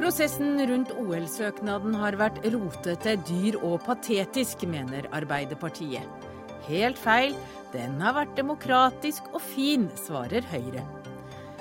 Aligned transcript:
Prosessen 0.00 0.58
rundt 0.66 0.90
OL-søknaden 0.98 1.94
har 1.94 2.16
vært 2.18 2.40
rotete, 2.50 3.14
dyr 3.28 3.60
og 3.62 3.76
patetisk, 3.86 4.64
mener 4.66 5.06
Arbeiderpartiet. 5.14 6.26
Helt 6.66 6.98
feil. 6.98 7.36
Den 7.70 8.00
har 8.02 8.16
vært 8.16 8.32
demokratisk 8.34 9.28
og 9.30 9.38
fin, 9.52 9.86
svarer 9.94 10.42
Høyre. 10.50 10.82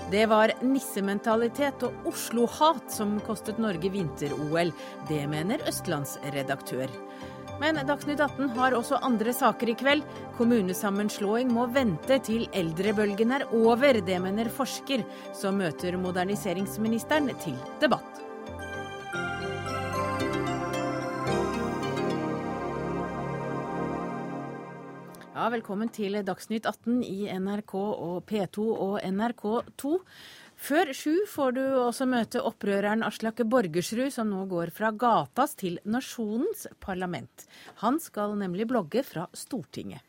Det 0.10 0.24
var 0.32 0.56
nissementalitet 0.66 1.84
og 1.86 2.10
Oslo-hat 2.10 2.90
som 2.90 3.20
kostet 3.28 3.62
Norge 3.62 3.92
vinter-OL. 3.94 4.74
Det 5.12 5.22
mener 5.30 5.62
Østlandsredaktør. 5.70 6.90
Men 7.60 7.76
Dagsnytt 7.84 8.22
18 8.24 8.54
har 8.56 8.72
også 8.72 9.02
andre 9.04 9.34
saker 9.36 9.74
i 9.74 9.76
kveld. 9.76 10.06
Kommunesammenslåing 10.38 11.50
må 11.52 11.66
vente 11.76 12.16
til 12.24 12.46
eldrebølgen 12.56 13.34
er 13.36 13.44
over. 13.52 14.00
Det 14.00 14.16
mener 14.24 14.48
forsker, 14.48 15.04
som 15.36 15.60
møter 15.60 15.98
moderniseringsministeren 16.00 17.28
til 17.44 17.60
debatt. 17.84 18.24
Ja, 25.36 25.52
velkommen 25.52 25.92
til 25.92 26.16
Dagsnytt 26.24 26.66
18 26.68 27.04
i 27.04 27.28
NRK 27.44 27.76
og 27.76 28.24
P2 28.28 28.70
og 28.72 28.98
NRK2. 29.04 29.98
Før 30.60 30.90
sju 30.92 31.14
får 31.32 31.54
du 31.56 31.62
også 31.80 32.04
møte 32.10 32.42
opprøreren 32.44 33.06
Aslak 33.08 33.40
Borgersrud, 33.48 34.12
som 34.12 34.28
nå 34.28 34.44
går 34.52 34.74
fra 34.76 34.92
gatas 34.92 35.56
til 35.60 35.80
nasjonens 35.88 36.68
parlament. 36.84 37.46
Han 37.80 38.00
skal 38.04 38.36
nemlig 38.38 38.68
blogge 38.68 39.06
fra 39.08 39.30
Stortinget. 39.32 40.04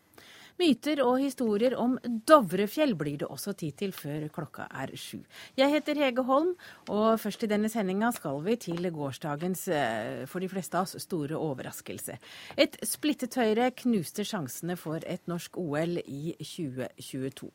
Myter 0.61 1.01
og 1.01 1.23
historier 1.23 1.73
om 1.81 1.95
Dovrefjell 2.29 2.93
blir 2.99 3.23
det 3.23 3.31
også 3.31 3.55
tid 3.57 3.79
til 3.81 3.95
før 3.97 4.27
klokka 4.35 4.67
er 4.83 4.91
sju. 4.99 5.23
Jeg 5.57 5.73
heter 5.73 6.03
Hege 6.03 6.27
Holm, 6.29 6.51
og 6.91 7.07
først 7.23 7.47
i 7.47 7.49
denne 7.49 7.71
sendinga 7.73 8.11
skal 8.13 8.43
vi 8.45 8.59
til 8.61 8.91
gårsdagens, 8.93 9.67
eh, 9.69 10.27
for 10.27 10.43
de 10.43 10.51
fleste 10.53 10.77
av 10.77 10.91
oss, 10.91 10.99
store 11.01 11.39
overraskelse. 11.39 12.19
Et 12.59 12.77
splittet 12.85 13.39
Høyre 13.41 13.71
knuste 13.71 14.27
sjansene 14.27 14.77
for 14.77 15.01
et 15.07 15.25
norsk 15.31 15.57
OL 15.57 16.03
i 16.05 16.37
2022. 16.43 17.55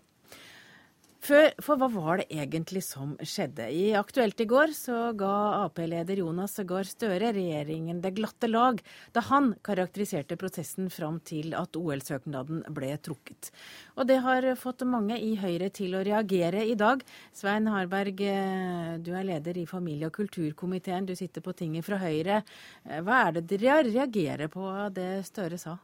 For, 1.26 1.48
for, 1.64 1.80
hva 1.81 1.88
var 1.90 2.20
det 2.22 2.26
egentlig 2.38 2.84
som 2.86 3.16
skjedde? 3.18 3.66
I 3.73 3.95
Aktuelt 3.98 4.42
i 4.44 4.45
går 4.45 4.76
så 4.78 4.98
ga 5.18 5.64
Ap-leder 5.64 6.20
Jonas 6.22 6.59
Gahr 6.70 6.86
Støre 6.86 7.32
regjeringen 7.34 7.98
det 8.04 8.12
glatte 8.20 8.45
lag 8.45 8.78
da 9.16 9.23
han 9.32 9.56
karakteriserte 9.66 10.38
prosessen 10.38 10.92
fram 10.94 11.17
til 11.26 11.56
at 11.58 11.80
OL-søknaden 11.80 12.62
ble 12.78 12.92
trukket. 13.02 13.50
Og 13.98 14.06
det 14.12 14.20
har 14.22 14.52
fått 14.62 14.86
mange 14.86 15.17
i 15.17 15.34
Høyre 15.42 15.72
til 15.73 15.98
å 15.98 16.04
reagere 16.06 16.62
i 16.62 16.78
dag. 16.78 17.02
Svein 17.34 17.72
Harberg, 17.73 18.22
eh, 18.22 18.94
du 19.02 19.16
er 19.16 19.26
leder 19.26 19.58
i 19.58 19.66
familie- 19.66 20.12
og 20.12 20.20
kulturkomiteen, 20.20 21.10
du 21.10 21.16
sitter 21.17 21.42
på 21.42 21.58
tinget 21.58 21.89
fra 21.89 21.98
Høyre. 22.06 22.44
Eh, 22.86 23.02
hva 23.02 23.26
er 23.26 23.39
det 23.39 23.48
dere 23.50 23.82
reagerer 23.89 24.54
på 24.54 24.70
av 24.70 24.94
det 24.94 25.26
Støre 25.26 25.58
sa? 25.58 25.80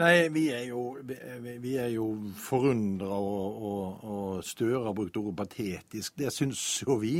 Nei, 0.00 0.28
vi 0.32 0.46
er 0.48 0.62
jo, 0.70 0.96
vi 1.04 1.74
er 1.76 1.90
jo 1.92 2.06
forundra, 2.40 3.12
og, 3.12 3.58
og, 3.68 4.04
og 4.08 4.44
Støre 4.46 4.86
har 4.86 4.94
brukt 4.96 5.18
ordet 5.20 5.34
patetisk. 5.36 6.14
Det 6.16 6.32
syns 6.32 6.62
jo 6.80 6.96
vi. 7.02 7.18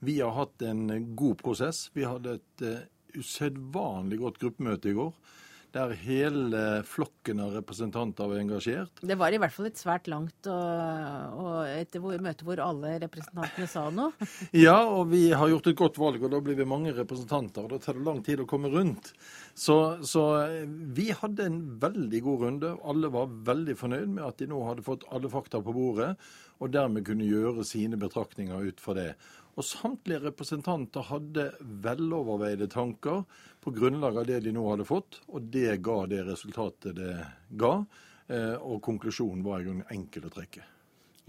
Vi 0.00 0.18
har 0.22 0.32
hatt 0.32 0.64
en 0.64 1.12
god 1.16 1.36
prosess. 1.42 1.90
Vi 1.92 2.06
hadde 2.08 2.38
et 2.38 2.64
uh, 2.64 3.20
usedvanlig 3.20 4.22
godt 4.22 4.40
gruppemøte 4.40 4.94
i 4.94 4.96
går 4.96 5.12
der 5.74 5.94
hele 5.98 6.60
flokken 6.86 7.40
av 7.42 7.54
representanter 7.58 8.28
var 8.30 8.38
engasjert. 8.38 9.02
Det 9.02 9.16
var 9.18 9.34
i 9.34 9.40
hvert 9.42 9.54
fall 9.54 9.68
et 9.68 9.80
svært 9.80 10.08
langt 10.10 10.48
og, 10.50 11.40
og 11.42 11.58
et 11.66 11.98
møte 12.22 12.46
hvor 12.46 12.62
alle 12.62 12.94
representantene 13.02 13.68
sa 13.70 13.88
noe. 13.94 14.28
ja, 14.66 14.76
og 14.86 15.10
vi 15.10 15.26
har 15.34 15.50
gjort 15.50 15.70
et 15.72 15.80
godt 15.80 15.98
valg, 16.00 16.22
og 16.22 16.32
da 16.34 16.40
blir 16.44 16.58
vi 16.60 16.68
mange 16.68 16.94
representanter. 16.94 17.66
og 17.66 17.74
Da 17.74 17.82
tar 17.82 17.98
det 17.98 18.06
lang 18.06 18.22
tid 18.26 18.44
å 18.44 18.48
komme 18.50 18.70
rundt. 18.72 19.12
Så, 19.54 19.78
så 20.06 20.24
vi 20.94 21.10
hadde 21.14 21.48
en 21.50 21.60
veldig 21.82 22.22
god 22.26 22.46
runde. 22.46 22.74
Alle 22.86 23.10
var 23.14 23.34
veldig 23.50 23.78
fornøyd 23.78 24.10
med 24.16 24.26
at 24.26 24.38
de 24.40 24.50
nå 24.50 24.62
hadde 24.68 24.86
fått 24.86 25.06
alle 25.14 25.30
fakta 25.32 25.62
på 25.64 25.74
bordet, 25.74 26.14
og 26.62 26.70
dermed 26.74 27.06
kunne 27.06 27.26
gjøre 27.26 27.66
sine 27.66 27.98
betraktninger 28.00 28.70
ut 28.70 28.82
fra 28.82 28.94
det. 28.96 29.10
Og 29.54 29.66
samtlige 29.66 30.24
representanter 30.26 31.06
hadde 31.10 31.48
veloverveide 31.84 32.66
tanker 32.72 33.22
på 33.62 33.72
grunnlag 33.74 34.18
av 34.20 34.28
det 34.28 34.42
de 34.44 34.54
nå 34.54 34.66
hadde 34.70 34.86
fått, 34.88 35.20
og 35.30 35.50
det 35.54 35.78
ga 35.84 36.00
det 36.10 36.24
resultatet 36.26 36.98
det 36.98 37.16
ga. 37.60 37.74
Eh, 38.26 38.54
og 38.56 38.80
konklusjonen 38.84 39.44
var 39.44 39.60
i 39.60 39.68
grunnen 39.68 39.90
enkel 39.94 40.26
å 40.26 40.32
trekke. 40.32 40.64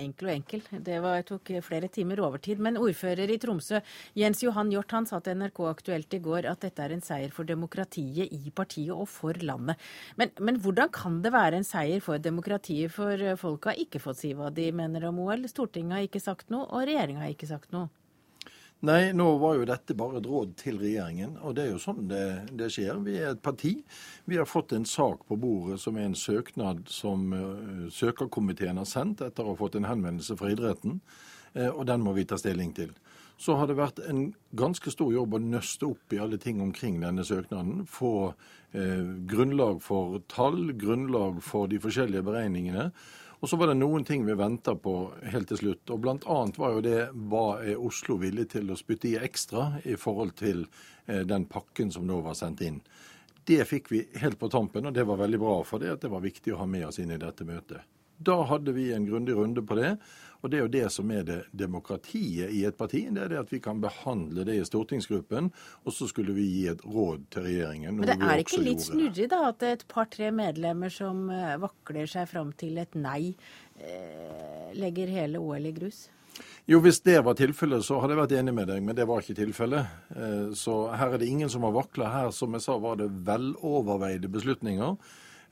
Enkel 0.02 0.28
og 0.28 0.34
enkel. 0.34 0.64
Det 0.84 0.96
var, 1.04 1.22
tok 1.24 1.54
flere 1.64 1.88
timer 1.92 2.20
overtid. 2.26 2.60
Men 2.60 2.80
ordfører 2.82 3.32
i 3.32 3.38
Tromsø, 3.40 3.80
Jens 4.20 4.42
Johan 4.44 4.72
Hjort, 4.74 4.92
han 4.92 5.08
sa 5.08 5.22
til 5.24 5.38
NRK 5.40 5.62
Aktuelt 5.70 6.18
i 6.18 6.20
går 6.24 6.50
at 6.52 6.66
dette 6.66 6.84
er 6.84 6.96
en 6.96 7.04
seier 7.04 7.32
for 7.36 7.48
demokratiet 7.48 8.34
i 8.36 8.52
partiet 8.56 8.92
og 8.96 9.08
for 9.12 9.40
landet. 9.40 9.80
Men, 10.20 10.34
men 10.44 10.60
hvordan 10.64 10.92
kan 10.96 11.22
det 11.24 11.32
være 11.36 11.62
en 11.62 11.68
seier 11.68 12.04
for 12.04 12.20
demokratiet, 12.20 12.92
for 12.92 13.24
folk 13.40 13.70
har 13.72 13.80
ikke 13.80 14.04
fått 14.04 14.24
si 14.24 14.34
hva 14.36 14.52
de 14.56 14.68
mener 14.76 15.08
om 15.08 15.24
OL? 15.24 15.48
Stortinget 15.52 16.00
har 16.00 16.10
ikke 16.10 16.24
sagt 16.24 16.52
noe, 16.52 16.68
og 16.68 16.90
regjeringa 16.90 17.24
har 17.24 17.36
ikke 17.36 17.54
sagt 17.54 17.72
noe. 17.76 17.88
Nei, 18.86 19.14
nå 19.18 19.26
var 19.42 19.56
jo 19.58 19.66
dette 19.66 19.96
bare 19.98 20.20
et 20.20 20.28
råd 20.30 20.52
til 20.60 20.76
regjeringen, 20.78 21.40
og 21.42 21.56
det 21.58 21.64
er 21.64 21.72
jo 21.72 21.82
sånn 21.82 22.04
det, 22.10 22.26
det, 22.54 22.68
skjer. 22.74 23.00
Vi 23.06 23.16
er 23.18 23.32
et 23.32 23.42
parti. 23.42 23.72
Vi 24.30 24.38
har 24.38 24.46
fått 24.46 24.76
en 24.76 24.86
sak 24.86 25.24
på 25.26 25.38
bordet 25.42 25.80
som 25.82 25.98
er 25.98 26.06
en 26.06 26.18
søknad 26.20 26.84
som 26.92 27.24
uh, 27.34 27.88
søkerkomiteen 27.90 28.78
har 28.78 28.90
sendt 28.90 29.24
etter 29.26 29.42
å 29.42 29.56
ha 29.56 29.58
fått 29.58 29.80
en 29.80 29.88
henvendelse 29.90 30.38
fra 30.38 30.52
idretten, 30.54 31.00
uh, 31.56 31.72
og 31.72 31.86
den 31.90 32.06
må 32.06 32.14
vi 32.18 32.28
ta 32.30 32.38
stilling 32.38 32.76
til. 32.78 32.94
Så 33.42 33.58
har 33.58 33.72
det 33.72 33.80
vært 33.80 34.04
en 34.06 34.28
ganske 34.56 34.94
stor 34.94 35.10
jobb 35.16 35.34
å 35.34 35.42
nøste 35.42 35.90
opp 35.90 36.14
i 36.14 36.22
alle 36.22 36.38
ting 36.42 36.62
omkring 36.64 37.02
denne 37.02 37.26
søknaden. 37.26 37.88
Få 37.90 38.16
uh, 38.36 39.06
grunnlag 39.32 39.82
for 39.88 40.20
tall, 40.30 40.76
grunnlag 40.78 41.42
for 41.44 41.72
de 41.72 41.82
forskjellige 41.82 42.28
beregningene. 42.28 42.92
Og 43.40 43.50
så 43.50 43.58
var 43.60 43.72
det 43.72 43.78
noen 43.80 44.06
ting 44.08 44.26
vi 44.26 44.36
venta 44.38 44.76
på 44.80 44.96
helt 45.32 45.50
til 45.52 45.60
slutt. 45.60 45.92
Og 45.94 46.02
blant 46.04 46.28
annet 46.32 46.60
var 46.62 46.76
jo 46.76 46.84
det 46.86 47.00
hva 47.32 47.46
er 47.64 47.82
Oslo 47.82 48.18
villig 48.22 48.50
til 48.56 48.72
å 48.72 48.80
spytte 48.80 49.12
i 49.12 49.18
ekstra 49.20 49.74
i 49.84 49.98
forhold 50.00 50.38
til 50.40 50.64
eh, 51.06 51.26
den 51.28 51.48
pakken 51.52 51.92
som 51.92 52.08
nå 52.08 52.22
var 52.26 52.38
sendt 52.40 52.64
inn. 52.66 52.80
Det 53.46 53.62
fikk 53.70 53.92
vi 53.92 54.06
helt 54.22 54.40
på 54.42 54.50
tampen, 54.50 54.88
og 54.88 54.96
det 54.96 55.06
var 55.06 55.20
veldig 55.22 55.42
bra 55.42 55.60
for 55.68 55.84
det 55.84 55.92
at 55.94 56.06
det 56.06 56.10
var 56.10 56.24
viktig 56.24 56.56
å 56.56 56.64
ha 56.64 56.70
med 56.70 56.88
oss 56.88 56.98
inn 57.04 57.14
i 57.14 57.22
dette 57.22 57.46
møtet. 57.46 57.84
Da 58.18 58.40
hadde 58.48 58.72
vi 58.74 58.88
en 58.96 59.06
grundig 59.06 59.36
runde 59.36 59.62
på 59.62 59.76
det. 59.78 59.98
Og 60.46 60.52
det 60.54 60.60
er 60.60 60.62
jo 60.68 60.74
det 60.76 60.88
som 60.94 61.10
er 61.10 61.24
det 61.26 61.40
demokratiet 61.58 62.52
i 62.54 62.62
et 62.70 62.76
parti. 62.78 63.02
Det 63.10 63.24
er 63.24 63.32
det 63.34 63.40
at 63.42 63.50
vi 63.50 63.58
kan 63.66 63.80
behandle 63.82 64.46
det 64.46 64.60
i 64.60 64.66
stortingsgruppen, 64.68 65.50
og 65.82 65.96
så 65.96 66.06
skulle 66.12 66.36
vi 66.38 66.46
gi 66.46 66.68
et 66.70 66.84
råd 66.86 67.24
til 67.34 67.48
regjeringen. 67.48 67.98
Men 67.98 68.12
det 68.12 68.20
er 68.22 68.44
ikke 68.44 68.62
litt 68.62 68.86
snurrig 68.86 69.26
da 69.32 69.42
at 69.50 69.66
et 69.66 69.88
par-tre 69.90 70.30
medlemmer 70.36 70.94
som 70.94 71.26
eh, 71.34 71.56
vakler 71.64 72.06
seg 72.12 72.30
fram 72.30 72.54
til 72.62 72.78
et 72.78 72.94
nei, 72.94 73.34
eh, 73.82 74.70
legger 74.78 75.10
hele 75.18 75.42
OL 75.42 75.66
i 75.66 75.74
grus? 75.74 76.06
Jo, 76.70 76.78
hvis 76.84 77.02
det 77.06 77.18
var 77.26 77.38
tilfellet, 77.40 77.82
så 77.88 77.98
hadde 78.02 78.14
jeg 78.14 78.22
vært 78.22 78.38
enig 78.38 78.54
med 78.54 78.70
deg, 78.70 78.86
men 78.86 78.98
det 78.98 79.10
var 79.10 79.26
ikke 79.26 79.38
tilfellet. 79.42 79.98
Eh, 80.14 80.48
så 80.58 80.80
her 80.94 81.16
er 81.16 81.22
det 81.22 81.30
ingen 81.32 81.50
som 81.50 81.66
har 81.66 81.74
vakla. 81.74 82.14
Her, 82.20 82.34
som 82.36 82.54
jeg 82.54 82.66
sa, 82.66 82.78
var 82.82 83.02
det 83.02 83.10
veloverveide 83.26 84.30
beslutninger. 84.30 84.94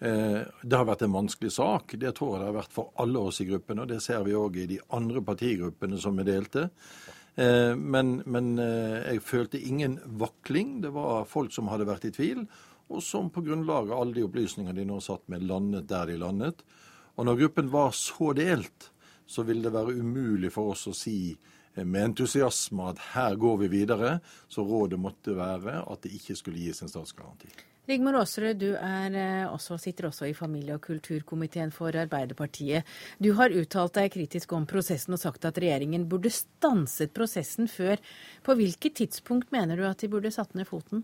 Eh, 0.03 0.41
det 0.61 0.75
har 0.75 0.87
vært 0.87 1.05
en 1.05 1.15
vanskelig 1.15 1.53
sak. 1.55 1.95
Det 1.99 2.11
tror 2.17 2.33
jeg 2.33 2.41
det 2.41 2.49
har 2.49 2.57
vært 2.57 2.75
for 2.75 2.91
alle 2.99 3.21
oss 3.29 3.39
i 3.39 3.47
gruppen. 3.47 3.79
Og 3.79 3.87
det 3.87 4.01
ser 4.03 4.25
vi 4.27 4.35
òg 4.35 4.59
i 4.59 4.69
de 4.73 4.79
andre 4.97 5.23
partigruppene 5.23 5.99
som 6.01 6.19
er 6.19 6.27
delte. 6.27 6.67
Eh, 7.39 7.71
men, 7.79 8.17
men 8.27 8.53
eh, 8.59 8.99
jeg 9.13 9.23
følte 9.23 9.63
ingen 9.63 9.97
vakling. 10.19 10.81
Det 10.83 10.91
var 10.95 11.29
folk 11.29 11.55
som 11.55 11.71
hadde 11.71 11.87
vært 11.87 12.09
i 12.09 12.13
tvil, 12.15 12.43
og 12.91 12.99
som 13.05 13.31
på 13.31 13.45
grunnlag 13.47 13.93
av 13.93 14.03
alle 14.03 14.19
de 14.19 14.27
opplysningene 14.27 14.75
de 14.81 14.89
nå 14.91 14.99
satt 15.01 15.23
med, 15.31 15.47
landet 15.47 15.87
der 15.87 16.11
de 16.11 16.19
landet. 16.19 16.65
Og 17.15 17.29
når 17.29 17.45
gruppen 17.45 17.71
var 17.71 17.95
så 17.95 18.33
delt, 18.35 18.91
så 19.25 19.47
ville 19.47 19.63
det 19.63 19.71
være 19.71 19.95
umulig 19.95 20.51
for 20.51 20.73
oss 20.73 20.83
å 20.91 20.97
si 20.97 21.31
med 21.79 22.09
entusiasme 22.11 22.91
at 22.91 22.99
her 23.13 23.37
går 23.39 23.61
vi 23.63 23.75
videre. 23.79 24.17
Så 24.51 24.67
rådet 24.67 24.99
måtte 24.99 25.37
være 25.37 25.85
at 25.87 26.03
det 26.03 26.17
ikke 26.19 26.35
skulle 26.37 26.67
gis 26.67 26.83
en 26.83 26.91
statsgaranti. 26.91 27.53
Rigmor 27.83 28.15
Aasrud, 28.15 28.61
du 28.61 28.69
eh, 28.77 29.43
også, 29.51 29.75
sitter 29.77 30.07
også 30.07 30.29
i 30.29 30.35
familie- 30.37 30.77
og 30.77 30.85
kulturkomiteen 30.85 31.71
for 31.75 31.91
Arbeiderpartiet. 31.91 32.87
Du 33.19 33.33
har 33.35 33.51
uttalt 33.51 33.97
deg 33.97 34.13
kritisk 34.13 34.53
om 34.55 34.63
prosessen 34.69 35.17
og 35.17 35.19
sagt 35.19 35.43
at 35.49 35.59
regjeringen 35.59 36.05
burde 36.07 36.31
stanset 36.31 37.11
prosessen 37.11 37.67
før. 37.67 37.99
På 38.43 38.55
hvilket 38.55 39.01
tidspunkt 39.01 39.51
mener 39.51 39.75
du 39.75 39.83
at 39.89 39.99
de 39.99 40.07
burde 40.07 40.31
satt 40.31 40.55
ned 40.55 40.69
foten? 40.69 41.03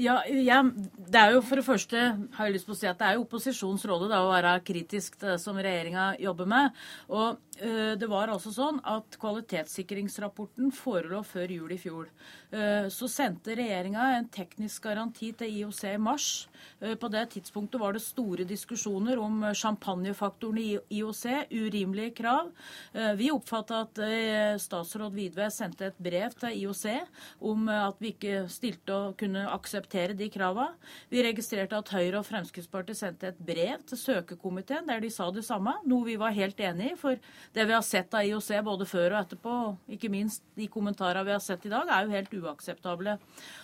Ja, 0.00 0.22
ja, 0.24 0.62
det 1.10 1.20
er 1.20 1.34
jo 1.34 1.42
for 1.44 1.60
det 1.60 1.66
første 1.66 2.00
har 2.32 2.48
jeg 2.48 2.54
lyst 2.54 2.68
på 2.68 2.72
å 2.72 2.78
si 2.78 2.86
at 2.88 2.96
det 3.02 3.04
er 3.04 3.18
jo 3.18 3.24
opposisjonens 3.26 3.82
rolle 3.90 4.08
å 4.16 4.30
være 4.30 4.54
kritisk 4.64 5.18
til 5.20 5.34
det 5.34 5.40
som 5.42 5.58
regjeringa 5.60 6.14
jobber 6.22 6.48
med. 6.48 6.78
Og 7.12 7.36
øh, 7.60 7.92
det 8.00 8.08
var 8.08 8.32
altså 8.32 8.52
sånn 8.54 8.78
at 8.88 9.18
kvalitetssikringsrapporten 9.20 10.70
forelå 10.72 11.20
før 11.28 11.52
jul 11.52 11.74
i 11.74 11.78
fjor. 11.82 12.08
Uh, 12.50 12.88
så 12.90 13.06
sendte 13.06 13.54
regjeringa 13.54 14.06
en 14.16 14.24
teknisk 14.32 14.88
garanti 14.88 15.28
til 15.38 15.52
IOC 15.60 15.82
i 15.92 16.00
mars. 16.02 16.30
Uh, 16.80 16.96
på 16.98 17.10
det 17.12 17.26
tidspunktet 17.36 17.82
var 17.82 17.94
det 17.94 18.02
store 18.02 18.48
diskusjoner 18.48 19.20
om 19.20 19.44
champagnefaktoren 19.52 20.62
i 20.62 20.70
IOC, 21.00 21.24
urimelige 21.52 22.16
krav. 22.22 22.48
Vi 23.18 23.28
oppfatta 23.32 23.84
at 23.84 24.00
statsråd 24.62 25.14
Vidve 25.14 25.46
sendte 25.52 25.90
et 25.90 26.00
brev 26.02 26.34
til 26.40 26.56
IOC 26.64 26.84
om 27.46 27.68
at 27.72 28.00
vi 28.02 28.12
ikke 28.14 28.42
stilte 28.50 28.96
og 28.96 29.16
kunne 29.20 29.44
akseptere 29.50 29.89
akseptere 29.90 30.14
de 30.16 30.28
kravene. 30.30 30.76
Vi 31.10 31.22
registrerte 31.22 31.76
at 31.78 31.90
Høyre 31.90 32.20
og 32.20 32.26
Fremskrittspartiet 32.26 32.96
sendte 32.96 33.28
et 33.30 33.38
brev 33.38 33.82
til 33.86 33.98
søkekomiteen 33.98 34.86
der 34.86 35.00
de 35.00 35.10
sa 35.10 35.30
det 35.30 35.44
samme, 35.44 35.72
noe 35.84 36.04
vi 36.06 36.16
var 36.16 36.32
helt 36.32 36.58
enig 36.60 36.92
i. 36.92 36.96
For 36.96 37.16
det 37.54 37.66
vi 37.66 37.74
har 37.74 37.82
sett 37.82 38.14
av 38.14 38.24
IOC 38.24 38.62
både 38.64 38.86
før 38.86 39.14
og 39.14 39.20
etterpå, 39.24 39.54
ikke 39.90 40.10
minst 40.10 40.42
de 40.56 40.68
kommentarene 40.68 41.26
vi 41.26 41.34
har 41.34 41.42
sett 41.42 41.66
i 41.66 41.72
dag, 41.72 41.88
er 41.88 42.06
jo 42.06 42.14
helt 42.14 42.34
uakseptable. 42.34 43.18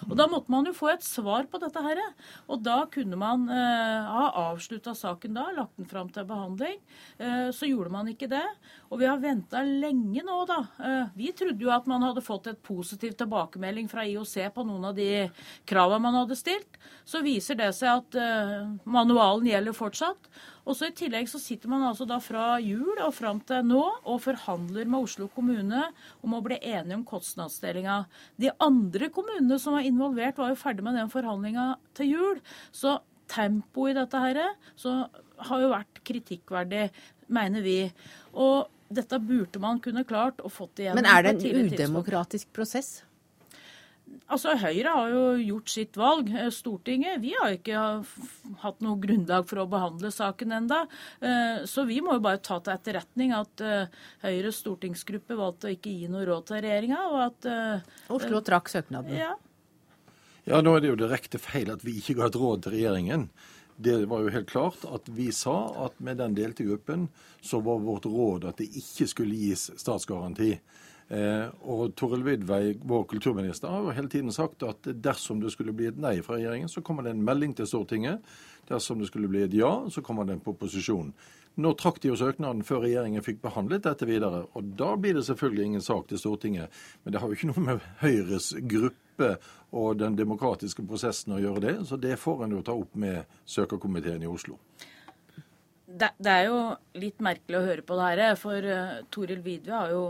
Og 0.09 0.17
Da 0.17 0.27
måtte 0.27 0.51
man 0.51 0.67
jo 0.67 0.73
få 0.75 0.91
et 0.95 1.05
svar 1.05 1.47
på 1.47 1.61
dette 1.63 1.83
her. 1.83 2.03
Og 2.49 2.63
da 2.63 2.85
kunne 2.91 3.17
man 3.17 3.47
eh, 3.49 4.11
ha 4.11 4.31
avslutta 4.51 4.95
saken 4.95 5.37
da, 5.37 5.51
lagt 5.55 5.77
den 5.79 5.87
fram 5.89 6.11
til 6.11 6.27
behandling. 6.27 6.81
Eh, 7.19 7.51
så 7.55 7.69
gjorde 7.69 7.93
man 7.93 8.11
ikke 8.11 8.29
det. 8.31 8.45
Og 8.91 9.01
vi 9.01 9.09
har 9.09 9.21
venta 9.23 9.63
lenge 9.63 10.25
nå, 10.27 10.41
da. 10.49 10.59
Eh, 10.81 11.15
vi 11.17 11.33
trodde 11.37 11.63
jo 11.63 11.73
at 11.75 11.87
man 11.91 12.05
hadde 12.07 12.25
fått 12.25 12.51
et 12.51 12.61
positivt 12.67 13.19
tilbakemelding 13.21 13.89
fra 13.91 14.05
IOC 14.07 14.35
på 14.55 14.67
noen 14.67 14.91
av 14.91 14.97
de 14.97 15.29
kravene 15.69 16.06
man 16.07 16.17
hadde 16.17 16.39
stilt, 16.39 16.79
så 17.07 17.21
viser 17.25 17.59
det 17.59 17.73
seg 17.77 18.01
at 18.01 18.19
uh, 18.19 18.69
manualen 18.89 19.49
gjelder 19.51 19.77
fortsatt. 19.77 20.31
Og 20.67 20.75
så 20.75 20.89
I 20.89 20.95
tillegg 20.99 21.29
så 21.31 21.39
sitter 21.39 21.71
man 21.71 21.85
altså 21.87 22.07
da 22.09 22.19
fra 22.23 22.57
jul 22.63 22.99
og 22.99 23.13
fram 23.15 23.39
til 23.47 23.67
nå 23.69 23.83
og 24.03 24.23
forhandler 24.25 24.89
med 24.91 25.07
Oslo 25.07 25.29
kommune 25.35 25.85
om 26.27 26.35
å 26.35 26.43
bli 26.43 26.59
enige 26.59 26.99
om 26.99 27.05
kostnadsdelinga. 27.07 28.01
De 28.43 28.51
andre 28.63 29.11
kommunene 29.15 29.61
som 29.63 29.77
var 29.79 29.87
involvert, 29.87 30.41
var 30.43 30.51
jo 30.51 30.59
ferdig 30.59 30.87
med 30.87 30.99
den 30.99 31.13
forhandlinga 31.13 31.69
til 31.99 32.17
jul. 32.17 32.41
Så 32.75 32.99
tempoet 33.31 33.95
i 33.95 33.99
dette 34.01 34.23
her 34.23 34.43
så 34.79 34.97
har 35.47 35.63
jo 35.63 35.71
vært 35.71 36.03
kritikkverdig, 36.07 36.89
mener 37.31 37.63
vi. 37.63 37.81
Og 38.35 38.67
dette 38.91 39.19
burde 39.23 39.63
man 39.63 39.81
kunne 39.83 40.07
klart 40.07 40.43
å 40.43 40.51
fått 40.53 40.83
igjennom. 40.83 41.03
Men 41.03 41.11
er 41.11 41.27
det 41.27 41.37
en 41.37 41.71
udemokratisk 41.71 42.51
prosess? 42.55 43.01
Altså, 44.27 44.57
Høyre 44.59 44.91
har 44.91 45.13
jo 45.13 45.23
gjort 45.39 45.71
sitt 45.71 45.97
valg. 45.99 46.31
Eh, 46.35 46.49
Stortinget 46.55 47.21
vi 47.23 47.33
har 47.39 47.55
ikke 47.55 47.81
hatt 48.63 48.83
noe 48.83 48.99
grunnlag 49.03 49.47
for 49.47 49.63
å 49.63 49.69
behandle 49.71 50.11
saken 50.15 50.55
enda. 50.57 50.81
Eh, 51.21 51.63
så 51.71 51.87
vi 51.87 52.01
må 52.03 52.17
jo 52.17 52.25
bare 52.25 52.43
ta 52.43 52.59
til 52.59 52.75
etterretning 52.75 53.35
at 53.37 53.63
eh, 53.63 53.93
Høyres 54.25 54.59
stortingsgruppe 54.65 55.39
valgte 55.39 55.71
å 55.71 55.75
ikke 55.77 55.95
gi 55.95 56.11
noe 56.11 56.27
råd 56.27 56.49
til 56.51 56.63
regjeringa. 56.67 57.03
og 57.11 57.21
at... 57.27 57.51
Oslo 58.17 58.43
trakk 58.47 58.71
søknaden. 58.73 59.15
Ja. 59.15 59.35
ja, 60.47 60.63
nå 60.63 60.75
er 60.75 60.83
det 60.83 60.91
jo 60.91 60.99
direkte 61.05 61.43
feil 61.43 61.71
at 61.75 61.87
vi 61.87 61.99
ikke 62.01 62.19
ga 62.19 62.31
et 62.31 62.41
råd 62.41 62.67
til 62.67 62.77
regjeringen. 62.79 63.29
Det 63.77 63.99
var 64.09 64.25
jo 64.25 64.33
helt 64.33 64.51
klart 64.51 64.87
at 64.89 65.09
vi 65.13 65.29
sa 65.37 65.57
at 65.85 65.99
med 66.01 66.19
den 66.19 66.35
delte 66.35 66.65
gruppen 66.65 67.11
så 67.45 67.61
var 67.63 67.83
vårt 67.85 68.09
råd 68.09 68.49
at 68.49 68.59
det 68.63 68.71
ikke 68.81 69.07
skulle 69.11 69.39
gis 69.39 69.69
statsgaranti. 69.77 70.55
Eh, 71.09 71.47
og 71.63 71.93
Toril 71.95 72.25
Vidvei, 72.27 72.75
vår 72.83 73.05
kulturminister, 73.13 73.71
har 73.71 73.85
jo 73.85 73.95
hele 73.95 74.11
tiden 74.11 74.35
sagt 74.35 74.65
at 74.67 74.89
dersom 74.91 75.39
det 75.43 75.53
skulle 75.55 75.75
bli 75.77 75.93
et 75.93 76.01
nei 76.03 76.17
fra 76.27 76.41
regjeringen, 76.41 76.71
så 76.71 76.83
kommer 76.83 77.07
det 77.07 77.15
en 77.15 77.25
melding 77.27 77.55
til 77.55 77.69
Stortinget. 77.71 78.27
Dersom 78.67 78.99
det 78.99 79.11
skulle 79.13 79.31
bli 79.31 79.45
et 79.47 79.55
ja, 79.55 79.73
så 79.93 80.03
kommer 80.03 80.27
det 80.27 80.35
en 80.37 80.43
proposisjon. 80.43 81.13
Nå 81.57 81.73
trakk 81.79 82.03
de 82.03 82.11
jo 82.11 82.19
søknaden 82.21 82.65
før 82.67 82.83
regjeringen 82.85 83.25
fikk 83.25 83.39
behandlet 83.45 83.87
dette 83.87 84.09
videre. 84.09 84.43
Og 84.59 84.75
da 84.77 84.91
blir 85.01 85.17
det 85.17 85.25
selvfølgelig 85.29 85.69
ingen 85.71 85.85
sak 85.85 86.11
til 86.11 86.21
Stortinget. 86.21 86.75
Men 87.05 87.15
det 87.15 87.23
har 87.23 87.31
jo 87.31 87.39
ikke 87.39 87.49
noe 87.53 87.65
med 87.65 87.87
Høyres 88.03 88.51
gruppe 88.61 89.31
og 89.73 89.97
den 90.03 90.19
demokratiske 90.19 90.85
prosessen 90.85 91.33
å 91.33 91.41
gjøre 91.41 91.63
det. 91.65 91.75
Så 91.89 91.97
det 92.03 92.19
får 92.21 92.45
en 92.45 92.59
jo 92.59 92.67
ta 92.67 92.77
opp 92.77 92.99
med 92.99 93.39
søkerkomiteen 93.49 94.27
i 94.27 94.29
Oslo. 94.29 94.59
Det, 95.87 96.11
det, 96.19 96.33
er 96.33 96.51
jo 96.51 96.61
litt 96.99 97.23
merkelig 97.25 97.57
å 97.57 97.67
høre 97.71 97.87
på 97.87 97.97
det 97.97 98.09
her, 98.11 98.37
for 98.37 98.69
uh, 98.69 98.99
Toril 99.15 99.41
Vidve 99.41 99.73
har 99.73 99.95
jo 99.95 100.03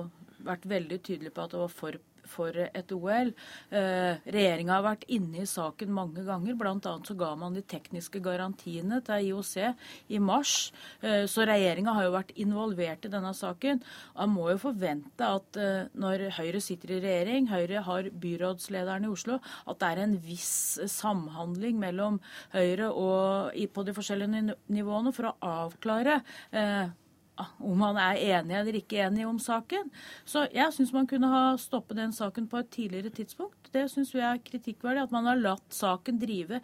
vært 0.48 0.68
veldig 0.70 1.00
tydelig 1.10 1.34
på 1.34 1.46
at 1.46 1.54
det 1.56 1.64
var 1.64 1.74
for 1.74 1.98
for 2.30 2.56
et 2.58 2.92
OL. 2.94 3.32
Eh, 3.70 4.18
Regjeringa 4.34 4.76
har 4.76 4.84
vært 4.84 5.06
inne 5.12 5.42
i 5.42 5.48
saken 5.48 5.92
mange 5.94 6.24
ganger. 6.26 6.56
Bl.a. 6.58 6.94
så 7.06 7.16
ga 7.18 7.32
man 7.38 7.56
de 7.56 7.62
tekniske 7.66 8.20
garantiene 8.24 9.00
til 9.06 9.30
IOC 9.30 9.54
i 10.16 10.20
mars. 10.22 10.56
Eh, 11.00 11.24
så 11.30 11.46
regjeringa 11.48 11.94
har 11.96 12.08
jo 12.08 12.16
vært 12.16 12.34
involvert 12.42 13.06
i 13.06 13.12
denne 13.12 13.32
saken. 13.36 13.82
Man 14.18 14.34
må 14.34 14.50
jo 14.52 14.60
forvente 14.66 15.30
at 15.38 15.60
eh, 15.60 15.88
når 15.96 16.28
Høyre 16.40 16.62
sitter 16.64 16.96
i 16.96 17.00
regjering, 17.04 17.50
Høyre 17.52 17.84
har 17.86 18.10
byrådslederen 18.26 19.06
i 19.06 19.12
Oslo, 19.12 19.40
at 19.66 19.80
det 19.80 19.92
er 19.92 20.04
en 20.04 20.18
viss 20.26 20.78
samhandling 20.90 21.80
mellom 21.80 22.20
Høyre 22.54 22.90
og 22.92 23.56
på 23.76 23.82
de 23.86 23.92
forskjellige 23.96 24.54
nivåene 24.72 25.12
for 25.14 25.30
å 25.30 25.36
avklare 25.66 26.20
eh, 26.54 26.86
om 27.58 27.82
han 27.84 27.98
er 28.00 28.20
enig 28.38 28.56
eller 28.56 28.78
ikke 28.80 29.00
enig 29.06 29.26
om 29.28 29.38
saken. 29.42 29.90
Så 30.28 30.46
jeg 30.54 30.72
syns 30.74 30.92
man 30.94 31.08
kunne 31.10 31.30
ha 31.30 31.44
stoppet 31.60 31.98
den 32.00 32.14
saken 32.16 32.48
på 32.50 32.60
et 32.62 32.70
tidligere 32.72 33.12
tidspunkt. 33.14 33.70
Det 33.74 33.86
syns 33.92 34.12
vi 34.14 34.22
er 34.24 34.40
kritikkverdig. 34.42 35.06
At 35.06 35.14
man 35.14 35.28
har 35.28 35.40
latt 35.40 35.66
saken 35.74 36.20
drive 36.20 36.60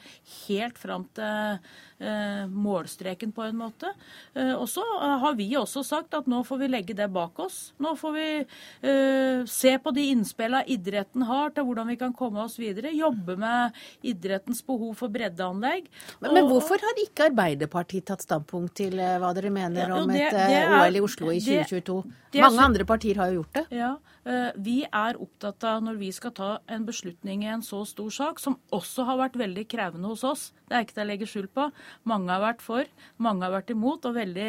helt 0.46 0.78
fram 0.80 1.04
til 1.16 1.58
eh, 2.00 2.44
målstreken 2.48 3.34
på 3.36 3.44
en 3.46 3.58
måte. 3.58 3.92
Eh, 4.34 4.54
og 4.54 4.68
så 4.70 4.84
eh, 5.00 5.16
har 5.24 5.36
vi 5.38 5.50
også 5.58 5.84
sagt 5.86 6.16
at 6.16 6.30
nå 6.30 6.42
får 6.46 6.62
vi 6.62 6.70
legge 6.72 6.96
det 6.96 7.10
bak 7.12 7.42
oss. 7.42 7.60
Nå 7.82 7.94
får 8.00 8.16
vi 8.16 8.26
eh, 8.40 9.42
se 9.50 9.74
på 9.82 9.94
de 9.94 10.08
innspillene 10.14 10.64
idretten 10.72 11.26
har 11.28 11.52
til 11.52 11.66
hvordan 11.68 11.92
vi 11.92 11.98
kan 12.00 12.16
komme 12.16 12.44
oss 12.46 12.58
videre. 12.60 12.94
Jobbe 12.96 13.36
med 13.40 13.76
idrettens 14.06 14.62
behov 14.66 14.96
for 15.02 15.12
breddeanlegg. 15.12 15.88
Men, 16.20 16.36
men 16.38 16.48
hvorfor 16.50 16.80
har 16.82 17.02
ikke 17.02 17.28
Arbeiderpartiet 17.32 18.08
tatt 18.08 18.24
standpunkt 18.24 18.76
til 18.80 18.98
eh, 19.00 19.18
hva 19.20 19.34
dere 19.36 19.52
mener 19.52 19.92
ja, 19.92 20.00
om 20.00 20.10
det, 20.10 20.26
et 20.30 20.38
det 20.38 20.61
OL 20.68 20.96
i 20.96 21.02
Oslo 21.04 21.30
i 21.32 21.40
2022? 21.40 21.96
Det, 22.02 22.14
det 22.32 22.44
Mange 22.44 22.66
andre 22.70 22.84
partier 22.88 23.20
har 23.20 23.32
jo 23.32 23.42
gjort 23.42 23.60
det. 23.60 23.64
Ja, 23.78 23.94
Vi 24.22 24.76
er 24.86 25.18
opptatt 25.18 25.64
av 25.66 25.80
når 25.82 25.96
vi 25.98 26.08
skal 26.14 26.30
ta 26.36 26.50
en 26.70 26.84
beslutning 26.86 27.42
i 27.42 27.50
en 27.50 27.64
så 27.66 27.80
stor 27.88 28.12
sak, 28.14 28.38
som 28.38 28.54
også 28.70 29.06
har 29.08 29.18
vært 29.18 29.38
veldig 29.40 29.64
krevende 29.70 30.12
hos 30.12 30.22
oss. 30.22 30.44
Det 30.68 30.76
er 30.78 30.86
ikke 30.86 30.94
til 30.96 31.04
å 31.04 31.08
legge 31.10 31.28
skjul 31.28 31.48
på. 31.50 31.66
Mange 32.08 32.30
har 32.30 32.44
vært 32.44 32.62
for, 32.62 32.86
mange 33.18 33.44
har 33.44 33.54
vært 33.56 33.72
imot, 33.74 34.06
og 34.06 34.14
veldig, 34.16 34.46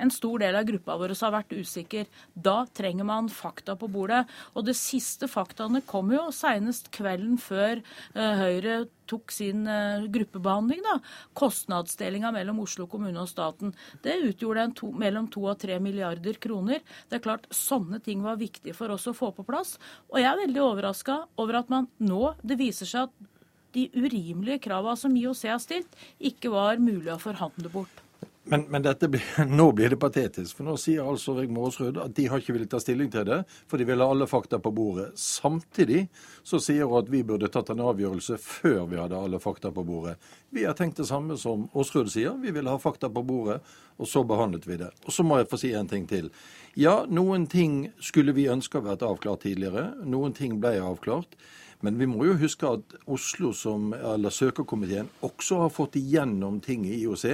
en 0.00 0.12
stor 0.12 0.40
del 0.42 0.56
av 0.56 0.66
gruppa 0.68 0.96
vår 1.00 1.14
har 1.18 1.34
vært 1.34 1.54
usikker. 1.56 2.08
Da 2.34 2.62
trenger 2.76 3.06
man 3.08 3.30
fakta 3.32 3.76
på 3.78 3.88
bordet. 3.92 4.24
Og 4.56 4.66
de 4.66 4.74
siste 4.76 5.28
faktaene 5.30 5.82
kom 5.86 6.12
jo 6.14 6.30
senest 6.34 6.90
kvelden 6.94 7.38
før 7.40 7.82
uh, 8.16 8.42
Høyre 8.42 8.82
tok 9.10 9.32
sin 9.34 9.66
uh, 9.68 10.04
gruppebehandling. 10.12 10.82
da. 10.86 10.98
Kostnadsdelinga 11.38 12.32
mellom 12.34 12.62
Oslo 12.64 12.88
kommune 12.90 13.20
og 13.20 13.30
staten. 13.30 13.74
Det 14.04 14.18
utgjorde 14.30 14.70
to, 14.78 14.92
mellom 14.96 15.28
to 15.32 15.44
og 15.50 15.60
tre 15.62 15.78
milliarder 15.82 16.40
kroner. 16.42 16.84
Det 17.08 17.20
er 17.20 17.26
klart, 17.28 17.48
Sånne 17.52 18.00
ting 18.02 18.22
var 18.24 18.40
viktig 18.40 18.74
for 18.76 18.92
oss 18.94 19.06
å 19.08 19.11
få 19.16 19.32
på 19.36 19.44
plass. 19.46 19.76
Og 20.12 20.20
jeg 20.20 20.30
er 20.30 20.40
veldig 20.44 20.62
overraska 20.64 21.22
over 21.40 21.62
at 21.62 21.70
man 21.72 21.88
nå 22.02 22.34
Det 22.42 22.58
viser 22.60 22.88
seg 22.88 23.08
at 23.08 23.30
de 23.72 23.86
urimelige 23.96 24.60
kravene 24.66 24.98
som 25.00 25.14
IOC 25.16 25.46
har 25.48 25.60
stilt, 25.62 25.94
ikke 26.20 26.52
var 26.52 26.80
mulig 26.82 27.08
å 27.14 27.20
forhandle 27.22 27.70
bort. 27.72 28.01
Men, 28.44 28.64
men 28.68 28.82
blir, 28.82 29.44
nå 29.56 29.72
blir 29.72 29.90
det 29.90 29.96
patetisk. 29.96 30.56
For 30.56 30.66
nå 30.66 30.74
sier 30.80 31.06
altså 31.06 31.36
Rigmor 31.36 31.68
Aasrud 31.68 32.00
at 32.02 32.14
de 32.16 32.26
har 32.30 32.42
ikke 32.42 32.56
villet 32.56 32.70
ta 32.72 32.80
stilling 32.82 33.10
til 33.12 33.26
det, 33.28 33.38
for 33.70 33.78
de 33.78 33.86
vil 33.86 34.02
ha 34.02 34.08
alle 34.10 34.26
fakta 34.26 34.58
på 34.62 34.72
bordet. 34.74 35.12
Samtidig 35.18 36.08
så 36.42 36.58
sier 36.62 36.90
hun 36.90 36.98
at 36.98 37.12
vi 37.12 37.22
burde 37.26 37.50
tatt 37.52 37.70
en 37.70 37.84
avgjørelse 37.86 38.40
før 38.42 38.88
vi 38.90 38.98
hadde 38.98 39.18
alle 39.18 39.38
fakta 39.42 39.70
på 39.74 39.86
bordet. 39.86 40.16
Vi 40.50 40.66
har 40.66 40.74
tenkt 40.78 40.98
det 40.98 41.06
samme 41.10 41.38
som 41.38 41.68
Aasrud 41.70 42.10
sier. 42.10 42.34
Vi 42.42 42.50
vil 42.54 42.70
ha 42.70 42.76
fakta 42.82 43.10
på 43.12 43.22
bordet, 43.26 43.60
og 44.02 44.10
så 44.10 44.24
behandlet 44.26 44.66
vi 44.66 44.80
det. 44.82 44.90
Og 45.06 45.14
så 45.14 45.22
må 45.26 45.38
jeg 45.38 45.50
få 45.52 45.62
si 45.62 45.72
en 45.78 45.90
ting 45.90 46.08
til. 46.10 46.32
Ja, 46.74 47.02
noen 47.06 47.46
ting 47.46 47.92
skulle 48.02 48.34
vi 48.34 48.50
ønske 48.50 48.80
å 48.80 48.86
vært 48.88 49.06
avklart 49.06 49.46
tidligere. 49.46 49.92
Noen 50.02 50.34
ting 50.34 50.58
ble 50.60 50.80
avklart. 50.82 51.38
Men 51.82 51.98
vi 51.98 52.06
må 52.06 52.22
jo 52.28 52.38
huske 52.38 52.68
at 52.78 52.94
Oslo 53.10 53.50
som, 53.56 53.90
eller 53.96 54.30
søkerkomiteen 54.30 55.08
også 55.26 55.64
har 55.64 55.72
fått 55.74 55.98
igjennom 55.98 56.60
ting 56.62 56.84
i 56.86 57.00
IOC 57.00 57.24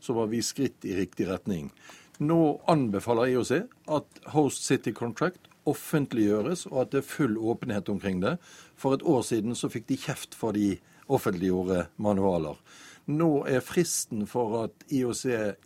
så 0.00 0.16
var 0.16 0.30
vi 0.32 0.40
skritt 0.44 0.86
i 0.88 0.96
riktig 0.96 1.28
retning. 1.28 1.68
Nå 2.18 2.40
anbefaler 2.72 3.34
IOC 3.34 3.52
at 3.98 4.22
Host 4.32 4.64
City 4.64 4.94
Contract 4.96 5.50
offentliggjøres, 5.68 6.64
og 6.72 6.86
at 6.86 6.94
det 6.94 7.02
er 7.02 7.10
full 7.10 7.36
åpenhet 7.36 7.88
omkring 7.92 8.22
det. 8.24 8.38
For 8.80 8.96
et 8.96 9.04
år 9.04 9.22
siden 9.28 9.56
så 9.58 9.68
fikk 9.68 9.90
de 9.90 10.00
kjeft 10.00 10.36
for 10.38 10.56
de 10.56 10.78
offentliggjorde 11.12 11.84
manualer. 12.00 12.56
Nå 13.08 13.30
er 13.48 13.64
fristen 13.64 14.26
for 14.28 14.58
at 14.64 14.84
IOC 14.92 15.22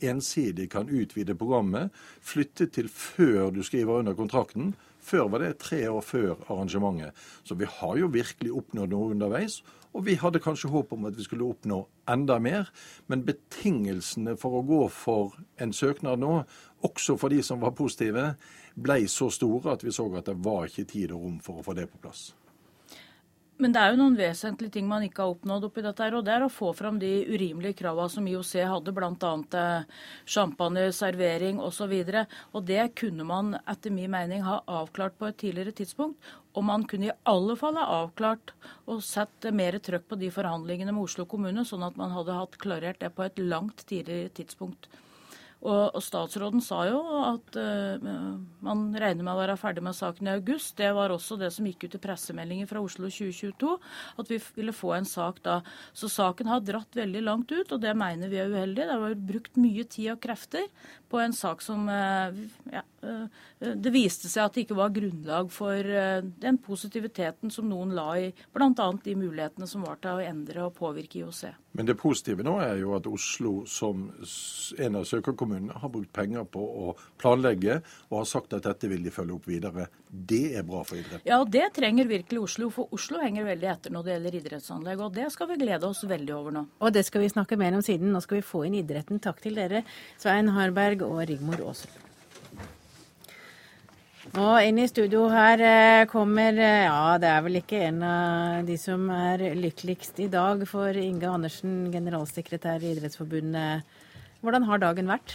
ensidig 0.06 0.68
kan 0.74 0.90
utvide 0.90 1.34
programmet, 1.38 1.90
flyttet 2.22 2.74
til 2.76 2.90
før 2.90 3.50
du 3.54 3.62
skriver 3.66 4.02
under 4.02 4.14
kontrakten. 4.18 4.74
Før 5.02 5.28
var 5.32 5.42
det 5.42 5.58
tre 5.62 5.82
år 5.90 6.02
før 6.06 6.34
arrangementet. 6.46 7.16
Så 7.44 7.56
vi 7.58 7.66
har 7.68 7.96
jo 7.98 8.10
virkelig 8.12 8.52
oppnådd 8.62 8.92
noe 8.94 9.14
underveis. 9.14 9.60
Og 9.92 10.06
vi 10.06 10.14
hadde 10.16 10.40
kanskje 10.40 10.70
håp 10.72 10.92
om 10.94 11.08
at 11.08 11.16
vi 11.18 11.26
skulle 11.26 11.48
oppnå 11.50 11.82
enda 12.08 12.38
mer. 12.40 12.70
Men 13.10 13.26
betingelsene 13.26 14.36
for 14.40 14.60
å 14.60 14.66
gå 14.66 14.82
for 14.94 15.36
en 15.60 15.74
søknad 15.76 16.22
nå, 16.22 16.36
også 16.86 17.18
for 17.20 17.34
de 17.34 17.42
som 17.44 17.60
var 17.62 17.74
positive, 17.78 18.32
ble 18.74 19.02
så 19.10 19.28
store 19.30 19.74
at 19.74 19.84
vi 19.84 19.92
så 19.92 20.08
at 20.16 20.30
det 20.30 20.38
var 20.44 20.70
ikke 20.70 20.88
tid 20.94 21.12
og 21.12 21.26
rom 21.26 21.42
for 21.44 21.60
å 21.60 21.66
få 21.66 21.76
det 21.76 21.90
på 21.90 22.00
plass. 22.02 22.30
Men 23.62 23.70
det 23.70 23.78
er 23.78 23.92
jo 23.92 23.98
noen 24.00 24.16
vesentlige 24.18 24.74
ting 24.74 24.88
man 24.90 25.04
ikke 25.06 25.22
har 25.22 25.32
oppnådd 25.36 25.68
oppi 25.68 25.84
dette. 25.84 26.02
her, 26.02 26.16
og 26.18 26.24
Det 26.26 26.32
er 26.34 26.42
å 26.42 26.50
få 26.50 26.72
fram 26.74 26.98
de 26.98 27.10
urimelige 27.30 27.78
kravene 27.78 28.10
som 28.10 28.26
IOC 28.26 28.54
hadde, 28.66 28.94
bl.a. 28.96 29.30
Eh, 29.60 29.84
champagne, 30.26 30.88
servering 30.90 31.60
osv. 31.62 31.92
Det 32.66 32.86
kunne 32.98 33.24
man 33.28 33.54
etter 33.62 33.94
min 33.94 34.10
mening 34.10 34.42
ha 34.42 34.64
avklart 34.66 35.14
på 35.18 35.28
et 35.28 35.38
tidligere 35.44 35.76
tidspunkt. 35.78 36.18
Og 36.56 36.64
man 36.64 36.82
kunne 36.90 37.12
i 37.12 37.16
alle 37.22 37.54
fall 37.56 37.78
ha 37.78 37.86
avklart 38.02 38.50
og 38.90 38.98
sett 39.06 39.46
mer 39.54 39.78
trøkk 39.78 40.10
på 40.10 40.18
de 40.18 40.32
forhandlingene 40.34 40.90
med 40.90 41.06
Oslo 41.06 41.24
kommune, 41.24 41.62
sånn 41.62 41.86
at 41.86 41.96
man 41.96 42.10
hadde 42.10 42.34
hatt 42.34 42.58
klarert 42.58 42.98
det 42.98 43.14
på 43.14 43.22
et 43.22 43.38
langt 43.38 43.86
tidligere 43.86 44.34
tidspunkt. 44.42 44.90
Og, 45.62 45.94
og, 45.94 46.00
statsråden 46.02 46.62
sa 46.64 46.80
jo 46.88 46.98
at 47.22 47.54
uh, 47.54 48.06
man 48.66 48.84
regner 48.98 49.22
med 49.22 49.30
å 49.30 49.38
være 49.38 49.58
ferdig 49.60 49.84
med 49.86 49.94
saken 49.94 50.26
i 50.26 50.34
august. 50.34 50.74
Det 50.80 50.90
var 50.96 51.14
også 51.14 51.38
det 51.38 51.52
som 51.54 51.68
gikk 51.68 51.86
ut 51.86 51.96
i 51.98 52.02
pressemeldingen 52.02 52.66
fra 52.70 52.82
Oslo 52.82 53.06
2022, 53.06 53.76
at 54.18 54.32
vi 54.32 54.40
ville 54.58 54.74
få 54.74 54.96
en 54.96 55.06
sak 55.06 55.38
da. 55.46 55.60
Så 55.94 56.10
saken 56.10 56.50
har 56.50 56.64
dratt 56.66 56.98
veldig 56.98 57.22
langt 57.28 57.54
ut, 57.54 57.70
og 57.70 57.82
det 57.82 57.94
mener 57.98 58.32
vi 58.32 58.40
er 58.42 58.50
uheldig. 58.50 58.82
Det 58.82 58.90
har 58.90 59.04
vært 59.04 59.26
brukt 59.30 59.60
mye 59.62 59.86
tid 59.86 60.10
og 60.16 60.22
krefter 60.26 60.66
på 61.12 61.20
en 61.20 61.36
sak 61.36 61.62
som 61.64 61.84
uh, 61.88 62.32
ja, 62.72 62.82
uh, 63.04 63.26
Det 63.60 63.92
viste 63.94 64.30
seg 64.32 64.46
at 64.46 64.56
det 64.56 64.64
ikke 64.66 64.78
var 64.80 64.94
grunnlag 64.94 65.50
for 65.54 65.92
den 66.42 66.58
positiviteten 66.64 67.52
som 67.54 67.68
noen 67.70 67.92
la 67.94 68.08
i 68.18 68.30
bl.a. 68.32 68.88
de 69.04 69.14
mulighetene 69.18 69.68
som 69.70 69.84
var 69.86 70.00
til 70.02 70.18
å 70.18 70.24
endre 70.24 70.64
og 70.66 70.74
påvirke 70.80 71.20
IOC. 71.20 71.52
Men 71.72 71.88
det 71.88 71.94
positive 72.00 72.44
nå 72.44 72.58
er 72.60 72.82
jo 72.82 72.92
at 72.98 73.06
Oslo 73.08 73.52
som 73.70 74.04
en 74.82 74.98
av 74.98 75.06
søkerkommunene 75.08 75.78
har 75.80 75.92
brukt 75.92 76.12
penger 76.12 76.44
på 76.52 76.60
å 76.60 76.92
planlegge, 77.20 77.78
og 78.10 78.18
har 78.20 78.28
sagt 78.28 78.56
at 78.56 78.66
dette 78.66 78.90
vil 78.90 79.04
de 79.06 79.12
følge 79.14 79.36
opp 79.38 79.48
videre. 79.48 79.86
Det 80.12 80.58
er 80.58 80.66
bra 80.68 80.82
for 80.84 81.00
idretten. 81.00 81.24
Ja, 81.28 81.38
det 81.48 81.70
trenger 81.78 82.10
virkelig 82.10 82.42
Oslo. 82.42 82.68
For 82.74 82.92
Oslo 82.92 83.22
henger 83.22 83.46
veldig 83.48 83.70
etter 83.72 83.94
når 83.94 84.04
det 84.04 84.12
gjelder 84.16 84.38
idrettsanlegg. 84.40 85.04
Og 85.06 85.16
det 85.16 85.30
skal 85.32 85.48
vi 85.48 85.60
glede 85.62 85.88
oss 85.88 86.02
veldig 86.04 86.34
over 86.36 86.56
nå. 86.58 86.66
Og 86.84 86.92
det 86.92 87.06
skal 87.08 87.24
vi 87.24 87.32
snakke 87.32 87.56
mer 87.60 87.78
om 87.78 87.84
siden. 87.84 88.12
Nå 88.12 88.20
skal 88.24 88.42
vi 88.42 88.44
få 88.44 88.66
inn 88.68 88.76
idretten. 88.82 89.22
Takk 89.24 89.40
til 89.44 89.56
dere, 89.56 89.84
Svein 90.20 90.52
Harberg 90.52 91.01
og 91.06 91.26
Rigmor 91.28 91.66
Aasrud. 91.68 92.02
Og 94.32 94.64
inn 94.64 94.78
i 94.80 94.86
studio 94.88 95.26
her 95.28 95.60
eh, 95.60 96.02
kommer 96.08 96.56
eh, 96.56 96.86
Ja, 96.86 97.18
det 97.20 97.28
er 97.28 97.42
vel 97.44 97.58
ikke 97.58 97.82
en 97.84 97.98
av 98.06 98.62
de 98.64 98.78
som 98.80 99.10
er 99.12 99.42
lykkeligst 99.58 100.22
i 100.24 100.28
dag 100.32 100.62
for 100.70 100.96
Inge 100.96 101.28
Andersen, 101.28 101.90
generalsekretær 101.92 102.80
i 102.80 102.94
Idrettsforbundet. 102.94 103.82
Hvordan 104.40 104.64
har 104.70 104.80
dagen 104.80 105.10
vært? 105.12 105.34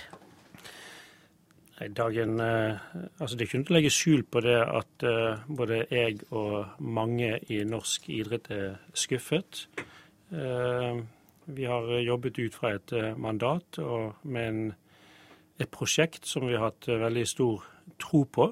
Dagen, 1.94 2.40
eh, 2.42 2.82
altså 3.20 3.38
Det 3.38 3.46
er 3.46 3.52
ikke 3.52 3.62
noe 3.62 3.70
å 3.70 3.78
legge 3.78 3.94
skjul 3.94 4.26
på 4.26 4.42
det 4.48 4.58
at 4.66 5.08
både 5.46 5.84
jeg 5.94 6.26
og 6.32 6.82
mange 6.82 7.36
i 7.54 7.62
norsk 7.70 8.10
idrett 8.10 8.50
er 8.50 8.80
skuffet. 8.98 9.68
Vi 10.32 11.70
har 11.70 11.94
jobbet 12.02 12.42
ut 12.42 12.58
fra 12.58 12.74
et 12.80 12.98
mandat 13.22 13.78
og 13.84 14.26
med 14.26 14.50
en, 14.50 14.64
et 15.58 15.70
prosjekt 15.74 16.28
som 16.30 16.46
vi 16.48 16.56
har 16.56 16.70
hatt 16.70 16.88
veldig 16.88 17.26
stor 17.28 17.66
tro 18.02 18.24
på. 18.26 18.52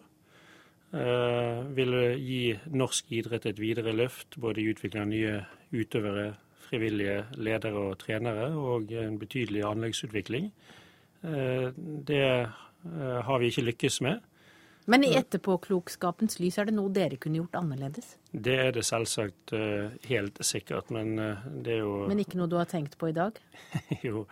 Eh, 0.96 1.62
vil 1.76 1.96
gi 2.22 2.56
norsk 2.72 3.12
idrett 3.18 3.46
et 3.50 3.60
videre 3.60 3.92
løft, 3.96 4.38
både 4.40 4.62
i 4.62 4.70
utvikling 4.72 5.04
av 5.04 5.10
nye 5.12 5.34
utøvere, 5.76 6.30
frivillige 6.66 7.26
ledere 7.36 7.82
og 7.90 7.98
trenere, 8.02 8.48
og 8.56 8.94
en 8.96 9.20
betydelig 9.20 9.66
anleggsutvikling. 9.68 10.52
Eh, 11.26 11.68
det 11.76 12.24
eh, 12.24 13.20
har 13.28 13.42
vi 13.42 13.52
ikke 13.52 13.68
lykkes 13.70 14.00
med. 14.06 14.24
Men 14.92 15.04
i 15.08 15.16
etterpåklokskapens 15.18 16.38
lys, 16.38 16.60
er 16.62 16.70
det 16.70 16.76
noe 16.78 16.92
dere 16.94 17.18
kunne 17.18 17.40
gjort 17.40 17.58
annerledes? 17.58 18.12
Det 18.30 18.54
er 18.68 18.70
det 18.76 18.84
selvsagt 18.86 19.54
helt 20.06 20.38
sikkert, 20.46 20.92
men 20.94 21.16
det 21.66 21.74
er 21.74 21.82
jo 21.82 22.04
Men 22.12 22.22
ikke 22.22 22.38
noe 22.38 22.52
du 22.52 22.60
har 22.60 22.70
tenkt 22.70 22.94
på 23.02 23.10
i 23.10 23.16
dag? 23.18 23.40
jo, 24.06 24.28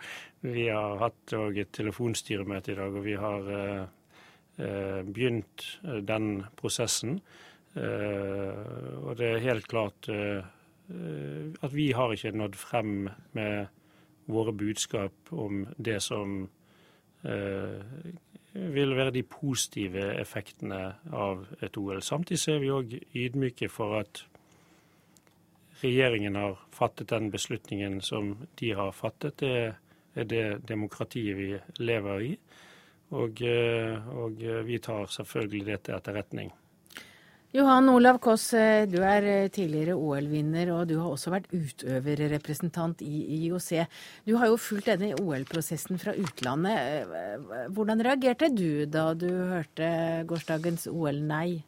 vi 0.46 0.68
har 0.68 1.00
hatt 1.02 1.34
et 1.34 1.74
telefonstyremøte 1.74 2.70
i 2.70 2.78
dag, 2.78 2.94
og 2.94 3.06
vi 3.08 3.18
har 3.18 3.50
Eh, 4.56 5.02
begynt 5.02 5.78
eh, 5.82 5.96
den 6.06 6.44
prosessen. 6.56 7.18
Eh, 7.74 8.98
og 9.02 9.16
det 9.18 9.32
er 9.32 9.42
helt 9.42 9.66
klart 9.66 10.08
at 11.64 11.72
vi 11.72 11.86
har 11.96 12.12
ikke 12.12 12.36
nådd 12.36 12.56
frem 12.60 13.08
med 13.32 13.66
våre 14.28 14.52
budskap 14.52 15.32
om 15.32 15.64
det 15.78 15.96
som 16.04 16.44
vil 18.54 18.94
være 18.96 19.10
de 19.14 19.24
positive 19.26 20.12
effektene 20.20 20.80
av 21.12 21.46
et 21.62 21.76
OL. 21.76 22.02
Samtidig 22.02 22.54
er 22.54 22.60
vi 22.62 22.70
òg 22.70 22.94
ydmyke 23.24 23.68
for 23.72 23.98
at 23.98 24.22
regjeringen 25.82 26.38
har 26.38 26.60
fattet 26.72 27.10
den 27.10 27.30
beslutningen 27.34 28.00
som 28.00 28.36
de 28.60 28.70
har 28.78 28.92
fattet. 28.94 29.42
Det 29.42 29.74
er 30.14 30.28
det 30.30 30.44
demokratiet 30.68 31.36
vi 31.36 31.48
lever 31.82 32.28
i. 32.30 32.34
Og, 33.14 33.42
eh, 33.42 34.08
og 34.16 34.42
eh, 34.42 34.62
vi 34.66 34.78
tar 34.82 35.06
selvfølgelig 35.10 35.66
det 35.66 35.80
til 35.86 35.98
etterretning. 35.98 36.52
Johan 37.54 37.88
Olav 37.88 38.18
Koss, 38.18 38.48
eh, 38.58 38.82
du 38.90 38.96
er 39.06 39.48
tidligere 39.54 39.94
OL-vinner, 39.94 40.72
og 40.74 40.88
du 40.90 40.96
har 40.98 41.12
også 41.12 41.30
vært 41.30 41.52
utøverrepresentant 41.54 43.04
i 43.06 43.20
IOC. 43.36 43.84
Du 44.26 44.34
har 44.40 44.50
jo 44.50 44.58
fulgt 44.58 44.90
denne 44.90 45.12
OL-prosessen 45.22 46.00
fra 46.02 46.16
utlandet. 46.18 47.06
Hvordan 47.76 48.02
reagerte 48.02 48.50
du 48.50 48.86
da 48.90 49.12
du 49.14 49.28
hørte 49.52 49.86
gårsdagens 50.26 50.88
OL-nei? 50.90 51.62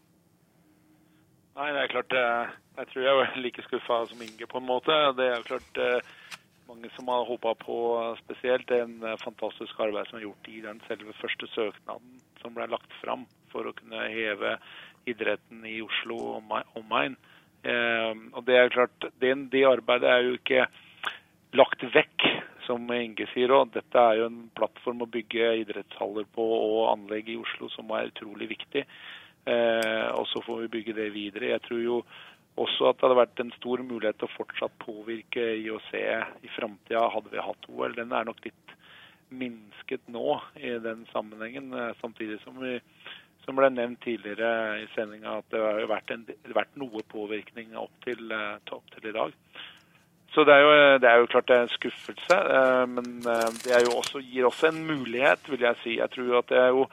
Nei, 1.56 1.68
det 1.72 1.84
er 1.84 1.94
klart 1.94 2.12
Jeg 2.12 2.88
tror 2.90 3.06
jeg 3.06 3.16
var 3.16 3.38
like 3.40 3.62
skuffa 3.64 4.02
som 4.10 4.26
Inge, 4.26 4.50
på 4.50 4.58
en 4.58 4.66
måte. 4.66 4.98
Det 5.16 5.30
er 5.32 5.46
klart 5.46 5.80
mange 6.68 6.90
som 6.96 7.08
har 7.08 7.26
håpa 7.26 7.54
på 7.62 7.78
spesielt 8.24 8.70
en 8.74 8.98
eh, 9.02 9.18
fantastisk 9.22 9.78
arbeid 9.80 10.08
som 10.08 10.18
er 10.18 10.26
gjort 10.26 10.50
i 10.50 10.60
den 10.64 10.80
selve 10.88 11.14
første 11.20 11.48
søknaden 11.54 12.20
som 12.42 12.54
ble 12.56 12.66
lagt 12.70 12.92
fram 13.00 13.24
for 13.52 13.68
å 13.68 13.74
kunne 13.76 14.08
heve 14.12 14.56
idretten 15.10 15.64
i 15.68 15.78
Oslo 15.84 16.18
og 16.36 16.52
omegn. 16.78 17.16
Eh, 17.66 18.12
og 18.32 18.44
det 18.46 18.58
er 18.58 18.74
klart, 18.74 19.08
det, 19.22 19.32
det, 19.52 19.64
arbeidet 19.68 20.10
er 20.10 20.26
jo 20.26 20.36
ikke 20.38 20.66
lagt 21.56 21.82
vekk, 21.94 22.28
som 22.66 22.86
Inge 22.94 23.28
sier 23.32 23.54
òg. 23.54 23.72
Dette 23.74 24.02
er 24.02 24.20
jo 24.20 24.30
en 24.30 24.46
plattform 24.58 25.04
å 25.04 25.10
bygge 25.10 25.52
idrettshaller 25.62 26.26
på 26.34 26.44
og 26.44 26.80
anlegg 26.92 27.30
i 27.30 27.38
Oslo 27.40 27.70
som 27.72 27.90
er 27.94 28.10
utrolig 28.10 28.50
viktig. 28.56 28.82
Eh, 29.46 30.08
og 30.10 30.26
så 30.32 30.42
får 30.42 30.64
vi 30.64 30.72
bygge 30.78 30.96
det 30.98 31.12
videre. 31.14 31.52
Jeg 31.54 31.64
tror 31.68 31.82
jo 31.84 32.00
også 32.56 32.88
at 32.88 32.98
det 32.98 33.06
hadde 33.06 33.20
vært 33.20 33.42
en 33.42 33.52
stor 33.58 33.82
mulighet 33.84 34.18
til 34.18 34.28
å 34.30 34.34
fortsatt 34.34 34.78
påvirke 34.82 35.44
IOC 35.60 35.90
i 36.46 36.52
framtida 36.54 37.04
hadde 37.12 37.32
vi 37.34 37.44
hatt 37.44 37.68
OL. 37.70 37.94
Den 37.98 38.14
er 38.16 38.26
nok 38.26 38.40
litt 38.46 38.74
minsket 39.28 40.06
nå 40.10 40.38
i 40.56 40.76
den 40.82 41.04
sammenhengen, 41.12 41.72
eh, 41.74 41.94
samtidig 42.00 42.40
som 42.42 42.58
vi 42.62 42.78
som 43.46 43.58
ble 43.58 43.70
nevnt 43.70 44.02
tidligere 44.04 44.82
i 44.82 44.86
sendinga, 44.94 45.38
at 45.40 45.48
det 45.54 45.62
har 45.62 45.88
vært, 45.90 46.12
en, 46.12 46.26
vært 46.54 46.76
noe 46.78 47.02
påvirkning 47.12 47.76
opp 47.78 47.94
til, 48.04 48.22
eh, 48.34 48.58
opp 48.74 48.86
til, 48.94 49.08
i 49.08 49.14
dag. 49.16 49.34
Så 50.34 50.44
det 50.44 50.52
er, 50.52 50.64
jo, 50.66 50.72
det 51.00 51.08
er 51.08 51.20
jo 51.22 51.28
klart 51.32 51.48
det 51.48 51.56
er 51.56 51.64
en 51.64 51.76
skuffelse, 51.76 52.40
eh, 52.58 52.86
men 52.90 53.20
det 53.22 53.82
også, 53.86 54.20
gir 54.20 54.48
også 54.50 54.72
en 54.72 54.82
mulighet, 54.88 55.46
vil 55.48 55.68
jeg 55.68 55.82
si. 55.84 55.98
Jeg 56.00 56.12
tror 56.16 56.40
at 56.42 56.50
det 56.50 56.60
er 56.60 56.74
jo 56.74 56.88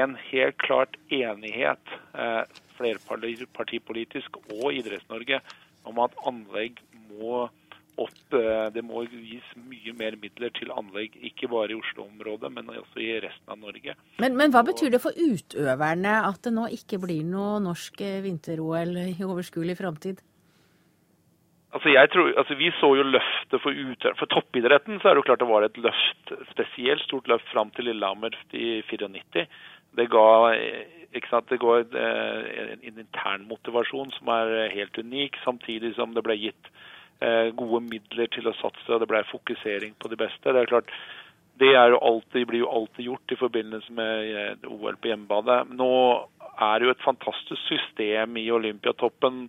en 0.00 0.16
helt 0.30 0.56
klart 0.64 0.96
enighet 1.12 1.96
flerpartipolitisk 2.78 4.38
og 4.48 4.72
Idretts-Norge 4.72 5.40
om 5.84 6.00
at 6.04 6.16
anlegg 6.26 6.80
må 7.10 7.44
opp 8.00 8.36
eh, 8.36 8.66
Det 8.74 8.82
må 8.86 9.04
gis 9.06 9.46
mye 9.60 9.94
mer 9.96 10.18
midler 10.20 10.52
til 10.56 10.72
anlegg, 10.74 11.16
ikke 11.30 11.48
bare 11.52 11.74
i 11.74 11.78
Oslo-området, 11.78 12.50
men 12.54 12.70
også 12.72 13.02
i 13.02 13.10
resten 13.24 13.54
av 13.54 13.60
Norge. 13.62 13.96
Men, 14.22 14.36
men, 14.38 14.54
hva 14.54 14.64
betyr 14.66 14.94
det 14.94 15.02
for 15.04 15.16
utøverne 15.16 16.14
at 16.28 16.40
det 16.46 16.54
nå 16.54 16.68
ikke 16.76 17.00
blir 17.02 17.24
noe 17.28 17.58
norsk 17.64 18.00
eh, 18.04 18.22
vinter-OL 18.24 18.96
i 19.06 19.18
overskuelig 19.26 19.78
framtid? 19.80 20.22
Altså 21.74 21.90
jeg 21.90 22.10
tror, 22.14 22.28
altså 22.38 22.54
Vi 22.54 22.68
så 22.78 22.92
jo 22.94 23.02
løftet 23.02 23.62
for. 23.62 23.78
For 24.20 24.30
toppidretten 24.30 25.00
så 25.02 25.10
er 25.10 25.16
det 25.16 25.24
jo 25.24 25.28
klart 25.30 25.42
det 25.42 25.50
var 25.50 25.66
et 25.66 25.80
løft, 25.82 26.34
spesielt 26.52 27.02
stort 27.02 27.26
løft 27.30 27.48
fram 27.50 27.72
til 27.74 27.90
Lillehammer 27.90 28.36
i 28.54 28.78
94. 28.86 29.48
Det 29.94 30.06
ga 30.10 30.28
ikke 31.14 31.30
sant, 31.30 31.50
det 31.50 31.60
går 31.62 31.84
eh, 31.94 32.74
en 32.88 32.98
intern 32.98 33.46
motivasjon 33.50 34.10
som 34.16 34.30
er 34.34 34.52
eh, 34.64 34.72
helt 34.74 34.98
unik, 34.98 35.38
samtidig 35.44 35.94
som 35.98 36.14
det 36.14 36.24
ble 36.26 36.36
gitt 36.38 36.70
eh, 36.70 36.93
gode 37.56 37.78
midler 37.86 38.28
til 38.34 38.48
å 38.50 38.56
satse, 38.58 38.88
og 38.90 38.98
det 39.00 39.08
ble 39.08 39.20
fokusering 39.30 39.94
på 40.00 40.10
de 40.12 40.18
beste. 40.20 40.52
Det 40.52 40.60
er 40.60 40.68
klart, 40.68 40.90
det 41.58 41.70
jo 41.70 42.00
alltid, 42.02 42.46
blir 42.48 42.64
jo 42.64 42.70
alltid 42.70 43.06
gjort 43.06 43.32
i 43.32 43.38
forbindelse 43.38 43.94
med 43.94 44.66
OL 44.66 44.96
på 44.98 45.12
hjemmebane. 45.12 45.60
Nå 45.78 45.92
er 46.54 46.78
det 46.78 46.88
jo 46.88 46.94
et 46.94 47.04
fantastisk 47.06 47.62
system 47.68 48.36
i 48.40 48.48
Olympiatoppen 48.54 49.44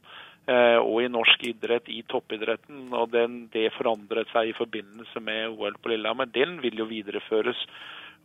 eh, 0.45 0.77
og 0.77 1.01
i 1.01 1.09
norsk 1.09 1.47
idrett, 1.49 1.89
i 1.89 2.03
toppidretten. 2.09 2.93
og 2.93 3.09
den, 3.13 3.47
Det 3.53 3.73
forandret 3.77 4.29
seg 4.33 4.51
i 4.51 4.57
forbindelse 4.57 5.21
med 5.21 5.57
OL 5.57 5.77
på 5.81 5.93
Lillehammer. 5.93 6.29
Den 6.29 6.59
vil 6.61 6.77
jo 6.77 6.89
videreføres. 6.89 7.65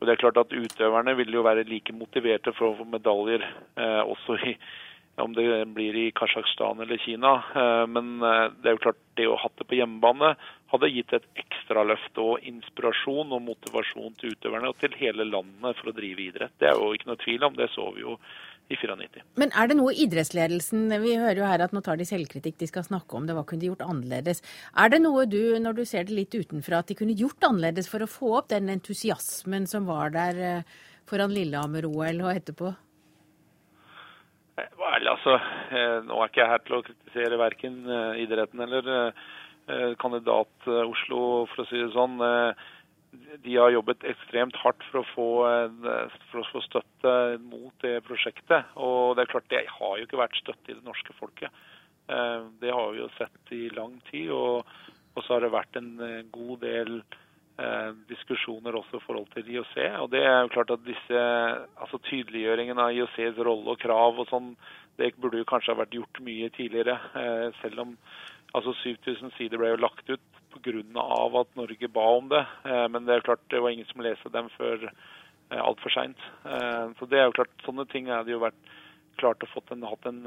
Og 0.00 0.06
det 0.06 0.14
er 0.14 0.22
klart 0.22 0.40
at 0.40 0.52
Utøverne 0.52 1.16
vil 1.16 1.32
jo 1.32 1.44
være 1.44 1.68
like 1.68 1.92
motiverte 1.92 2.52
for 2.56 2.70
å 2.70 2.78
få 2.78 2.88
medaljer 2.88 3.44
eh, 3.44 4.02
også 4.04 4.38
i, 4.48 4.54
om 5.22 5.34
det 5.36 5.46
blir 5.74 5.96
i 5.96 6.10
Kasjokstan 6.16 6.80
eller 6.84 7.00
Kina. 7.02 7.36
Eh, 7.54 7.84
men 7.90 8.18
eh, 8.22 8.46
det 8.60 8.70
er 8.70 8.76
jo 8.76 8.84
klart 8.86 9.00
det 9.18 9.28
å 9.28 9.38
ha 9.40 9.50
det 9.58 9.66
på 9.68 9.78
hjemmebane 9.78 10.34
hadde 10.70 10.92
gitt 10.92 11.12
et 11.16 11.26
ekstra 11.40 11.82
løft 11.86 12.20
og 12.22 12.44
inspirasjon 12.46 13.34
og 13.34 13.42
motivasjon 13.48 14.14
til 14.20 14.36
utøverne 14.36 14.70
og 14.70 14.78
til 14.82 14.94
hele 15.00 15.26
landet 15.28 15.78
for 15.80 15.90
å 15.90 15.96
drive 15.96 16.24
idrett. 16.28 16.54
Det 16.62 16.70
er 16.70 16.78
jo 16.78 16.94
ikke 16.94 17.10
noe 17.10 17.22
tvil 17.24 17.46
om, 17.48 17.58
det 17.58 17.70
så 17.74 17.88
vi 17.96 18.04
jo 18.06 18.16
i 18.70 18.76
94. 18.78 19.24
Men 19.40 19.50
er 19.58 19.70
det 19.70 19.76
noe 19.80 19.94
idrettsledelsen 19.98 20.92
Vi 21.02 21.16
hører 21.18 21.40
jo 21.40 21.48
her 21.48 21.64
at 21.64 21.72
nå 21.74 21.82
tar 21.82 21.98
de 21.98 22.06
selvkritikk, 22.06 22.58
de 22.60 22.68
skal 22.70 22.86
snakke 22.86 23.18
om 23.18 23.26
det. 23.26 23.34
Hva 23.34 23.42
kunne 23.48 23.64
de 23.64 23.70
gjort 23.72 23.82
annerledes? 23.86 24.44
Er 24.78 24.92
det 24.92 25.02
noe 25.02 25.26
du, 25.30 25.40
når 25.62 25.80
du 25.80 25.82
ser 25.88 26.06
det 26.06 26.14
litt 26.14 26.36
utenfra, 26.36 26.82
at 26.84 26.92
de 26.92 26.98
kunne 26.98 27.16
gjort 27.18 27.48
annerledes 27.48 27.90
for 27.90 28.04
å 28.04 28.10
få 28.10 28.36
opp 28.38 28.52
den 28.54 28.70
entusiasmen 28.70 29.66
som 29.70 29.90
var 29.90 30.14
der 30.14 30.38
eh, 30.38 30.78
foran 31.10 31.34
Lillehammer-OL 31.34 32.22
og 32.22 32.32
etterpå? 32.36 32.72
Vel, 34.58 35.06
altså, 35.08 35.36
eh, 35.70 36.00
Nå 36.06 36.18
er 36.18 36.30
ikke 36.30 36.42
jeg 36.42 36.52
her 36.52 36.64
til 36.66 36.76
å 36.76 36.82
kritisere 36.86 37.38
verken 37.40 37.78
eh, 37.86 38.24
idretten 38.24 38.66
eller 38.66 39.14
kandidat 40.02 40.64
Oslo, 40.66 41.44
for 41.52 41.62
å 41.62 41.66
si 41.68 41.78
det 41.78 41.92
sånn 41.94 42.16
de 42.18 43.52
har 43.54 43.70
jobbet 43.70 44.02
ekstremt 44.08 44.56
hardt 44.58 44.82
for 44.88 44.98
å, 44.98 45.10
få, 45.12 45.26
for 46.32 46.40
å 46.40 46.46
få 46.48 46.62
støtte 46.64 47.12
mot 47.44 47.84
det 47.84 48.00
prosjektet. 48.02 48.72
Og 48.74 49.14
det 49.14 49.22
er 49.22 49.30
klart, 49.30 49.46
det 49.52 49.60
har 49.70 49.92
jo 50.00 50.08
ikke 50.08 50.18
vært 50.18 50.40
støtte 50.40 50.72
i 50.72 50.74
det 50.74 50.82
norske 50.88 51.14
folket. 51.20 51.54
Eh, 52.10 52.44
det 52.60 52.72
har 52.74 52.92
vi 52.92 53.02
jo 53.02 53.08
sett 53.18 53.52
i 53.54 53.68
lang 53.76 53.98
tid. 54.10 54.30
Og, 54.34 54.66
og 55.14 55.24
så 55.24 55.36
har 55.36 55.44
det 55.44 55.54
vært 55.54 55.78
en 55.78 55.92
eh, 56.04 56.22
god 56.34 56.62
del 56.64 56.96
eh, 57.00 57.18
diskusjoner 58.08 58.76
også 58.78 58.96
i 58.96 59.04
forhold 59.04 59.26
til 59.34 59.48
IOC. 59.52 59.74
Og 60.00 60.10
det 60.12 60.22
er 60.24 60.38
jo 60.40 60.52
klart 60.54 60.70
at 60.72 60.84
disse, 60.86 61.22
altså 61.76 62.00
tydeliggjøringen 62.08 62.80
av 62.80 62.94
IOCs 62.94 63.40
rolle 63.44 63.74
og 63.74 63.80
krav 63.82 64.22
og 64.22 64.28
sånn, 64.30 64.54
det 65.00 65.12
burde 65.20 65.40
jo 65.40 65.48
kanskje 65.48 65.74
ha 65.74 65.80
vært 65.82 65.96
gjort 65.96 66.20
mye 66.24 66.48
tidligere. 66.56 66.96
Selv 67.60 67.84
om 67.84 67.94
altså 68.56 68.74
7000 68.82 69.34
sider 69.36 69.60
ble 69.60 69.74
jo 69.74 69.80
lagt 69.80 70.08
ut 70.10 70.40
pga. 70.50 71.40
at 71.40 71.56
Norge 71.56 71.88
ba 71.88 72.06
om 72.16 72.28
det. 72.28 72.46
Eh, 72.64 72.88
men 72.88 73.04
det 73.04 73.14
er 73.14 73.20
klart 73.20 73.48
det 73.50 73.60
var 73.60 73.70
ingen 73.70 73.86
som 73.86 74.00
leste 74.00 74.28
dem 74.28 74.48
før 74.56 74.90
eh, 75.50 75.60
altfor 75.60 75.90
seint. 75.90 76.18
Eh, 76.44 76.86
så 76.98 77.06
det 77.06 77.18
er 77.18 77.24
jo 77.28 77.36
klart, 77.38 77.54
sånne 77.64 77.86
ting 77.86 78.10
hadde 78.10 78.32
jo 78.32 78.42
vært 78.42 78.58
klart 79.18 79.42
å 79.44 79.50
fått 79.52 79.70
en, 79.70 79.84
hatt 79.84 80.06
en 80.08 80.22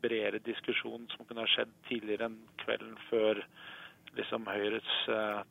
bredere 0.00 0.40
diskusjon 0.40 1.06
som 1.12 1.26
kunne 1.26 1.44
ha 1.44 1.50
skjedd 1.50 1.72
tidligere 1.88 2.30
enn 2.30 2.38
kvelden 2.62 2.96
før 3.10 3.42
liksom 4.18 4.48
Høyres 4.50 4.90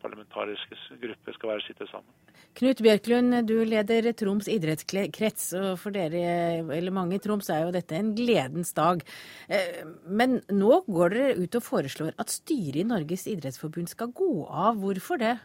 parlamentariske 0.01 0.99
gruppe 1.01 1.35
skal 1.35 1.53
være 1.53 1.67
sitte 1.67 1.87
sammen. 1.91 2.11
Knut 2.57 2.81
Bjørklund, 2.83 3.35
du 3.47 3.61
leder 3.67 4.09
Troms 4.17 4.49
idrettskrets, 4.51 5.51
og 5.55 5.69
for 5.79 5.95
dere, 5.95 6.63
eller 6.75 6.91
mange 6.91 7.15
i 7.15 7.21
Troms, 7.23 7.47
er 7.53 7.63
jo 7.63 7.75
dette 7.75 7.95
en 7.95 8.09
gledens 8.17 8.73
dag. 8.75 9.03
Eh, 9.47 9.85
men 10.03 10.41
nå 10.51 10.81
går 10.89 11.15
dere 11.15 11.37
ut 11.39 11.59
og 11.59 11.63
foreslår 11.63 12.17
at 12.19 12.33
styret 12.33 12.81
i 12.81 12.87
Norges 12.89 13.27
idrettsforbund 13.31 13.93
skal 13.93 14.11
gå 14.17 14.43
av. 14.49 14.81
Hvorfor 14.81 15.21
det? 15.21 15.37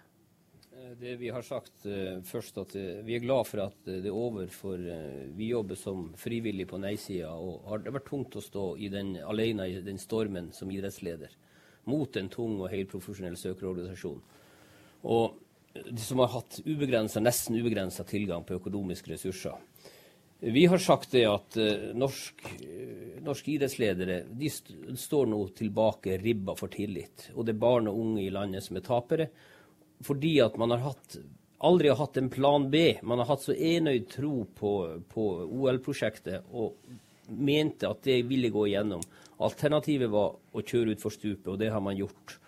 Eh, 0.73 0.91
det 0.99 1.15
Vi 1.21 1.31
har 1.37 1.47
sagt 1.47 1.87
uh, 1.87 2.19
først 2.27 2.59
at 2.65 2.75
uh, 2.75 3.05
vi 3.07 3.15
er 3.15 3.23
glad 3.23 3.47
for 3.53 3.67
at 3.69 3.79
uh, 3.87 3.95
det 3.95 4.11
er 4.11 4.19
over, 4.25 4.51
for 4.51 4.81
vi 5.39 5.53
jobber 5.53 5.79
som 5.79 6.09
frivillig 6.19 6.67
på 6.73 6.83
nei-sida. 6.83 7.31
Og 7.37 7.69
har 7.71 7.85
det 7.85 7.95
vært 7.95 8.11
tungt 8.11 8.41
å 8.41 8.43
stå 8.43 8.69
i 8.81 8.91
den, 8.91 9.19
alene 9.23 9.69
i 9.71 9.81
den 9.85 10.03
stormen 10.03 10.51
som 10.57 10.73
idrettsleder 10.73 11.37
mot 11.91 12.17
en 12.17 12.31
tung 12.33 12.59
og 12.61 12.71
helprofesjonell 12.73 13.37
søkerorganisasjon. 13.41 14.21
Og 15.05 15.41
som 15.99 16.23
har 16.23 16.33
hatt 16.37 16.61
ubegrenset, 16.65 17.23
nesten 17.23 17.59
ubegrensa 17.59 18.05
tilgang 18.07 18.45
på 18.47 18.59
økonomiske 18.61 19.15
ressurser. 19.15 19.59
Vi 20.45 20.67
har 20.67 20.79
sagt 20.79 21.15
det 21.15 21.25
at 21.29 21.57
uh, 21.57 21.91
norsk, 21.97 22.43
uh, 22.61 23.21
norske 23.25 23.55
idrettsledere 23.55 24.19
de 24.29 24.51
st 24.53 24.75
står 25.01 25.31
nå 25.31 25.41
tilbake 25.57 26.19
ribba 26.21 26.57
for 26.59 26.73
tillit. 26.73 27.31
Og 27.35 27.47
det 27.47 27.55
er 27.55 27.63
barn 27.63 27.89
og 27.89 28.01
unge 28.03 28.27
i 28.27 28.33
landet 28.35 28.67
som 28.67 28.77
er 28.77 28.85
tapere. 28.85 29.29
Fordi 30.05 30.37
at 30.45 30.59
man 30.61 30.75
har 30.75 30.83
hatt, 30.91 31.17
aldri 31.65 31.89
har 31.89 32.01
hatt 32.03 32.21
en 32.21 32.29
plan 32.31 32.69
B. 32.71 32.85
Man 33.03 33.23
har 33.23 33.31
hatt 33.33 33.47
så 33.47 33.57
enøyd 33.57 34.11
tro 34.13 34.45
på, 34.59 34.75
på 35.09 35.27
OL-prosjektet 35.47 36.53
og 36.53 36.77
mente 37.29 37.89
at 37.89 38.03
det 38.07 38.23
ville 38.29 38.53
gå 38.53 38.67
igjennom. 38.69 39.03
Alternativet 39.45 40.11
var 40.13 40.35
å 40.35 40.63
kjøre 40.63 40.95
utfor 40.95 41.15
stupet, 41.15 41.51
og 41.53 41.61
det 41.61 41.73
har 41.75 41.83
man 41.85 41.99
gjort. 41.99 42.39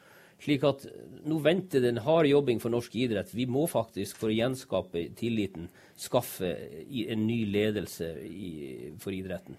Slik 0.43 0.65
at 0.69 0.85
nå 1.27 1.39
venter 1.41 1.81
det 1.81 1.95
en 1.95 2.03
hard 2.05 2.29
jobbing 2.29 2.61
for 2.61 2.73
norsk 2.73 2.95
idrett. 3.01 3.33
Vi 3.35 3.47
må 3.49 3.65
faktisk, 3.71 4.19
for 4.21 4.29
å 4.29 4.37
gjenskape 4.37 5.07
tilliten, 5.17 5.71
skaffe 5.97 6.53
en 6.87 7.25
ny 7.25 7.41
ledelse 7.49 8.11
i, 8.29 8.51
for 9.01 9.17
idretten. 9.17 9.57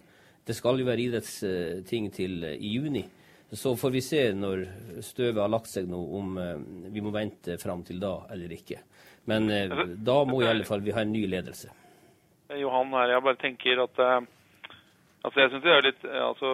Det 0.48 0.56
skal 0.56 0.80
jo 0.80 0.88
være 0.88 1.08
idrettsting 1.10 2.12
til 2.16 2.44
eh, 2.48 2.60
i 2.62 2.78
juni. 2.78 3.04
Så 3.52 3.74
får 3.80 3.92
vi 3.92 4.04
se 4.04 4.22
når 4.36 4.64
støvet 5.04 5.42
har 5.42 5.52
lagt 5.52 5.72
seg 5.72 5.88
nå, 5.88 5.98
om 6.20 6.38
uh, 6.40 6.56
vi 6.92 7.04
må 7.04 7.14
vente 7.16 7.56
fram 7.60 7.84
til 7.88 8.00
da 8.00 8.14
eller 8.32 8.52
ikke. 8.52 8.82
Men 9.32 9.48
uh, 9.48 9.84
da 9.96 10.18
må 10.28 10.42
i 10.44 10.50
alle 10.52 10.68
fall 10.68 10.84
vi 10.84 10.96
ha 10.96 11.04
en 11.04 11.14
ny 11.16 11.24
ledelse. 11.32 11.72
Johan 12.60 12.92
her, 12.96 13.14
jeg 13.16 13.24
bare 13.24 13.40
tenker 13.40 13.84
at 13.84 14.02
altså 15.24 15.42
jeg 15.42 15.54
synes 15.54 15.64
det 15.66 15.74
er 15.74 15.88
litt 15.88 16.06
altså 16.06 16.52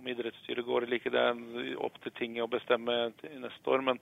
om 0.00 0.08
idrettsstyret 0.08 0.64
går 0.64 0.86
eller 0.86 0.98
ikke, 0.98 1.12
det 1.12 1.22
er 1.22 1.70
opp 1.84 1.96
til 2.02 2.14
tinget 2.16 2.44
å 2.44 2.50
bestemme 2.50 2.96
neste 3.20 3.72
år. 3.72 3.84
Men 3.84 4.00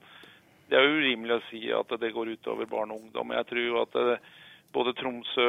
det 0.69 0.79
er 0.79 0.85
jo 0.85 0.99
urimelig 1.01 1.37
å 1.37 1.45
si 1.49 1.61
at 1.75 1.95
det 2.01 2.13
går 2.15 2.35
utover 2.37 2.69
barn 2.69 2.93
og 2.93 3.03
ungdom. 3.03 3.35
Jeg 3.35 3.49
tror 3.49 3.65
jo 3.65 3.79
at 3.81 3.97
eh, 3.99 4.27
både 4.75 4.95
Tromsø 4.99 5.47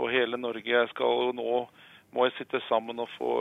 og 0.00 0.12
hele 0.12 0.38
Norge 0.40 0.86
skal 0.94 1.34
nå 1.36 1.64
må 2.12 2.28
sitte 2.36 2.60
sammen 2.68 3.00
og 3.02 3.10
få 3.16 3.32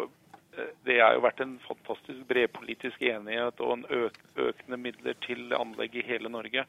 eh, 0.57 0.71
Det 0.87 0.99
har 0.99 1.15
jo 1.15 1.25
vært 1.25 1.43
en 1.45 1.57
fantastisk 1.67 2.23
bred 2.27 2.51
politisk 2.55 3.03
enighet 3.03 3.61
og 3.63 3.77
en 3.77 3.85
øk, 4.01 4.17
økende 4.49 4.81
midler 4.81 5.19
til 5.27 5.53
anlegg 5.55 5.95
i 5.95 6.07
hele 6.07 6.31
Norge. 6.31 6.65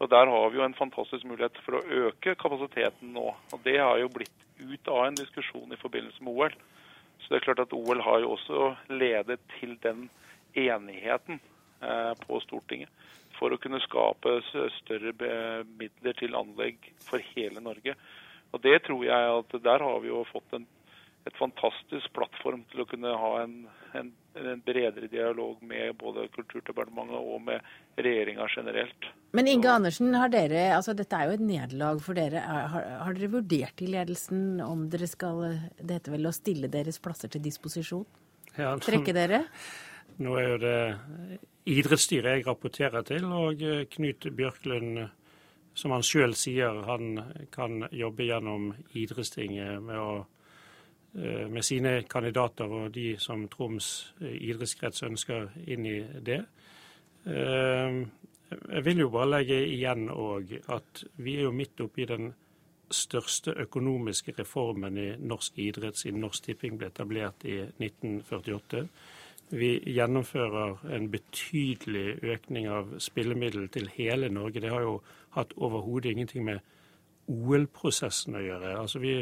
Og 0.00 0.08
Der 0.08 0.26
har 0.26 0.50
vi 0.50 0.56
jo 0.56 0.64
en 0.64 0.74
fantastisk 0.74 1.26
mulighet 1.28 1.58
for 1.64 1.76
å 1.76 2.06
øke 2.06 2.34
kapasiteten 2.40 3.12
nå. 3.12 3.34
Og 3.52 3.64
Det 3.64 3.76
har 3.78 3.98
jo 4.00 4.08
blitt 4.08 4.46
ut 4.60 4.88
av 4.88 5.06
en 5.06 5.18
diskusjon 5.18 5.72
i 5.72 5.80
forbindelse 5.80 6.24
med 6.24 6.32
OL. 6.32 6.56
Så 7.20 7.28
det 7.28 7.40
er 7.40 7.44
klart 7.44 7.62
at 7.66 7.76
OL 7.76 8.00
har 8.00 8.20
jo 8.20 8.32
også 8.32 8.70
ledet 8.88 9.38
til 9.58 9.76
den 9.84 10.08
enigheten 10.56 11.40
eh, 11.82 12.12
på 12.24 12.40
Stortinget 12.46 12.88
for 13.38 13.52
å 13.52 13.60
kunne 13.60 13.80
skape 13.80 14.40
større 14.80 15.12
midler 15.78 16.16
til 16.18 16.34
anlegg 16.36 16.90
for 17.04 17.22
hele 17.36 17.60
Norge. 17.62 17.94
Og 18.50 18.60
det 18.64 18.82
tror 18.84 19.04
jeg 19.06 19.30
at 19.36 19.54
der 19.64 19.84
har 19.84 20.00
vi 20.02 20.10
jo 20.10 20.24
fått 20.32 20.56
en 20.56 20.66
et 21.28 21.36
fantastisk 21.36 22.12
plattform 22.16 22.62
til 22.70 22.82
å 22.82 22.88
kunne 22.88 23.12
ha 23.22 23.30
en, 23.42 23.56
en, 23.98 24.10
en 24.34 24.62
bredere 24.64 25.08
dialog 25.10 25.62
med 25.62 25.96
både 25.98 26.26
Kulturdepartementet 26.34 27.18
og 27.18 27.42
med 27.42 27.66
regjeringa 27.98 28.46
generelt. 28.54 29.10
Men 29.32 29.48
Inge 29.50 29.70
Andersen, 29.70 30.14
har 30.14 30.30
dere, 30.32 30.70
altså 30.76 30.94
dette 30.96 31.16
er 31.16 31.28
jo 31.28 31.36
et 31.36 31.44
nederlag 31.44 32.00
for 32.02 32.18
dere. 32.18 32.42
Har, 32.42 32.88
har, 33.04 33.14
dere 33.14 33.32
vurdert 33.34 33.82
i 33.82 33.90
ledelsen 33.90 34.60
om 34.64 34.88
dere 34.90 35.06
skal 35.10 35.44
Det 35.78 36.00
heter 36.00 36.16
vel 36.16 36.30
å 36.30 36.34
stille 36.34 36.70
deres 36.70 36.98
plasser 37.02 37.30
til 37.30 37.44
disposisjon? 37.44 38.06
Ja, 38.56 38.74
Trekke 38.82 39.14
dere? 39.14 39.44
Nå 40.20 40.34
er 40.36 40.48
jo 40.48 40.58
det 40.60 40.80
idrettsstyret 41.70 42.38
jeg 42.40 42.46
rapporterer 42.48 43.06
til, 43.06 43.24
og 43.30 43.62
Knut 43.94 44.26
Bjørklund 44.36 45.06
som 45.78 45.94
han 45.94 46.02
sjøl 46.04 46.34
sier, 46.36 46.82
han 46.84 47.20
kan 47.54 47.86
jobbe 47.94 48.26
gjennom 48.26 48.72
idrettstinget 48.98 49.78
med 49.86 50.00
å 50.02 50.10
Eh, 50.20 50.39
med 51.12 51.62
sine 51.66 52.02
kandidater 52.10 52.70
og 52.70 52.92
de 52.94 53.16
som 53.18 53.48
Troms 53.50 54.14
eh, 54.20 54.36
idrettskrets 54.50 55.02
ønsker 55.02 55.48
inn 55.66 55.86
i 55.86 55.98
det. 56.22 56.42
Eh, 57.26 57.96
jeg 58.50 58.84
vil 58.84 59.02
jo 59.04 59.10
bare 59.14 59.30
legge 59.30 59.58
igjen 59.66 60.08
òg 60.10 60.54
at 60.70 61.04
vi 61.22 61.36
er 61.38 61.48
jo 61.48 61.54
midt 61.54 61.82
oppi 61.82 62.06
den 62.06 62.32
største 62.90 63.54
økonomiske 63.62 64.34
reformen 64.38 64.98
i 64.98 65.10
norsk 65.18 65.58
idrett 65.62 65.98
siden 65.98 66.20
Norsk 66.24 66.48
Tipping 66.48 66.78
ble 66.78 66.88
etablert 66.90 67.44
i 67.46 67.60
1948. 67.62 68.86
Vi 69.50 69.70
gjennomfører 69.86 70.82
en 70.94 71.06
betydelig 71.10 72.18
økning 72.22 72.68
av 72.70 72.96
spillemiddel 73.02 73.68
til 73.74 73.90
hele 73.94 74.30
Norge. 74.30 74.62
Det 74.62 74.70
har 74.70 74.82
jo 74.86 74.98
hatt 75.34 75.54
overhodet 75.56 76.12
ingenting 76.14 76.44
med 76.46 76.60
OL-prosessen 77.30 78.38
å 78.38 78.42
gjøre. 78.42 78.74
Altså 78.78 79.02
vi 79.02 79.14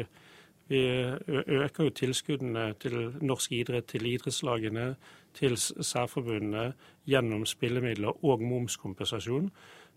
vi 0.69 0.79
øker 1.27 1.83
jo 1.83 1.89
tilskuddene 1.89 2.73
til 2.79 3.15
norsk 3.21 3.51
idrett, 3.57 3.87
til 3.89 4.05
idrettslagene, 4.05 4.93
til 5.33 5.57
særforbundene 5.57 6.73
gjennom 7.09 7.45
spillemidler 7.49 8.25
og 8.25 8.41
momskompensasjon. 8.41 9.49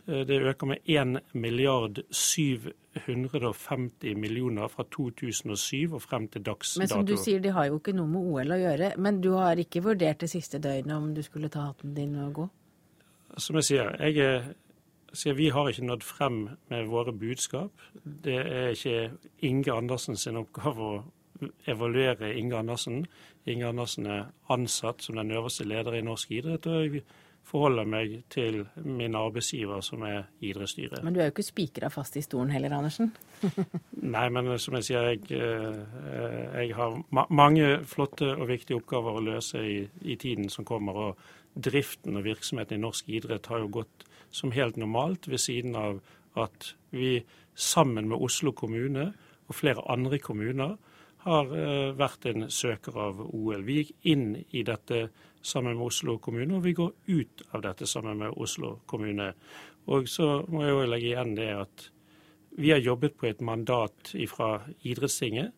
Eh, 0.08 0.26
det 0.26 0.42
øker 0.42 0.66
med 0.66 0.76
1 0.84 1.20
milliard 1.34 1.98
750 2.10 4.16
millioner 4.16 4.68
fra 4.68 4.84
2007 4.92 5.94
og 5.94 6.02
frem 6.02 6.28
til 6.28 6.42
dags 6.42 6.78
Men 6.78 6.88
som 6.88 7.06
du 7.06 7.16
sier, 7.16 7.40
de 7.40 7.50
har 7.50 7.66
jo 7.66 7.74
ikke 7.78 7.92
noe 7.92 8.08
med 8.08 8.20
OL 8.20 8.52
å 8.52 8.56
gjøre. 8.64 8.92
Men 8.98 9.20
du 9.20 9.32
har 9.36 9.56
ikke 9.56 9.82
vurdert 9.82 10.20
det 10.20 10.30
siste 10.30 10.58
døgnet 10.58 10.96
om 10.96 11.14
du 11.14 11.22
skulle 11.22 11.48
ta 11.48 11.58
hatten 11.68 11.94
din 11.94 12.18
og 12.18 12.34
gå? 12.34 12.48
Som 13.38 13.56
jeg 13.56 13.64
sier, 13.64 13.96
jeg 14.00 14.18
er, 14.18 14.42
sier, 15.12 15.34
vi 15.38 15.48
har 15.52 15.68
ikke 15.68 15.86
nådd 15.86 16.04
frem 16.06 16.38
med 16.72 16.86
våre 16.90 17.12
budskap. 17.12 17.72
Det 18.04 18.38
er 18.40 18.72
ikke 18.76 19.10
Inge 19.48 19.74
Andersen 19.74 20.16
sin 20.16 20.40
oppgave 20.40 20.88
å 20.88 21.02
evaluere 21.66 22.32
Inge 22.38 22.58
Andersen. 22.58 23.04
Inge 23.46 23.68
Andersen 23.72 24.06
er 24.06 24.30
ansatt 24.52 25.02
som 25.02 25.18
den 25.18 25.34
øverste 25.34 25.66
leder 25.66 25.98
i 25.98 26.06
norsk 26.06 26.30
idrett. 26.30 26.66
og 26.66 26.82
jeg 26.82 27.04
forholder 27.42 27.84
meg 27.88 28.12
til 28.30 28.62
min 28.84 29.16
arbeidsgiver, 29.18 29.80
som 29.80 30.04
er 30.06 30.28
idrettsstyret. 30.40 31.02
Men 31.04 31.14
du 31.14 31.20
er 31.20 31.28
jo 31.28 31.34
ikke 31.34 31.44
spikra 31.46 31.90
fast 31.90 32.16
i 32.16 32.22
stolen 32.22 32.52
heller, 32.54 32.76
Andersen. 32.76 33.12
Nei, 34.14 34.28
men 34.28 34.52
som 34.62 34.76
jeg 34.78 34.88
sier, 34.88 35.08
jeg, 35.10 35.24
eh, 35.34 36.62
jeg 36.62 36.76
har 36.78 36.96
ma 37.10 37.26
mange 37.30 37.80
flotte 37.88 38.30
og 38.36 38.46
viktige 38.48 38.78
oppgaver 38.78 39.18
å 39.18 39.26
løse 39.32 39.58
i, 39.58 39.76
i 40.02 40.16
tiden 40.16 40.48
som 40.54 40.64
kommer. 40.68 41.02
og 41.08 41.18
Driften 41.52 42.16
og 42.16 42.24
virksomheten 42.24 42.78
i 42.78 42.84
norsk 42.86 43.10
idrett 43.12 43.50
har 43.50 43.60
jo 43.60 43.72
gått 43.82 44.06
som 44.32 44.52
helt 44.56 44.78
normalt, 44.80 45.28
ved 45.28 45.40
siden 45.40 45.76
av 45.78 46.00
at 46.38 46.72
vi 46.90 47.20
sammen 47.54 48.08
med 48.08 48.20
Oslo 48.24 48.52
kommune 48.56 49.12
og 49.48 49.56
flere 49.58 49.84
andre 49.92 50.18
kommuner 50.22 50.76
har 51.22 51.52
eh, 51.54 51.92
vært 51.94 52.26
en 52.30 52.48
søker 52.50 52.96
av 52.98 53.20
OL. 53.22 53.62
Vi 53.66 53.82
gikk 53.82 53.92
inn 54.10 54.26
i 54.50 54.64
dette 54.66 55.04
sammen 55.42 55.76
med 55.76 55.86
Oslo 55.86 56.16
kommune, 56.22 56.56
og 56.56 56.64
vi 56.66 56.74
går 56.78 56.92
ut 57.12 57.44
av 57.52 57.62
dette 57.66 57.86
sammen 57.86 58.18
med 58.24 58.34
Oslo 58.40 58.78
kommune. 58.90 59.32
Og 59.92 60.08
så 60.10 60.42
må 60.48 60.64
jeg 60.64 60.74
jo 60.74 60.86
legge 60.88 61.10
igjen 61.12 61.34
det 61.38 61.50
at 61.58 61.88
vi 62.58 62.72
har 62.72 62.82
jobbet 62.82 63.16
på 63.18 63.30
et 63.30 63.40
mandat 63.40 64.12
fra 64.28 64.50
idrettstinget, 64.84 65.52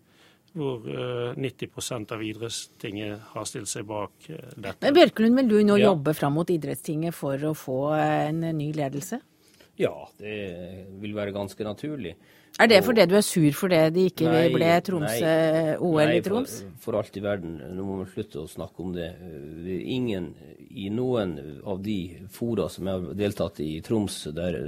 hvor 0.54 0.86
eh, 0.86 1.34
90% 1.40 2.12
av 2.14 2.22
idrettstinget 2.22 3.20
har 3.34 3.44
stilt 3.50 3.68
seg 3.70 3.86
bak 3.90 4.28
eh, 4.30 4.52
dette. 4.54 4.78
Men 4.86 4.94
Bjørklund, 5.00 5.36
vil 5.40 5.48
du 5.50 5.58
nå 5.66 5.78
Ja. 5.80 5.90
jobbe 5.90 6.14
fram 6.14 6.36
mot 6.38 6.50
idrettstinget 6.50 7.14
for 7.14 7.34
å 7.50 7.54
få 7.58 7.78
eh, 7.98 8.28
en 8.30 8.40
ny 8.56 8.72
ledelse? 8.72 9.20
Ja, 9.76 9.92
det 10.22 10.36
vil 11.02 11.14
være 11.16 11.34
ganske 11.34 11.64
naturlig. 11.66 12.14
Er 12.62 12.68
det 12.70 12.84
fordi 12.86 13.02
du 13.10 13.16
er 13.18 13.24
sur 13.26 13.50
for 13.58 13.72
det 13.72 13.88
ikke 13.98 14.28
Nei, 14.30 14.44
ble 14.54 14.68
Tromsø-OL 14.86 16.12
i 16.14 16.20
Troms? 16.22 16.52
For, 16.62 16.76
for 16.84 16.98
alt 17.00 17.16
i 17.18 17.22
verden, 17.24 17.56
nå 17.74 17.82
må 17.82 17.96
vi 18.04 18.12
slutte 18.12 18.44
å 18.44 18.46
snakke 18.46 18.84
om 18.84 18.92
det. 18.94 19.08
Ingen 19.66 20.28
i 20.70 20.86
noen 20.94 21.34
av 21.66 21.82
de 21.82 21.96
fora 22.30 22.68
som 22.70 22.86
jeg 22.86 22.94
har 23.02 23.18
deltatt 23.18 23.58
i 23.64 23.72
i 23.74 23.82
Troms, 23.82 24.20
der 24.36 24.60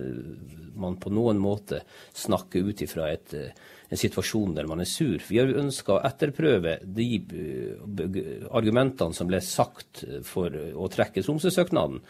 man 0.75 0.99
på 0.99 1.13
noen 1.15 1.39
måte 1.39 1.85
snakker 2.13 2.67
ut 2.67 2.83
ifra 2.83 3.13
et, 3.15 3.33
eh, 3.35 3.55
en 3.91 4.01
situasjon 4.01 4.55
der 4.57 4.69
man 4.69 4.83
er 4.83 4.89
sur. 4.91 5.19
Vi 5.29 5.39
har 5.41 5.53
ønska 5.61 5.97
å 5.97 6.03
etterprøve 6.07 6.79
de 6.83 7.09
eh, 7.21 8.47
argumentene 8.51 9.17
som 9.17 9.31
ble 9.31 9.43
sagt 9.45 10.05
for 10.27 10.51
å 10.51 10.89
trekke 10.93 11.23
Tromsø-søknaden. 11.23 12.01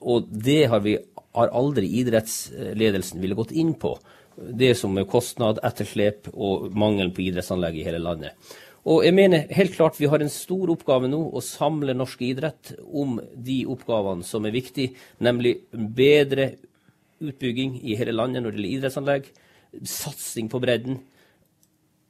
Og 0.00 0.28
det 0.28 0.64
har, 0.72 0.82
vi, 0.84 0.96
har 1.36 1.52
aldri 1.52 1.88
idrettsledelsen 2.00 3.20
ville 3.20 3.36
gått 3.38 3.52
inn 3.52 3.74
på. 3.80 3.96
Det 4.34 4.72
som 4.78 4.96
er 4.98 5.08
kostnad, 5.08 5.60
etterslep 5.64 6.30
og 6.32 6.70
mangelen 6.74 7.12
på 7.14 7.26
idrettsanlegg 7.28 7.78
i 7.78 7.86
hele 7.86 8.02
landet. 8.02 8.54
Og 8.84 9.00
jeg 9.06 9.16
mener 9.16 9.46
helt 9.56 9.72
klart 9.72 9.96
vi 9.96 10.08
har 10.12 10.20
en 10.20 10.32
stor 10.32 10.68
oppgave 10.74 11.08
nå 11.08 11.20
å 11.32 11.40
samle 11.44 11.94
norsk 11.96 12.20
idrett 12.26 12.74
om 12.84 13.16
de 13.32 13.62
oppgavene 13.72 14.26
som 14.28 14.44
er 14.44 14.52
viktige, 14.52 14.92
nemlig 15.24 15.56
bedre 15.72 16.50
utbygging 17.24 17.78
i 17.80 17.96
hele 17.96 18.12
landet 18.12 18.44
når 18.44 18.52
det 18.52 18.60
gjelder 18.60 18.76
idrettsanlegg, 18.78 19.30
satsing 19.88 20.50
på 20.52 20.60
bredden, 20.60 21.00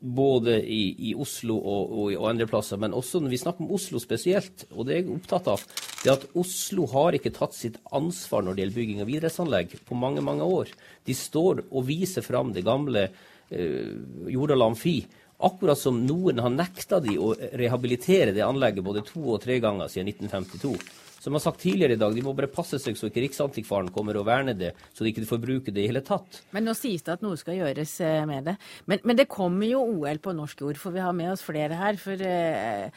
både 0.05 0.59
i, 0.61 1.11
i 1.11 1.15
Oslo 1.17 1.57
og, 1.57 1.93
og, 1.93 2.09
og 2.19 2.29
andre 2.29 2.47
plasser, 2.49 2.81
men 2.81 2.93
også 2.97 3.23
når 3.23 3.33
vi 3.33 3.41
snakker 3.41 3.65
om 3.65 3.73
Oslo 3.73 4.01
spesielt, 4.03 4.67
og 4.75 4.85
det 4.85 4.95
er 4.95 5.01
jeg 5.01 5.15
opptatt 5.17 5.49
av, 5.55 5.65
det 6.03 6.11
er 6.11 6.19
at 6.19 6.27
Oslo 6.37 6.85
har 6.93 7.17
ikke 7.17 7.33
tatt 7.35 7.57
sitt 7.57 7.79
ansvar 7.97 8.45
når 8.45 8.57
det 8.57 8.65
gjelder 8.65 8.81
bygging 8.81 9.05
av 9.05 9.13
idrettsanlegg 9.15 9.77
på 9.89 9.99
mange, 9.99 10.25
mange 10.25 10.45
år. 10.45 10.73
De 11.09 11.17
står 11.17 11.65
og 11.71 11.87
viser 11.89 12.27
fram 12.27 12.53
det 12.53 12.67
gamle 12.67 13.07
eh, 13.09 13.95
Jordal 14.35 14.67
Amfi, 14.69 14.99
akkurat 15.45 15.81
som 15.81 16.05
noen 16.05 16.41
har 16.45 16.53
nekta 16.53 17.01
de 17.05 17.17
å 17.21 17.33
rehabilitere 17.35 18.37
det 18.37 18.45
anlegget 18.45 18.85
både 18.85 19.05
to 19.09 19.25
og 19.35 19.43
tre 19.45 19.59
ganger 19.63 19.91
siden 19.93 20.13
1952. 20.13 20.77
Som 21.25 21.33
jeg 21.33 21.41
har 21.41 21.45
sagt 21.47 21.63
tidligere 21.63 21.97
i 21.97 22.01
dag, 22.01 22.13
de 22.13 22.21
må 22.21 22.35
bare 22.37 22.51
passe 22.53 22.77
seg 22.83 22.99
så 23.01 23.09
ikke 23.09 23.23
Riksantikvaren 23.25 23.89
kommer 23.95 24.19
og 24.21 24.27
verner 24.29 24.53
det, 24.59 24.75
så 24.93 25.07
de 25.07 25.09
ikke 25.09 25.25
får 25.31 25.41
bruke 25.41 25.73
det 25.73 25.81
i 25.81 25.89
hele 25.89 26.03
tatt. 26.05 26.43
Men 26.53 26.69
nå 26.69 26.75
sies 26.77 27.01
det 27.07 27.15
at 27.15 27.25
noe 27.25 27.39
skal 27.41 27.57
gjøres 27.63 27.95
eh, 28.05 28.27
med 28.29 28.51
det. 28.51 28.59
Men, 28.91 29.01
men 29.09 29.17
det 29.17 29.25
kommer 29.33 29.65
jo 29.65 29.81
OL 30.03 30.21
på 30.21 30.35
norsk 30.37 30.67
jord, 30.67 30.81
for 30.83 30.93
vi 30.93 31.01
har 31.01 31.17
med 31.17 31.33
oss 31.33 31.47
flere 31.47 31.79
her. 31.81 31.97
For 32.03 32.21
eh, 32.29 32.93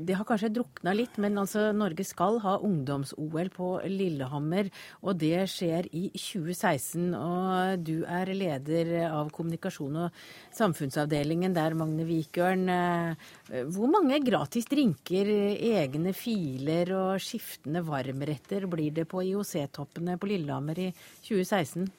det 0.00 0.14
har 0.16 0.24
kanskje 0.24 0.52
drukna 0.54 0.94
litt, 0.96 1.18
men 1.20 1.36
altså 1.40 1.66
Norge 1.76 2.04
skal 2.06 2.38
ha 2.44 2.54
ungdoms-OL 2.64 3.50
på 3.52 3.68
Lillehammer. 3.90 4.70
Og 5.04 5.18
det 5.20 5.44
skjer 5.52 5.88
i 5.92 6.06
2016. 6.16 7.10
Og 7.18 7.82
du 7.84 8.04
er 8.08 8.32
leder 8.32 8.92
av 9.10 9.32
kommunikasjon 9.34 9.98
og 10.06 10.22
samfunnsavdelingen 10.56 11.56
der, 11.56 11.76
Magne 11.76 12.06
Vikørn. 12.08 12.64
Eh, 12.72 13.64
Hvor 13.72 13.90
mange 13.92 14.20
gratis 14.24 14.68
drinker, 14.70 15.28
egne 15.28 16.14
filer 16.16 16.94
og 16.96 17.20
skiftende 17.22 17.84
varmretter 17.84 18.68
blir 18.70 18.94
det 18.96 19.04
på 19.10 19.24
IOC-toppene 19.28 20.16
på 20.16 20.30
Lillehammer 20.30 20.78
i 20.78 20.88
2016? 21.26 21.90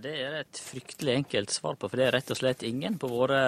Det 0.00 0.12
er 0.14 0.38
et 0.44 0.60
fryktelig 0.62 1.16
enkelt 1.18 1.50
svar 1.52 1.74
på, 1.74 1.90
for 1.90 1.98
det 1.98 2.06
er 2.06 2.14
rett 2.14 2.30
og 2.30 2.38
slett 2.38 2.62
ingen 2.64 2.94
på 3.00 3.10
våre 3.10 3.40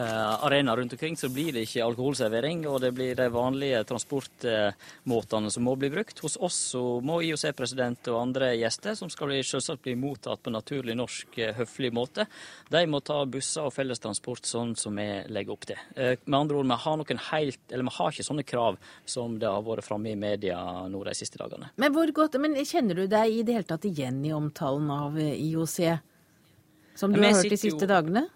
arenaer 0.00 0.76
rundt 0.80 0.92
omkring. 0.96 1.16
Så 1.16 1.28
blir 1.28 1.52
det 1.52 1.66
ikke 1.66 1.84
alkoholservering, 1.84 2.62
og 2.70 2.80
det 2.80 2.92
blir 2.96 3.14
de 3.18 3.26
vanlige 3.32 3.82
transportmåtene 3.88 5.50
som 5.52 5.64
må 5.66 5.74
bli 5.76 5.90
brukt. 5.92 6.18
Hos 6.24 6.36
oss 6.40 6.56
så 6.72 6.82
må 7.04 7.20
IOC-president 7.26 8.08
og 8.12 8.20
andre 8.22 8.52
gjester, 8.56 8.94
som 8.98 9.10
skal 9.12 9.28
bli, 9.32 9.40
selvsagt 9.46 9.82
bli 9.84 9.94
mottatt 9.98 10.42
på 10.42 10.52
naturlig 10.54 10.96
norsk, 10.98 11.38
eh, 11.38 11.52
høflig 11.58 11.92
måte, 11.92 12.26
de 12.72 12.84
må 12.86 13.02
ta 13.04 13.24
busser 13.26 13.62
og 13.68 13.72
fellestransport 13.76 14.48
sånn 14.48 14.74
som 14.78 14.96
vi 14.96 15.06
legger 15.28 15.52
opp 15.52 15.66
til. 15.66 15.76
Eh, 15.96 16.16
Med 16.26 16.40
andre 16.40 16.56
ord, 16.56 16.66
vi 16.66 16.80
har, 16.84 16.96
noen 16.96 17.18
helt, 17.30 17.60
eller 17.70 17.84
vi 17.84 17.96
har 17.98 18.10
ikke 18.12 18.28
sånne 18.30 18.44
krav 18.46 18.76
som 19.06 19.38
det 19.38 19.48
har 19.48 19.62
vært 19.62 19.84
framme 19.84 20.12
i 20.12 20.16
media 20.16 20.58
nå 20.88 21.04
de 21.04 21.14
siste 21.14 21.36
dagene. 21.38 21.70
Men 21.76 21.92
hvor 21.92 22.10
godt, 22.12 22.38
men 22.40 22.54
kjenner 22.64 22.94
du 22.94 23.06
deg 23.06 23.30
i 23.30 23.42
det 23.42 23.54
hele 23.54 23.68
tatt 23.68 23.84
igjen 23.84 24.24
i 24.24 24.32
omtalen 24.32 24.90
av 24.90 25.18
eh, 25.18 25.34
IOC? 25.36 26.00
Som 26.94 27.12
du 27.12 27.20
har 27.22 27.32
hørt 27.32 27.48
de 27.48 27.56
siste 27.56 27.80
jo- 27.80 27.88
dagene? 27.88 28.28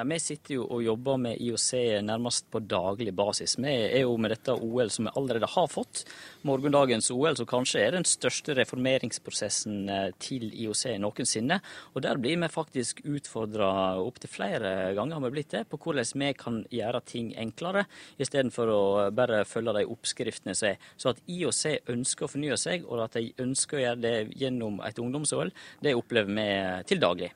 Ja, 0.00 0.04
Vi 0.08 0.16
sitter 0.18 0.54
jo 0.54 0.62
og 0.64 0.80
jobber 0.80 1.18
med 1.20 1.40
IOC 1.44 2.00
nærmest 2.06 2.46
på 2.48 2.62
daglig 2.64 3.12
basis. 3.12 3.58
Vi 3.60 3.68
er 3.68 4.06
jo 4.06 4.14
med 4.16 4.32
dette 4.32 4.54
OL 4.56 4.88
som 4.88 5.04
vi 5.04 5.10
allerede 5.12 5.48
har 5.52 5.66
fått, 5.68 6.06
morgendagens 6.48 7.10
OL, 7.12 7.36
som 7.36 7.48
kanskje 7.50 7.82
er 7.84 7.92
den 7.92 8.06
største 8.08 8.54
reformeringsprosessen 8.56 9.90
eh, 9.92 10.06
til 10.16 10.46
IOC 10.48 10.94
noensinne. 11.04 11.58
Og 11.92 12.00
der 12.06 12.16
blir 12.16 12.40
vi 12.40 12.48
faktisk 12.48 13.02
utfordra 13.04 13.68
opptil 14.00 14.32
flere 14.32 14.94
ganger 14.96 15.18
har 15.18 15.26
vi 15.26 15.32
blitt 15.34 15.52
det, 15.52 15.66
på 15.68 15.76
hvordan 15.76 16.24
vi 16.24 16.32
kan 16.32 16.62
gjøre 16.72 17.04
ting 17.04 17.34
enklere, 17.36 17.84
istedenfor 18.16 18.72
å 18.72 18.80
bare 19.12 19.42
følge 19.44 19.76
de 19.82 19.84
oppskriftene 19.84 20.56
som 20.56 20.70
er. 20.70 20.80
Så 20.96 21.12
at 21.12 21.20
IOC 21.28 21.92
ønsker 21.92 22.24
å 22.24 22.32
fornye 22.38 22.56
seg, 22.56 22.88
og 22.88 23.04
at 23.04 23.20
de 23.20 23.34
ønsker 23.44 23.76
å 23.76 23.84
gjøre 23.84 24.02
det 24.06 24.16
gjennom 24.40 24.80
et 24.80 25.04
ungdoms-OL, 25.04 25.52
det 25.84 25.96
opplever 26.00 26.32
vi 26.40 26.48
til 26.88 27.04
daglig. 27.04 27.34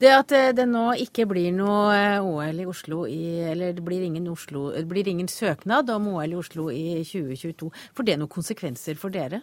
Det 0.00 0.10
at 0.12 0.34
eh, 0.34 0.52
det 0.56 0.66
nå 0.70 0.84
ikke 1.04 1.26
blir 1.30 1.54
noe 1.56 1.94
eh, 1.96 2.18
OL 2.22 2.60
i 2.62 2.68
Oslo 2.68 3.04
i 3.10 3.22
Eller 3.52 3.74
det 3.76 3.84
blir 3.84 4.04
ingen, 4.04 4.28
Oslo, 4.32 4.70
det 4.74 4.86
blir 4.90 5.08
ingen 5.08 5.28
søknad 5.28 5.90
om 5.94 6.08
OL 6.14 6.36
i 6.36 6.38
Oslo 6.38 6.68
i 6.70 7.02
2022. 7.02 7.70
Får 7.96 8.08
det 8.08 8.18
noen 8.20 8.32
konsekvenser 8.32 8.98
for 9.00 9.14
dere? 9.14 9.42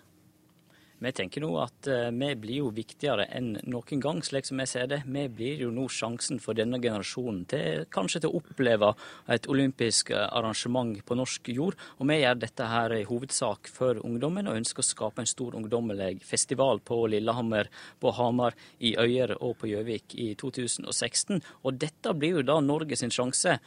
Vi 1.02 1.10
tenker 1.18 1.42
nå 1.42 1.50
at 1.58 1.88
eh, 1.90 2.12
vi 2.14 2.28
blir 2.38 2.60
jo 2.60 2.68
viktigere 2.78 3.26
enn 3.34 3.56
noen 3.74 4.02
gang, 4.04 4.20
slik 4.22 4.46
som 4.46 4.60
jeg 4.62 4.70
ser 4.70 4.92
det. 4.92 5.00
Vi 5.10 5.24
blir 5.34 5.64
jo 5.64 5.72
nå 5.74 5.88
sjansen 5.90 6.38
for 6.44 6.54
denne 6.54 6.78
generasjonen 6.84 7.48
til 7.50 7.88
kanskje 7.90 8.22
til 8.22 8.30
å 8.30 8.38
oppleve 8.38 8.92
et 9.34 9.50
olympisk 9.50 10.14
eh, 10.14 10.28
arrangement 10.28 10.94
på 11.02 11.18
norsk 11.18 11.50
jord. 11.56 11.80
Og 11.98 12.06
vi 12.12 12.20
gjør 12.22 12.38
dette 12.44 12.70
her 12.70 12.94
i 13.00 13.02
hovedsak 13.10 13.72
for 13.74 13.98
ungdommen, 14.06 14.46
og 14.46 14.62
ønsker 14.62 14.86
å 14.86 14.90
skape 14.92 15.26
en 15.26 15.34
stor 15.34 15.58
ungdommelig 15.58 16.22
festival 16.22 16.84
på 16.86 17.02
Lillehammer, 17.16 17.74
på 17.98 18.14
Hamar, 18.22 18.54
i 18.78 18.94
Øyer 18.94 19.40
og 19.40 19.58
på 19.58 19.74
Gjøvik 19.74 20.14
i 20.22 20.36
2016. 20.38 21.42
Og 21.66 21.82
dette 21.82 22.14
blir 22.14 22.38
jo 22.38 22.50
da 22.54 22.62
Norge 22.62 23.00
sin 23.00 23.14
sjanse 23.14 23.58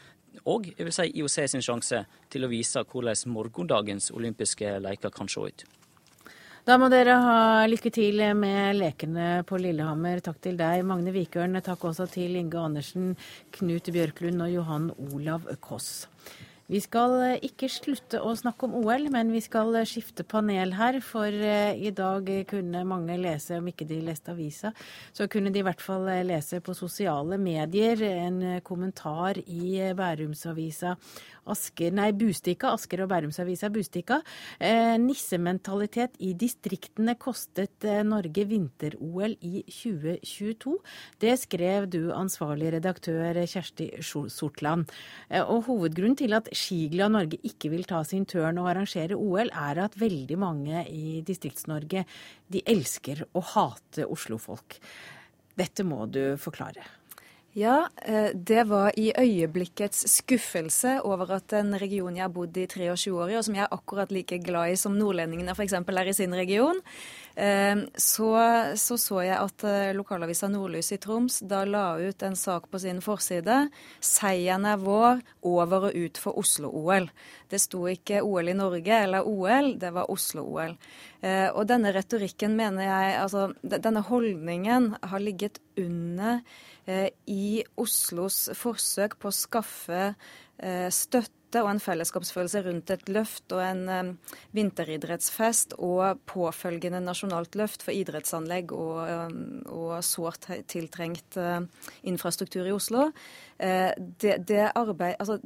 og 0.50 0.66
jeg 0.66 0.82
vil 0.82 0.94
si 0.94 1.10
IOC 1.14 1.36
sin 1.50 1.62
sjanse 1.62 2.00
til 2.30 2.46
å 2.46 2.50
vise 2.50 2.82
hvordan 2.82 3.30
morgendagens 3.30 4.10
olympiske 4.14 4.78
leker 4.82 5.14
kan 5.14 5.30
se 5.30 5.50
ut. 5.50 5.66
Da 6.64 6.78
må 6.80 6.86
dere 6.88 7.18
ha 7.20 7.40
lykke 7.68 7.90
til 7.92 8.22
med 8.40 8.78
lekene 8.78 9.42
på 9.44 9.58
Lillehammer. 9.60 10.22
Takk 10.24 10.38
til 10.46 10.56
deg, 10.56 10.80
Magne 10.88 11.12
Vikørn. 11.12 11.60
Takk 11.60 11.84
også 11.90 12.06
til 12.08 12.38
Inge 12.40 12.56
Andersen, 12.56 13.10
Knut 13.52 13.90
Bjørklund 13.92 14.40
og 14.40 14.48
Johan 14.48 14.86
Olav 15.10 15.44
Koss. 15.60 16.06
Vi 16.64 16.80
skal 16.80 17.18
eh, 17.20 17.42
ikke 17.44 17.68
slutte 17.68 18.22
å 18.24 18.30
snakke 18.40 18.64
om 18.64 18.78
OL, 18.78 19.10
men 19.12 19.28
vi 19.34 19.42
skal 19.44 19.74
eh, 19.76 19.84
skifte 19.84 20.24
panel 20.24 20.72
her. 20.78 20.96
For 21.04 21.28
eh, 21.28 21.76
i 21.76 21.92
dag 21.92 22.30
kunne 22.48 22.86
mange 22.88 23.18
lese, 23.20 23.58
om 23.60 23.68
ikke 23.68 23.84
de 23.88 24.00
leste 24.06 24.32
avisa, 24.32 24.72
så 25.12 25.28
kunne 25.28 25.52
de 25.52 25.60
i 25.60 25.66
hvert 25.66 25.84
fall 25.84 26.08
lese 26.24 26.62
på 26.64 26.72
sosiale 26.76 27.36
medier 27.36 28.00
en 28.08 28.40
kommentar 28.64 29.42
i 29.44 29.92
Bærumsavisa 29.92 30.96
Asker, 31.50 31.92
nei, 31.94 32.10
Bustika, 32.16 32.72
Asker 32.74 33.04
og 33.04 33.10
Bærumsavisa 33.12 33.68
Bustika. 33.72 34.20
Eh, 34.58 34.94
nissementalitet 35.00 36.16
i 36.24 36.32
distriktene 36.38 37.16
kostet 37.20 37.84
eh, 37.88 38.00
Norge 38.06 38.46
vinter-OL 38.48 39.36
i 39.44 39.64
2022. 39.68 40.76
Det 41.20 41.34
skrev 41.42 41.88
du, 41.92 42.00
ansvarlig 42.16 42.72
redaktør 42.76 43.42
Kjersti 43.44 43.90
Sortland. 44.04 44.88
Eh, 45.28 45.42
og 45.42 45.66
hovedgrunnen 45.68 46.18
til 46.20 46.36
at 46.36 46.48
Skiglad 46.54 47.12
Norge 47.14 47.40
ikke 47.44 47.72
vil 47.74 47.84
ta 47.88 48.00
sin 48.08 48.24
tørn 48.28 48.62
og 48.62 48.72
arrangere 48.72 49.18
OL, 49.18 49.52
er 49.52 49.84
at 49.84 50.00
veldig 50.00 50.40
mange 50.40 50.86
i 50.88 51.20
Distrikts-Norge 51.26 52.06
de 52.52 52.64
elsker 52.70 53.26
å 53.34 53.44
hate 53.54 54.08
Oslo-folk. 54.08 54.80
Dette 55.54 55.84
må 55.86 56.06
du 56.10 56.34
forklare. 56.40 56.82
Ja, 57.56 57.88
eh, 58.02 58.30
det 58.34 58.64
var 58.64 58.98
i 58.98 59.12
øyeblikkets 59.18 60.08
skuffelse 60.10 60.96
over 61.06 61.36
at 61.36 61.52
en 61.54 61.76
region 61.78 62.16
jeg 62.16 62.24
har 62.24 62.32
bodd 62.34 62.56
i 62.58 62.64
23 62.66 63.12
år 63.14 63.30
i, 63.30 63.36
og 63.38 63.44
som 63.46 63.54
jeg 63.54 63.62
er 63.62 63.76
akkurat 63.76 64.10
like 64.10 64.40
glad 64.42 64.72
i 64.72 64.80
som 64.80 64.96
nordlendingene 64.98 65.54
f.eks. 65.54 65.76
er 65.78 66.10
i 66.10 66.16
sin 66.18 66.34
region, 66.34 66.80
eh, 67.36 67.84
så, 67.94 68.32
så, 68.74 68.98
så 68.98 69.20
jeg 69.22 69.38
at 69.38 69.66
eh, 69.70 69.92
lokalavisa 69.94 70.50
Nordlys 70.50 70.90
i 70.96 70.98
Troms 70.98 71.38
da 71.46 71.62
la 71.64 71.84
ut 72.02 72.26
en 72.26 72.34
sak 72.34 72.66
på 72.72 72.82
sin 72.82 72.98
forside. 72.98 73.68
'Seieren 74.00 74.66
er 74.66 74.82
vår, 74.82 75.22
over 75.46 75.92
og 75.92 75.94
ut 75.94 76.18
for 76.18 76.34
Oslo-OL'. 76.34 77.06
Det 77.46 77.62
sto 77.62 77.86
ikke 77.86 78.24
OL 78.26 78.50
i 78.50 78.58
Norge 78.58 78.98
eller 78.98 79.22
OL, 79.22 79.76
det 79.78 79.94
var 79.94 80.10
Oslo-OL. 80.10 80.74
Og 81.54 81.64
denne 81.68 81.92
retorikken 81.94 82.56
mener 82.56 82.82
jeg, 82.82 83.12
altså 83.22 83.52
denne 83.62 84.02
holdningen 84.02 84.96
har 85.00 85.22
ligget 85.22 85.60
under 85.78 86.42
i 86.86 87.64
Oslos 87.80 88.50
forsøk 88.58 89.16
på 89.20 89.30
å 89.30 89.34
skaffe 89.34 90.02
eh, 90.58 90.90
støtte 90.92 91.62
og 91.62 91.68
en 91.70 91.82
fellesskapsfølelse 91.82 92.64
rundt 92.66 92.90
et 92.90 93.04
løft 93.14 93.52
og 93.54 93.60
en 93.62 93.82
um, 93.86 94.08
vinteridrettsfest 94.58 95.76
og 95.78 96.18
påfølgende 96.26 96.98
nasjonalt 97.04 97.54
løft 97.54 97.84
for 97.86 97.94
idrettsanlegg 97.94 98.74
og, 98.74 99.36
og 99.70 99.92
sårt 100.02 100.48
tiltrengt 100.66 101.38
infrastruktur 102.02 102.66
i 102.66 102.74
Oslo. 102.74 103.04
Det, 103.54 104.34
det 104.50 104.64
arbeid, 104.74 105.14
altså, 105.22 105.38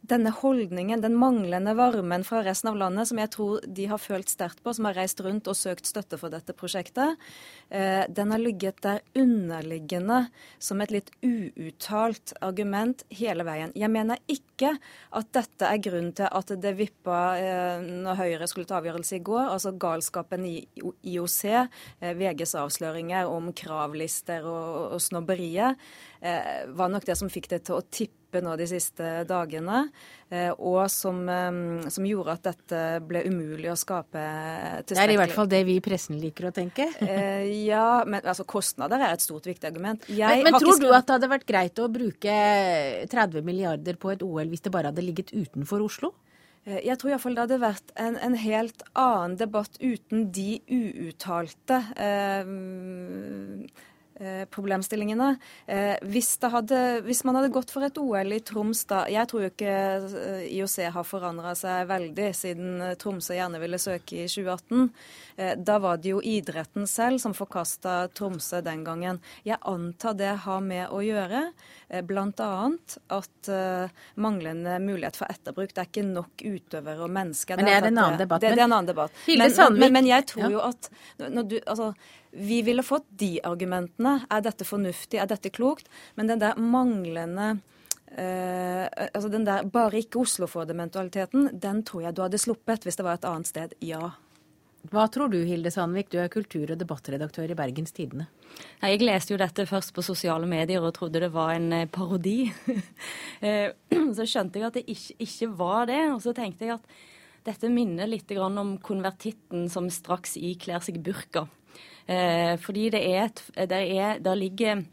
denne 0.00 0.30
holdningen, 0.32 1.02
den 1.02 1.16
manglende 1.18 1.74
varmen 1.76 2.24
fra 2.24 2.40
resten 2.44 2.70
av 2.70 2.78
landet, 2.80 3.08
som 3.10 3.18
jeg 3.20 3.30
tror 3.34 3.64
de 3.66 3.86
har 3.90 4.00
følt 4.00 4.30
sterkt 4.32 4.62
på, 4.64 4.72
som 4.74 4.88
har 4.88 4.96
reist 4.96 5.20
rundt 5.20 5.48
og 5.50 5.58
søkt 5.58 5.88
støtte 5.88 6.16
for 6.20 6.32
dette 6.32 6.54
prosjektet, 6.56 7.20
eh, 7.68 8.04
den 8.08 8.32
har 8.32 8.40
ligget 8.40 8.80
der 8.82 9.02
underliggende 9.14 10.22
som 10.58 10.80
et 10.80 10.94
litt 10.94 11.12
uuttalt 11.20 12.32
argument 12.40 13.04
hele 13.12 13.44
veien. 13.44 13.74
Jeg 13.76 13.92
mener 13.92 14.20
ikke 14.26 14.72
at 15.12 15.32
dette 15.36 15.68
er 15.68 15.82
grunnen 15.84 16.14
til 16.16 16.30
at 16.32 16.54
det 16.62 16.74
vippa 16.78 17.20
eh, 17.36 17.84
når 17.84 18.20
Høyre 18.22 18.48
skulle 18.48 18.70
ta 18.70 18.80
avgjørelse 18.80 19.20
i 19.20 19.24
går, 19.26 19.52
altså 19.52 19.76
galskapen 19.76 20.48
i 20.48 20.56
IOC, 21.12 21.40
eh, 21.50 22.14
VGs 22.16 22.56
avsløringer 22.64 23.28
om 23.28 23.52
kravlister 23.52 24.48
og, 24.48 24.96
og 24.96 25.04
snobberiet, 25.04 25.76
var 26.20 26.90
nok 26.92 27.06
det 27.08 27.16
som 27.16 27.30
fikk 27.32 27.48
det 27.48 27.62
til 27.64 27.78
å 27.78 27.84
tippe 27.88 28.20
nå 28.38 28.54
de 28.58 28.66
siste 28.70 29.08
dagene, 29.26 29.82
eh, 30.30 30.52
og 30.54 30.84
som, 30.92 31.18
eh, 31.28 31.88
som, 31.90 32.06
gjorde 32.06 32.36
at 32.36 32.46
dette 32.46 32.82
ble 33.06 33.24
umulig 33.26 33.70
å 33.72 33.76
skape 33.78 34.22
tilstrekkelig 34.86 34.94
Det 34.94 35.02
er 35.02 35.14
i 35.14 35.18
hvert 35.18 35.34
fall 35.34 35.50
det 35.50 35.62
vi 35.66 35.76
i 35.80 35.82
pressen 35.84 36.20
liker 36.20 36.50
å 36.50 36.54
tenke. 36.54 36.86
Eh, 37.10 37.66
ja, 37.66 38.04
men 38.06 38.22
altså, 38.22 38.44
kostnader 38.46 39.00
er 39.02 39.16
et 39.16 39.24
stort, 39.24 39.48
viktig 39.48 39.66
argument. 39.66 40.04
Jeg 40.06 40.44
men, 40.44 40.52
men 40.52 40.62
tror 40.62 40.78
du 40.78 40.90
at 40.92 41.08
det 41.08 41.16
hadde 41.16 41.30
vært 41.32 41.46
greit 41.48 41.80
å 41.82 41.88
bruke 41.90 42.34
30 43.10 43.42
milliarder 43.46 43.98
på 43.98 44.12
et 44.12 44.22
OL 44.22 44.52
hvis 44.52 44.62
det 44.62 44.72
bare 44.72 44.92
hadde 44.92 45.02
ligget 45.02 45.32
utenfor 45.34 45.82
Oslo? 45.82 46.12
Jeg 46.70 47.00
tror 47.00 47.14
iallfall 47.14 47.34
det 47.34 47.44
hadde 47.46 47.58
vært 47.62 47.92
en, 47.98 48.18
en, 48.20 48.34
helt 48.36 48.84
annen 48.92 49.38
debatt 49.40 49.78
uten 49.80 50.28
de 50.36 50.60
uuttalte 50.68 51.80
eh, 51.96 52.44
Eh, 52.44 53.88
problemstillingene. 54.52 55.36
Eh, 55.66 55.96
hvis, 56.12 56.34
hadde, 56.42 57.00
hvis, 57.06 57.22
man 57.24 57.38
hadde 57.38 57.52
gått 57.54 57.70
for 57.72 57.86
et 57.86 57.96
OL 58.00 58.34
i 58.36 58.40
Troms 58.44 58.82
da 58.90 59.06
Jeg 59.08 59.28
tror 59.30 59.46
jo 59.46 59.50
ikke 59.52 59.72
eh, 59.72 60.42
IOC 60.58 60.76
har 60.92 61.06
forandra 61.08 61.54
seg 61.56 61.88
veldig 61.88 62.28
siden 62.36 62.84
Tromsø 63.00 63.38
gjerne 63.38 63.60
ville 63.62 63.80
søke 63.80 64.24
i 64.24 64.28
2018. 64.28 64.90
Da 65.64 65.78
var 65.80 65.96
det 66.02 66.10
jo 66.10 66.18
idretten 66.20 66.84
selv 66.90 67.20
som 67.22 67.32
forkasta 67.32 68.10
Tromsø 68.12 68.60
den 68.64 68.82
gangen. 68.84 69.22
Jeg 69.46 69.56
antar 69.68 70.18
det 70.18 70.34
har 70.44 70.60
med 70.60 70.92
å 70.92 71.00
gjøre 71.00 71.46
bl.a. 72.04 72.50
at 73.16 73.50
manglende 74.20 74.76
mulighet 74.84 75.16
for 75.16 75.32
etterbruk. 75.32 75.72
Det 75.72 75.80
er 75.80 75.88
ikke 75.88 76.04
nok 76.04 76.44
utøvere 76.44 77.06
og 77.06 77.14
mennesker. 77.16 77.56
Men 77.56 77.70
er 77.70 77.80
det 77.80 77.88
er 77.88 77.94
en 77.94 78.02
annen 78.04 78.20
debatt. 78.20 78.44
Det, 78.44 78.52
det 78.52 78.60
er 78.60 78.66
en 78.66 78.76
annen 78.76 78.92
debatt. 78.92 79.16
Men, 79.30 79.78
men, 79.78 79.96
men, 79.96 80.10
jeg 80.10 80.28
tror 80.34 80.52
jo 80.52 80.60
at 80.66 80.90
når 81.24 81.48
du, 81.48 81.56
altså, 81.64 81.92
vi 82.30 82.60
ville 82.62 82.84
fått 82.86 83.08
de 83.18 83.38
argumentene. 83.44 84.20
Er 84.30 84.44
dette 84.44 84.66
fornuftig? 84.68 85.18
Er 85.18 85.28
dette 85.30 85.50
klokt? 85.50 85.90
Men 86.14 86.30
den 86.30 86.42
der 86.42 86.58
manglende 86.60 87.56
uh, 88.14 88.86
altså 89.10 89.28
den 89.32 89.46
der 89.46 89.66
bare 89.70 90.02
ikke 90.02 90.22
Oslo 90.22 90.48
får 90.50 90.70
det-mentaliteten, 90.70 91.50
den 91.60 91.84
tror 91.86 92.06
jeg 92.06 92.16
du 92.16 92.24
hadde 92.24 92.42
sluppet 92.42 92.86
hvis 92.86 92.98
det 92.98 93.06
var 93.06 93.18
et 93.18 93.28
annet 93.28 93.50
sted. 93.50 93.74
Ja. 93.84 94.12
Hva 94.88 95.04
tror 95.12 95.28
du, 95.28 95.36
Hilde 95.44 95.68
Sandvik, 95.70 96.08
du 96.08 96.16
er 96.22 96.30
kultur- 96.32 96.70
og 96.72 96.78
debattredaktør 96.80 97.50
i 97.52 97.56
Bergens 97.58 97.92
Tidende. 97.92 98.30
Jeg 98.80 99.02
leste 99.04 99.34
jo 99.34 99.40
dette 99.40 99.66
først 99.68 99.92
på 99.92 100.04
sosiale 100.04 100.48
medier 100.48 100.80
og 100.80 100.94
trodde 100.96 101.20
det 101.20 101.28
var 101.34 101.52
en 101.56 101.72
eh, 101.82 101.88
parodi. 101.90 102.42
Eh, 103.40 103.72
så 104.16 104.26
skjønte 104.28 104.60
jeg 104.60 104.66
at 104.66 104.74
det 104.76 104.82
ikke, 104.92 105.14
ikke, 105.24 105.46
var 105.56 105.86
det. 105.88 106.00
Og 106.12 106.18
så 106.20 106.34
tenkte 106.36 106.66
jeg 106.66 106.74
at 106.74 106.98
dette 107.46 107.70
minner 107.72 108.04
litt 108.04 108.28
om 108.36 108.74
konvertitten 108.84 109.64
som 109.72 109.86
straks 109.88 110.34
ikler 110.36 110.84
seg 110.84 110.98
burka. 111.00 111.46
Eh, 112.06 112.54
fordi 112.60 112.90
det 112.94 113.02
er, 113.06 113.30
et, 113.30 113.42
Der, 113.70 113.80
er 113.80 114.18
Der 114.18 114.34
ligger 114.34 114.84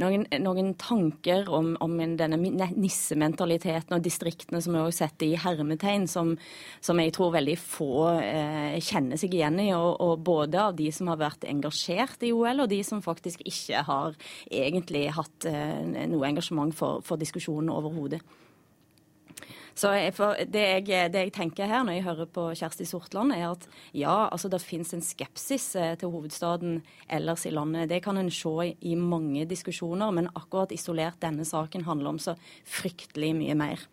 noen, 0.00 0.24
noen 0.42 0.72
tanker 0.80 1.48
om, 1.54 1.74
om, 1.82 1.96
denne 2.18 2.38
nissementaliteten 2.38 3.96
og 3.96 4.04
distriktene 4.04 4.60
som 4.64 4.74
vi 4.74 4.82
også 4.82 5.04
setter 5.04 5.28
i 5.28 5.38
hermetegn, 5.40 6.06
som, 6.10 6.34
som, 6.84 7.00
jeg 7.02 7.14
tror 7.14 7.34
veldig 7.36 7.56
få 7.60 7.90
eh, 8.18 8.78
kjenner 8.82 9.20
seg 9.20 9.36
igjen 9.36 9.60
i. 9.62 9.70
Og, 9.76 10.00
og, 10.02 10.24
både 10.24 10.62
av 10.68 10.78
de 10.78 10.90
som 10.94 11.12
har 11.12 11.20
vært 11.22 11.46
engasjert 11.50 12.26
i 12.26 12.32
OL, 12.34 12.64
og 12.64 12.72
de 12.72 12.80
som 12.86 13.04
faktisk 13.04 13.44
ikke 13.46 13.84
har 13.86 14.18
egentlig 14.50 15.06
hatt 15.14 15.50
eh, 15.50 16.06
noe 16.10 16.30
engasjement 16.30 16.74
for, 16.74 17.04
for 17.06 17.20
diskusjonen 17.20 17.72
overhodet. 17.74 18.22
Så 19.74 19.90
det 19.90 20.62
jeg, 20.62 20.86
det 21.10 21.22
jeg, 21.24 21.32
tenker 21.34 21.66
her 21.70 21.82
når 21.86 21.98
jeg 21.98 22.06
hører 22.06 22.28
på 22.30 22.46
Kjersti 22.54 22.86
Sortland, 22.86 23.34
er 23.34 23.48
at 23.50 23.66
ja, 23.90 24.28
altså 24.28 24.50
det 24.52 24.62
finnes 24.62 24.94
en 24.94 25.02
skepsis 25.02 25.72
eh, 25.80 25.96
til 25.98 26.12
hovedstaden 26.14 26.78
ellers 27.10 27.46
i 27.48 27.54
landet. 27.54 27.90
Det 27.90 28.02
kan 28.04 28.20
en 28.20 28.30
se 28.30 28.70
i 28.78 28.94
mange 28.94 29.48
diskusjoner, 29.50 30.14
men 30.14 30.30
akkurat 30.34 30.74
isolert 30.74 31.18
denne 31.24 31.46
saken 31.48 31.88
handler 31.88 32.14
om 32.14 32.22
så 32.22 32.36
fryktelig 32.70 33.34
mye 33.40 33.58
mer. 33.58 33.88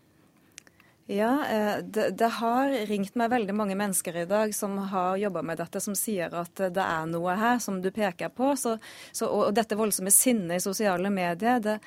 Ja, 1.11 1.45
eh, 1.49 1.77
det, 1.83 2.09
det, 2.09 2.27
har 2.37 2.69
ringt 2.87 3.17
meg 3.19 3.33
veldig 3.33 3.53
mange 3.57 3.75
mennesker 3.75 4.21
i 4.21 4.27
dag 4.29 4.53
som 4.55 4.77
har 4.93 5.17
jobba 5.19 5.41
med 5.43 5.59
dette, 5.59 5.81
som 5.83 5.97
sier 5.97 6.31
at 6.39 6.61
det 6.71 6.85
er 6.85 7.09
noe 7.09 7.33
her 7.35 7.57
som 7.59 7.81
du 7.83 7.89
peker 7.91 8.31
på. 8.31 8.53
Så, 8.55 8.77
så, 9.11 9.27
og 9.27 9.51
dette 9.57 9.75
voldsomme 9.75 10.13
sinnet 10.13 10.61
i 10.61 10.63
sosiale 10.63 11.11
medier, 11.11 11.59
det, 11.59 11.79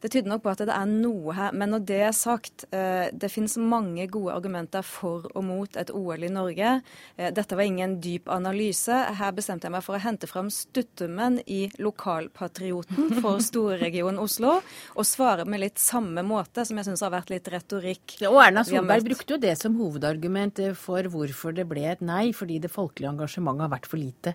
det 0.00 0.08
tyder 0.12 0.30
nok 0.32 0.42
på 0.44 0.52
at 0.52 0.62
det 0.64 0.72
er 0.72 0.88
noe 0.88 1.34
her. 1.36 1.54
Men 1.56 1.74
når 1.74 1.84
det 1.88 2.00
er 2.06 2.14
sagt, 2.16 2.64
eh, 2.72 3.10
det 3.12 3.28
finnes 3.32 3.58
mange 3.60 4.06
gode 4.08 4.32
argumenter 4.32 4.84
for 4.86 5.26
og 5.34 5.44
mot 5.44 5.76
et 5.76 5.92
OL 5.92 6.24
i 6.24 6.32
Norge. 6.32 6.70
Eh, 7.16 7.30
dette 7.36 7.56
var 7.56 7.68
ingen 7.68 7.98
dyp 8.00 8.30
analyse. 8.32 8.96
Her 9.20 9.34
bestemte 9.36 9.68
jeg 9.68 9.74
meg 9.74 9.84
for 9.84 9.98
å 9.98 10.02
hente 10.02 10.28
fram 10.30 10.48
stuttummen 10.54 11.40
i 11.46 11.66
lokalpatrioten 11.78 13.20
for 13.20 13.42
storregionen 13.50 14.20
Oslo, 14.20 14.58
og 14.96 15.08
svare 15.08 15.44
med 15.44 15.62
litt 15.64 15.80
samme 15.80 16.24
måte, 16.26 16.64
som 16.64 16.80
jeg 16.80 16.88
syns 16.88 17.04
har 17.04 17.12
vært 17.12 17.32
litt 17.34 17.52
retorikk. 17.52 18.16
og 18.30 18.40
Erna 18.44 18.64
Solberg 18.64 19.04
brukte 19.04 19.36
jo 19.36 19.42
det 19.42 19.56
som 19.60 19.76
hovedargument 19.80 20.62
for 20.80 21.04
hvorfor 21.12 21.56
det 21.56 21.68
ble 21.68 21.84
et 21.92 22.00
nei, 22.04 22.30
fordi 22.36 22.58
det 22.62 22.72
folkelige 22.72 23.12
engasjementet 23.12 23.66
har 23.66 23.74
vært 23.76 23.90
for 23.90 24.00
lite. 24.00 24.34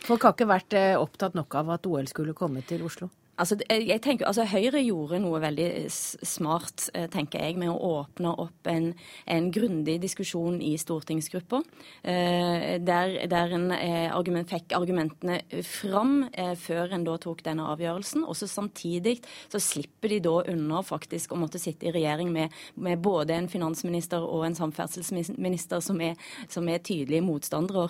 Folk 0.00 0.24
har 0.24 0.34
ikke 0.34 0.48
vært 0.48 0.74
eh, 0.78 0.98
opptatt 0.98 1.36
nok 1.36 1.54
av 1.60 1.74
at 1.76 1.86
OL 1.86 2.08
skulle 2.10 2.34
komme 2.36 2.64
til 2.66 2.82
Oslo. 2.86 3.10
Altså, 3.40 3.56
jeg 3.70 4.00
tenker, 4.04 4.26
altså, 4.28 4.44
Høyre 4.44 4.82
gjorde 4.84 5.20
noe 5.22 5.40
veldig 5.40 5.68
smart, 5.88 6.90
eh, 6.94 7.06
tenker 7.08 7.40
jeg, 7.40 7.56
med 7.60 7.70
å 7.72 7.78
åpne 8.00 8.34
opp 8.42 8.68
en, 8.68 8.90
en 9.24 9.48
grundig 9.54 9.96
diskusjon 10.02 10.58
i 10.64 10.74
stortingsgruppa. 10.80 11.62
Eh, 12.04 12.76
der, 12.84 13.14
der 13.30 13.54
en 13.56 13.70
eh, 13.72 14.08
argument, 14.12 14.50
fikk 14.50 14.74
argumentene 14.76 15.38
fram 15.64 16.26
før 16.60 16.92
en 16.96 17.04
da 17.06 17.16
tok 17.20 17.40
denne 17.46 17.68
avgjørelsen. 17.72 18.26
Og 18.28 18.36
samtidig 18.36 19.16
så 19.48 19.60
slipper 19.62 20.12
de 20.12 20.20
da 20.24 20.36
unna 20.52 20.82
faktisk 20.84 21.32
å 21.32 21.40
måtte 21.40 21.60
sitte 21.62 21.88
i 21.88 21.94
regjering 21.94 22.32
med, 22.34 22.52
med 22.76 23.00
både 23.00 23.38
en 23.38 23.48
finansminister 23.50 24.20
og 24.20 24.44
en 24.48 24.58
samferdselsminister 24.58 25.80
som 25.84 26.00
er, 26.04 26.16
som 26.50 26.68
er 26.68 26.82
tydelige 26.84 27.24
motstandere. 27.24 27.88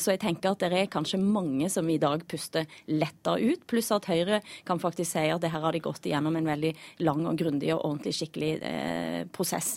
Så 0.00 0.14
jeg 0.14 0.22
tenker 0.22 0.52
at 0.52 0.62
det 0.62 0.72
er 0.78 0.90
kanskje 0.90 1.20
mange 1.22 1.68
som 1.72 1.88
i 1.90 1.98
dag 2.02 2.24
puster 2.28 2.66
letta 2.90 3.36
ut, 3.38 3.66
pluss 3.68 3.92
at 3.94 4.08
Høyre 4.10 4.40
kan 4.68 4.71
kan 4.72 4.80
faktisk 4.80 5.12
si 5.12 5.26
at 5.28 5.42
det 5.42 5.52
her 5.52 5.62
har 5.64 5.74
de 5.74 5.82
gått 5.84 6.06
igjennom 6.08 6.36
en 6.38 6.48
veldig 6.48 6.72
lang 7.04 7.26
og 7.28 7.38
grundig 7.38 7.72
og 7.74 7.82
ordentlig 7.84 8.14
skikkelig 8.16 8.52
eh, 8.64 9.20
prosess. 9.34 9.74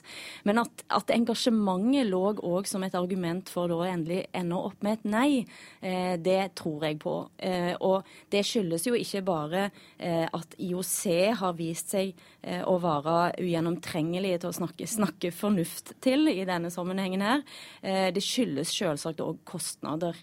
Men 0.47 0.61
at, 0.63 0.85
at 0.95 1.11
engasjementet 1.15 2.07
lå 2.07 2.21
òg 2.45 2.69
som 2.69 2.83
et 2.85 2.95
argument 2.95 3.49
for 3.51 3.71
å 3.73 3.81
endelig 3.87 4.25
ende 4.35 4.59
opp 4.59 4.85
med 4.85 4.99
et 4.99 5.07
nei, 5.09 5.29
eh, 5.81 6.15
det 6.21 6.55
tror 6.59 6.87
jeg 6.87 6.99
på. 7.03 7.15
Eh, 7.37 7.73
og 7.83 8.07
det 8.33 8.45
skyldes 8.47 8.87
jo 8.87 8.95
ikke 8.97 9.23
bare 9.27 9.67
eh, 9.97 10.25
at 10.25 10.55
IOC 10.61 10.99
har 11.41 11.57
vist 11.59 11.95
seg 11.95 12.13
eh, 12.41 12.63
å 12.63 12.77
være 12.81 13.35
ugjennomtrengelige 13.43 14.43
til 14.43 14.53
å 14.53 14.59
snakke, 14.61 14.87
snakke, 14.89 15.33
fornuft 15.35 15.95
til 16.05 16.29
i 16.31 16.43
denne 16.47 16.71
sammenhengen 16.73 17.25
her. 17.25 17.43
Eh, 17.81 18.07
det 18.15 18.23
skyldes 18.23 18.71
selvsagt 18.75 19.23
òg 19.23 19.43
kostnader. 19.47 20.15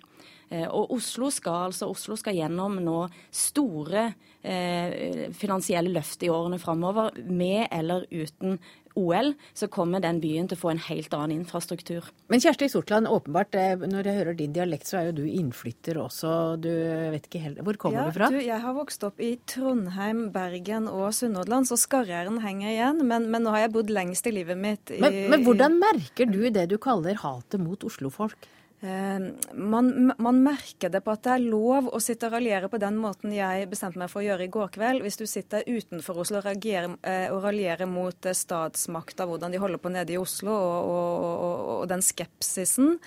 Eh, 0.52 0.68
og 0.68 0.92
Oslo 0.98 1.30
skal, 1.32 1.70
altså, 1.70 1.88
Oslo 1.92 2.18
skal 2.20 2.36
gjennom 2.36 2.76
nå 2.84 3.06
store 3.32 4.10
eh, 4.44 5.30
finansielle 5.36 5.92
løft 5.94 6.24
i 6.26 6.30
årene 6.32 6.60
framover, 6.60 7.16
med 7.24 7.68
eller 7.72 8.04
uten 8.12 8.58
OL, 8.98 9.30
så 9.56 9.70
kommer 9.72 10.02
den 10.04 10.18
byen 10.20 10.50
til 10.50 10.58
å 10.58 10.60
få 10.60 10.72
en 10.74 10.82
helt 10.84 11.14
annen 11.16 11.38
infrastruktur. 11.38 12.10
Men 12.28 12.42
Kjersti 12.44 12.68
Sortland, 12.68 13.08
åpenbart, 13.08 13.56
eh, 13.56 13.80
når 13.80 14.10
jeg 14.10 14.18
hører 14.18 14.36
din 14.36 14.52
dialekt, 14.52 14.90
så 14.90 15.00
er 15.00 15.08
jo 15.08 15.16
du 15.22 15.24
innflytter 15.24 15.96
også. 16.02 16.60
Du 16.60 16.68
vet 17.14 17.28
ikke 17.30 17.44
helt 17.46 17.62
Hvor 17.64 17.80
kommer 17.80 18.02
ja, 18.02 18.06
du 18.10 18.18
fra? 18.18 18.28
Du, 18.28 18.40
jeg 18.42 18.60
har 18.60 18.76
vokst 18.76 19.08
opp 19.08 19.22
i 19.24 19.38
Trondheim, 19.48 20.26
Bergen 20.34 20.90
og 20.92 21.14
Sunnhordland, 21.16 21.70
så 21.70 21.80
skarrieren 21.80 22.42
henger 22.44 22.74
igjen. 22.74 23.06
Men, 23.08 23.30
men, 23.32 23.46
nå 23.46 23.56
har 23.56 23.64
jeg 23.64 23.76
bodd 23.78 23.94
lengst 23.94 24.28
i 24.28 24.36
livet 24.36 24.60
mitt 24.60 24.92
i 24.92 25.00
men, 25.00 25.22
men 25.32 25.46
hvordan 25.46 25.80
merker 25.80 26.28
du 26.28 26.42
det 26.52 26.68
du 26.68 26.76
kaller 26.82 27.16
hatet 27.24 27.62
mot 27.62 27.88
oslofolk? 27.88 28.50
Eh, 28.82 29.18
man, 29.54 30.12
man, 30.18 30.38
merker 30.42 30.90
det 30.90 31.04
på 31.06 31.12
at 31.14 31.22
det 31.22 31.34
er 31.36 31.44
lov 31.44 31.86
å 31.94 32.00
sitte 32.02 32.26
og 32.26 32.34
raljere 32.34 32.66
på 32.70 32.80
den 32.82 32.96
måten 32.98 33.30
jeg 33.30 33.68
bestemte 33.70 34.00
meg 34.00 34.10
for 34.10 34.22
å 34.22 34.24
gjøre 34.26 34.48
i 34.48 34.50
går 34.50 34.72
kveld. 34.74 35.04
Hvis 35.04 35.20
du 35.20 35.22
sitter 35.30 35.62
utenfor 35.68 36.18
Oslo 36.24 36.40
og, 36.40 36.48
reagerer, 36.48 36.96
eh, 37.06 37.28
og 37.30 37.46
mot 37.86 38.26
eh, 38.26 38.34
statsmakta, 38.34 39.28
hvordan 39.30 39.54
de 39.54 39.60
holder 39.62 39.82
på 39.82 39.92
nede 39.94 40.16
i 40.16 40.18
Oslo, 40.18 40.50
og, 40.50 40.88
og, 40.90 41.68
og 41.76 41.84
den 41.92 42.02
skepsisen. 42.02 42.98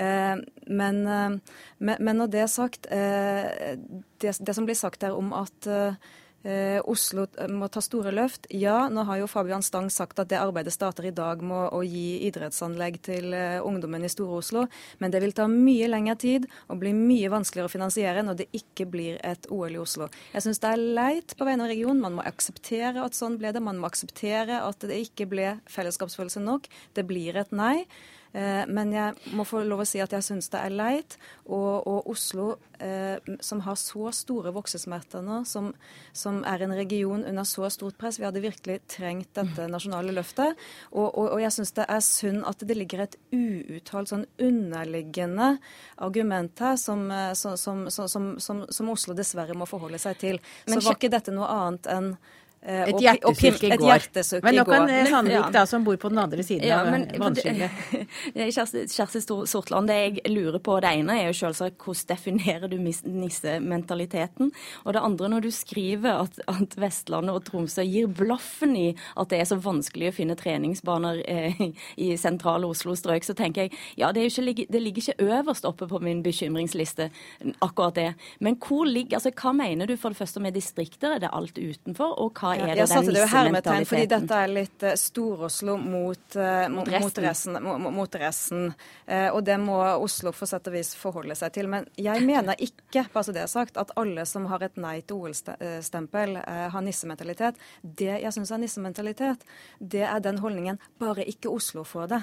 Men, 0.00 0.98
men, 1.78 2.16
når 2.16 2.28
det 2.30 2.40
er 2.40 2.48
sagt, 2.48 2.86
det, 2.88 4.32
det 4.38 4.54
som 4.56 4.64
blir 4.64 4.78
sagt 4.78 5.02
her 5.04 5.12
om 5.18 5.34
at 5.36 5.66
Eh, 5.66 5.96
Oslo 6.88 7.26
eh, 7.36 7.48
må 7.52 7.68
ta 7.68 7.82
store 7.84 8.12
løft. 8.14 8.46
Ja, 8.54 8.88
nå 8.88 9.04
har 9.08 9.20
jo 9.20 9.28
Fabian 9.28 9.64
Stang 9.64 9.90
sagt 9.92 10.18
at 10.22 10.30
det 10.32 10.38
arbeidet 10.40 10.72
starter 10.72 11.08
i 11.08 11.14
dag 11.14 11.42
med 11.44 11.68
å 11.76 11.82
gi 11.84 12.22
idrettsanlegg 12.30 13.00
til 13.04 13.34
eh, 13.36 13.58
ungdommen 13.60 14.06
i 14.06 14.12
Store-Oslo. 14.12 14.64
Men 15.02 15.12
det 15.12 15.20
vil 15.24 15.34
ta 15.36 15.48
mye 15.50 15.90
lengre 15.90 16.16
tid 16.20 16.46
og 16.68 16.80
bli 16.80 16.94
mye 16.96 17.32
vanskeligere 17.32 17.68
å 17.68 17.74
finansiere 17.74 18.24
når 18.24 18.40
det 18.40 18.48
ikke 18.56 18.88
blir 18.90 19.20
et 19.26 19.50
OL 19.52 19.76
i 19.76 19.82
Oslo. 19.82 20.08
Jeg 20.32 20.46
syns 20.46 20.62
det 20.62 20.70
er 20.72 20.86
leit 21.00 21.36
på 21.36 21.48
vegne 21.48 21.66
av 21.66 21.74
regionen. 21.74 22.00
Man 22.04 22.16
må 22.16 22.24
akseptere 22.24 23.04
at 23.04 23.18
sånn 23.18 23.36
ble 23.40 23.52
det. 23.52 23.64
Man 23.64 23.82
må 23.82 23.90
akseptere 23.90 24.62
at 24.64 24.88
det 24.88 25.02
ikke 25.04 25.28
ble 25.28 25.52
fellesskapsfølelse 25.70 26.40
nok. 26.46 26.70
Det 26.96 27.04
blir 27.08 27.36
et 27.40 27.52
nei. 27.52 27.84
Eh, 28.32 28.62
men 28.70 28.92
jeg 28.94 29.34
må 29.34 29.44
få 29.48 29.64
lov 29.66 29.82
å 29.82 29.88
si 29.88 29.98
at 30.02 30.12
jeg 30.14 30.22
syns 30.22 30.50
det 30.52 30.60
er 30.62 30.74
leit. 30.74 31.16
Og, 31.50 31.86
og 31.88 32.10
Oslo, 32.12 32.52
eh, 32.78 33.18
som 33.42 33.62
har 33.66 33.78
så 33.80 34.12
store 34.14 34.52
voksesmerter 34.54 35.24
nå, 35.26 35.40
som, 35.48 35.72
som, 36.16 36.42
er 36.46 36.62
en 36.64 36.74
region 36.76 37.24
under 37.26 37.48
så 37.48 37.68
stort 37.72 37.98
press 37.98 38.20
Vi 38.20 38.26
hadde 38.26 38.42
virkelig 38.44 38.80
trengt 38.90 39.32
dette 39.38 39.66
nasjonale 39.70 40.14
løftet. 40.14 40.58
Og, 40.92 41.08
og, 41.08 41.26
og 41.34 41.42
jeg 41.42 41.56
syns 41.58 41.74
det 41.78 41.88
er 41.90 42.04
synd 42.06 42.44
at 42.48 42.66
det 42.66 42.78
ligger 42.78 43.04
et 43.06 43.18
uuttalt 43.34 44.12
sånn 44.12 44.26
underliggende 44.38 45.56
argument 45.98 46.62
her 46.62 46.78
som, 46.80 47.08
eh, 47.10 47.32
som, 47.34 47.88
som, 48.38 48.90
Oslo 48.90 49.14
dessverre 49.14 49.54
må 49.58 49.66
forholde 49.70 49.98
seg 50.02 50.22
til. 50.22 50.40
Så 50.66 50.80
var 50.82 50.98
ikke 50.98 51.12
dette 51.12 51.34
noe 51.34 51.50
annet 51.50 51.90
enn 51.90 52.14
et 52.60 53.00
hjertesukk 53.00 53.62
i 53.64 53.76
går. 53.80 54.42
Men 54.44 54.56
nå 54.58 54.64
kan 54.68 54.90
Sandvik, 55.08 55.48
da, 55.54 55.64
som 55.66 55.84
bor 55.84 55.96
på 56.00 56.10
den 56.12 56.20
andre 56.20 56.44
siden 56.44 56.68
ja, 56.68 56.82
av 56.84 56.92
vannskillet 57.20 57.70
Kjersti 58.94 59.22
Sortland, 59.48 59.88
det 59.88 59.96
jeg 59.96 60.32
lurer 60.32 60.60
på, 60.62 60.76
det 60.84 60.92
ene 61.00 61.16
er 61.22 61.30
jo 61.30 61.38
selvsagt 61.40 61.80
hvordan 61.80 62.08
definerer 62.10 62.68
du 62.70 62.76
nissementaliteten? 62.78 64.52
Og 64.84 64.94
det 64.94 65.04
andre, 65.04 65.30
når 65.32 65.46
du 65.46 65.50
skriver 65.54 66.26
at, 66.26 66.40
at, 66.50 66.76
Vestlandet 66.80 67.34
og 67.34 67.44
Tromsø 67.48 67.84
gir 67.84 68.08
blaffen 68.12 68.76
i 68.78 68.86
at 69.20 69.32
det 69.32 69.40
er 69.40 69.48
så 69.48 69.58
vanskelig 69.60 70.10
å 70.10 70.16
finne 70.16 70.36
treningsbaner 70.38 71.22
eh, 71.28 71.64
i 72.00 72.12
sentrale 72.20 72.68
Oslo-strøk, 72.68 73.26
så 73.26 73.36
tenker 73.36 73.66
jeg 73.66 73.74
ja, 74.00 74.12
det, 74.16 74.28
ikke, 74.30 74.66
det, 74.70 74.80
ligger 74.84 75.04
ikke 75.04 75.28
øverst 75.40 75.68
oppe 75.68 75.88
på 75.90 76.00
min 76.04 76.22
bekymringsliste, 76.24 77.10
akkurat 77.64 77.96
det. 77.96 78.08
Men 78.40 78.60
hvor 78.60 78.84
ligger, 78.88 79.18
altså 79.18 79.32
hva 79.32 79.52
mener 79.56 79.88
du 79.90 79.96
for 80.00 80.12
det 80.12 80.20
første 80.20 80.44
med 80.44 80.56
distrikter? 80.56 81.16
Er 81.16 81.24
det 81.24 81.34
alt 81.36 81.58
utenfor? 81.58 82.10
og 82.20 82.36
hva 82.38 82.49
er 82.54 82.72
det 82.72 82.82
jeg 82.82 82.90
satte 82.90 83.14
det 83.14 83.22
jo 83.22 83.28
hermetegn 83.30 83.86
fordi 83.88 84.06
dette 84.10 84.40
er 84.44 84.52
litt 84.52 84.86
uh, 84.86 84.94
Stor-Oslo 84.98 85.76
mot, 85.80 86.24
uh, 86.36 86.66
mot, 86.72 86.90
mot, 86.90 87.20
resten. 87.24 87.58
Mot, 87.64 87.86
mot 87.94 88.18
resten. 88.22 88.70
Uh, 89.06 89.28
og 89.34 89.42
det 89.46 89.58
må 89.62 89.78
Oslo 90.00 90.32
for 90.36 90.50
sett 90.50 90.66
og 90.70 90.76
vis 90.76 90.92
forholde 90.98 91.36
seg 91.38 91.54
til. 91.56 91.70
Men 91.72 91.86
jeg 92.00 92.24
mener 92.26 92.58
ikke 92.58 93.06
bare 93.12 93.28
så 93.28 93.36
det 93.36 93.44
er 93.44 93.52
sagt, 93.52 93.80
at 93.80 93.94
alle 94.00 94.26
som 94.28 94.48
har 94.50 94.64
et 94.66 94.80
nei 94.80 94.98
til 95.00 95.22
OL-stempel, 95.22 96.36
har 96.40 96.84
nissementalitet. 96.84 97.58
Det 97.82 98.12
jeg 98.22 98.34
syns 98.34 98.52
er 98.54 98.62
nissementalitet, 98.62 99.46
det 99.78 100.04
er 100.08 100.20
den 100.24 100.40
holdningen 100.42 100.80
bare 101.00 101.26
ikke 101.28 101.52
Oslo 101.52 101.84
får 101.86 102.12
det. 102.14 102.22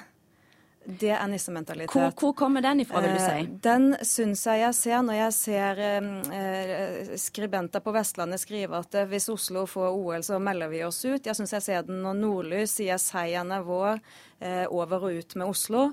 Det 0.88 1.10
er 1.12 1.28
nissementalitet. 1.28 1.92
Hvor, 1.92 2.14
hvor 2.16 2.34
kommer 2.34 2.64
den 2.64 2.80
ifra, 2.80 3.02
vil 3.04 3.18
du 3.18 3.20
si? 3.20 3.42
Eh, 3.42 3.48
den 3.64 3.90
syns 4.08 4.46
jeg 4.48 4.62
jeg 4.62 4.76
ser 4.78 5.02
når 5.04 5.18
jeg 5.18 5.34
ser 5.36 5.82
eh, 5.84 7.10
skribenter 7.20 7.84
på 7.84 7.92
Vestlandet 7.92 8.40
skrive 8.40 8.80
at 8.80 8.96
eh, 8.96 9.10
hvis 9.12 9.28
Oslo 9.34 9.66
får 9.68 9.90
OL, 9.98 10.24
så 10.24 10.40
melder 10.40 10.72
vi 10.72 10.86
oss 10.88 11.02
ut. 11.04 11.28
Jeg 11.28 11.36
syns 11.36 11.52
jeg 11.58 11.66
ser 11.66 11.84
den 11.90 12.00
når 12.06 12.16
Nordlys 12.22 12.78
sier 12.80 13.02
seieren 13.04 13.52
er 13.52 13.66
vår, 13.68 14.00
eh, 14.40 14.64
over 14.72 15.10
og 15.10 15.18
ut 15.20 15.36
med 15.36 15.52
Oslo. 15.52 15.90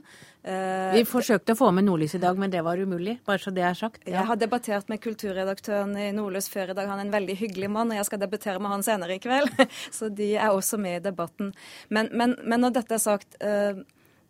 Eh, 0.47 0.95
vi 0.95 1.03
forsøkte 1.09 1.57
å 1.57 1.59
få 1.59 1.73
med 1.75 1.89
Nordlys 1.89 2.15
i 2.15 2.23
dag, 2.23 2.39
men 2.39 2.55
det 2.55 2.63
var 2.63 2.79
umulig. 2.79 3.17
bare 3.27 3.43
så 3.43 3.51
det 3.51 3.67
er 3.67 3.75
sagt. 3.75 4.07
Ja. 4.07 4.21
Jeg 4.21 4.29
har 4.31 4.39
debattert 4.39 4.89
med 4.93 5.03
kulturredaktøren 5.03 5.97
i 5.99 6.13
Nordlys 6.15 6.47
før 6.53 6.71
i 6.71 6.79
dag. 6.79 6.87
Han 6.87 7.03
er 7.03 7.09
en 7.09 7.17
veldig 7.17 7.39
hyggelig 7.43 7.73
mann, 7.73 7.91
og 7.91 7.99
jeg 7.99 8.07
skal 8.13 8.23
debattere 8.23 8.63
med 8.63 8.71
han 8.71 8.87
senere 8.87 9.19
i 9.19 9.25
kveld. 9.27 9.51
Så 9.99 10.13
de 10.15 10.37
er 10.37 10.55
også 10.55 10.79
med 10.79 11.01
i 11.01 11.05
debatten. 11.11 11.51
Men, 11.89 12.15
men, 12.15 12.39
men 12.45 12.63
når 12.63 12.79
dette 12.79 12.95
er 12.95 13.03
sagt 13.03 13.35
eh, 13.43 13.83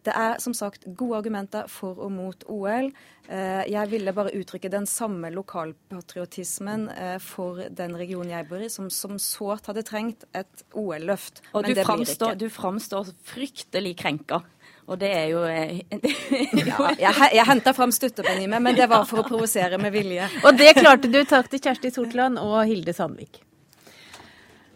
det 0.05 0.14
er 0.14 0.38
som 0.43 0.55
sagt 0.57 0.87
gode 0.87 1.23
argumenter 1.23 1.69
for 1.73 1.99
og 2.05 2.12
mot 2.12 2.45
OL. 2.53 2.90
Eh, 3.25 3.62
jeg 3.73 3.90
ville 3.93 4.12
bare 4.12 4.35
uttrykke 4.37 4.69
den 4.73 4.85
samme 4.88 5.31
lokalpatriotismen 5.33 6.88
eh, 6.93 7.17
for 7.25 7.62
den 7.73 7.97
regionen 7.97 8.35
jeg 8.35 8.49
bor 8.51 8.64
i, 8.64 8.69
som, 8.73 8.90
som 8.93 9.17
sårt 9.23 9.71
hadde 9.71 9.85
trengt 9.87 10.27
et 10.37 10.67
OL-løft. 10.77 11.40
Og 11.55 11.64
Men 11.64 11.79
du, 11.79 11.83
framstår, 11.88 12.37
du 12.40 12.51
framstår 12.53 13.14
fryktelig 13.33 13.97
krenka. 14.03 14.43
Og 14.85 15.01
det 15.01 15.11
er 15.17 15.31
jo 15.33 15.40
eh, 15.49 15.81
ja, 16.69 16.90
Jeg, 17.01 17.31
jeg 17.38 17.49
henta 17.49 17.73
fram 17.77 17.95
stuttepennimet, 17.95 18.61
men 18.61 18.77
det 18.77 18.90
var 18.93 19.09
for 19.09 19.25
å 19.25 19.27
provosere 19.29 19.81
med 19.81 19.95
vilje. 19.97 20.29
Og 20.45 20.61
det 20.61 20.75
klarte 20.77 21.09
du. 21.09 21.23
Takk 21.25 21.49
til 21.53 21.64
Kjersti 21.64 21.95
Sortland 21.95 22.40
og 22.43 22.61
Hilde 22.69 22.93
Sandvik. 22.93 23.40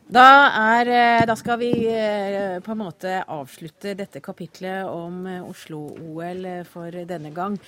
Da, 0.09 0.25
er, 0.57 0.88
eh, 0.88 1.23
da, 1.29 1.35
skal 1.37 1.59
vi 1.61 1.68
eh, 1.92 2.55
på 2.64 2.73
en 2.73 2.79
måte 2.81 3.11
avslutte 3.29 3.92
dette 3.92 4.23
kapitlet 4.25 4.88
om 4.88 5.27
eh, 5.29 5.42
Oslo-OL 5.44 6.49
for 6.64 6.97
denne 7.11 7.29
gang. 7.37 7.59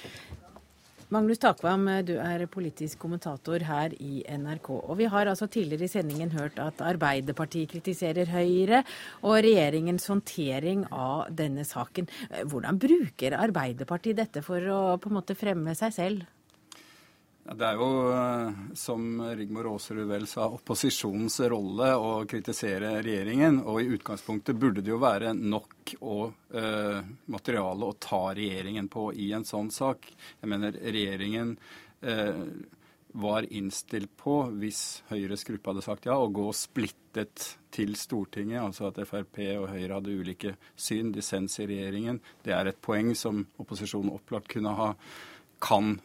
Magnus 1.12 1.42
Takvam, 1.42 1.84
du 2.08 2.14
er 2.16 2.46
politisk 2.48 3.02
kommentator 3.02 3.60
her 3.68 3.92
i 4.00 4.22
NRK. 4.24 4.72
Og 4.72 4.96
vi 5.02 5.10
har 5.12 5.28
altså 5.28 5.50
tidligere 5.52 5.84
i 5.84 5.92
sendingen 5.92 6.32
hørt 6.32 6.56
at 6.64 6.80
Arbeiderpartiet 6.80 7.74
kritiserer 7.74 8.32
Høyre 8.32 8.86
og 9.20 9.42
regjeringens 9.44 10.08
håndtering 10.08 10.88
av 10.88 11.28
denne 11.36 11.68
saken. 11.68 12.08
Hvordan 12.48 12.80
bruker 12.80 13.36
Arbeiderpartiet 13.36 14.22
dette 14.22 14.46
for 14.46 14.64
å 14.64 14.82
på 14.96 15.12
en 15.12 15.20
måte 15.20 15.36
fremme 15.36 15.76
seg 15.76 15.98
selv? 15.98 16.28
Det 17.42 17.64
er 17.66 17.78
jo, 17.80 17.88
eh, 18.12 18.74
som 18.76 19.22
Rigmor 19.36 19.70
Aasrud 19.72 20.04
vel 20.06 20.26
sa, 20.28 20.44
opposisjonens 20.52 21.40
rolle 21.50 21.88
å 21.96 22.10
kritisere 22.28 22.98
regjeringen. 23.00 23.62
Og 23.64 23.80
i 23.80 23.88
utgangspunktet 23.96 24.58
burde 24.60 24.84
det 24.84 24.92
jo 24.92 25.00
være 25.00 25.32
nok 25.34 25.94
og, 26.00 26.36
uh, 26.54 27.00
materiale 27.32 27.88
å 27.88 27.96
ta 27.98 28.20
regjeringen 28.36 28.90
på 28.92 29.08
i 29.16 29.32
en 29.34 29.46
sånn 29.48 29.72
sak. 29.74 30.06
Jeg 30.42 30.52
mener 30.52 30.76
regjeringen 30.76 31.56
uh, 32.04 32.44
var 33.18 33.48
innstilt 33.50 34.12
på, 34.20 34.36
hvis 34.60 35.02
Høyres 35.08 35.42
gruppe 35.48 35.72
hadde 35.72 35.82
sagt 35.82 36.06
ja, 36.06 36.14
å 36.20 36.30
gå 36.30 36.46
splittet 36.54 37.56
til 37.74 37.96
Stortinget, 37.98 38.60
altså 38.62 38.90
at 38.90 39.00
Frp 39.08 39.40
og 39.56 39.68
Høyre 39.72 39.96
hadde 39.96 40.14
ulike 40.14 40.54
syn, 40.76 41.10
dissens 41.16 41.58
i 41.58 41.66
regjeringen. 41.72 42.20
Det 42.44 42.54
er 42.54 42.70
et 42.70 42.80
poeng 42.84 43.14
som 43.18 43.42
opposisjonen 43.58 44.12
opplagt 44.14 44.52
kunne 44.52 44.76
ha 44.78 44.92
kan 45.60 45.98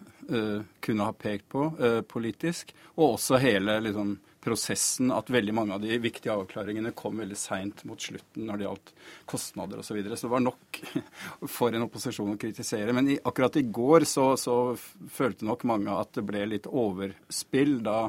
kunne 0.82 1.06
ha 1.06 1.14
pekt 1.14 1.50
på 1.54 1.68
uh, 1.80 2.02
politisk. 2.08 2.74
Og 2.96 3.16
også 3.16 3.40
hele 3.44 3.78
liksom, 3.86 4.16
prosessen 4.46 5.10
at 5.14 5.30
veldig 5.34 5.54
mange 5.58 5.74
av 5.74 5.82
de 5.82 5.98
viktige 6.02 6.34
avklaringene 6.36 6.94
kom 6.98 7.18
veldig 7.22 7.38
seint 7.40 7.82
mot 7.90 8.02
slutten 8.02 8.46
når 8.46 8.60
det 8.60 8.68
gjaldt 8.68 8.92
kostnader 9.30 9.82
osv. 9.82 9.90
Så, 9.90 9.98
videre. 9.98 10.18
så 10.18 10.28
det 10.28 10.34
var 10.36 10.46
nok 10.46 10.82
for 11.58 11.74
en 11.74 11.86
opposisjon 11.88 12.36
å 12.36 12.40
kritisere. 12.42 12.94
Men 12.94 13.10
i, 13.16 13.18
akkurat 13.18 13.58
i 13.58 13.66
går 13.66 14.06
så, 14.10 14.32
så, 14.38 14.76
følte 15.12 15.48
nok 15.50 15.66
mange 15.70 15.94
at 15.94 16.14
det 16.18 16.26
ble 16.28 16.46
litt 16.54 16.70
overspill 16.70 17.80
da 17.86 18.00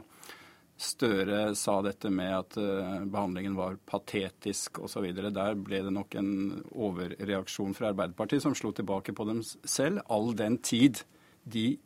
Støre 0.76 1.54
sa 1.56 1.78
dette 1.80 2.10
med 2.12 2.34
at 2.36 2.56
uh, 2.60 2.98
behandlingen 3.08 3.54
var 3.56 3.78
patetisk 3.88 4.82
osv. 4.84 5.06
Der 5.16 5.54
ble 5.56 5.78
det 5.86 5.92
nok 5.96 6.12
en 6.20 6.28
overreaksjon 6.68 7.72
fra 7.72 7.94
Arbeiderpartiet 7.94 8.44
som 8.44 8.52
slo 8.52 8.74
tilbake 8.76 9.14
på 9.16 9.24
dem 9.24 9.40
selv, 9.40 10.02
all 10.12 10.34
den 10.36 10.58
tid 10.60 11.00
de 11.48 11.78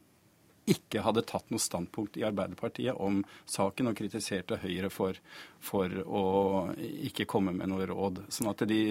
ikke 0.68 1.02
hadde 1.04 1.22
tatt 1.28 1.48
noe 1.50 1.62
standpunkt 1.62 2.18
i 2.20 2.24
Arbeiderpartiet 2.26 2.98
om 3.00 3.20
saken 3.48 3.90
og 3.90 3.96
kritiserte 3.98 4.58
Høyre 4.62 4.90
for, 4.92 5.16
for 5.62 5.92
å 6.04 6.24
ikke 6.78 7.26
komme 7.30 7.54
med 7.56 7.70
noe 7.72 7.86
råd. 7.90 8.24
Sånn 8.32 8.50
at 8.52 8.64
de, 8.68 8.82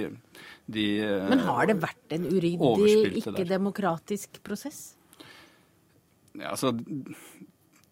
de 0.66 0.88
Men 1.30 1.46
har 1.48 1.70
det 1.70 1.78
vært 1.84 2.18
en 2.18 2.26
uryddig, 2.30 3.22
ikke-demokratisk 3.22 4.42
prosess? 4.46 4.82
Ja, 6.40 6.54
altså, 6.54 6.74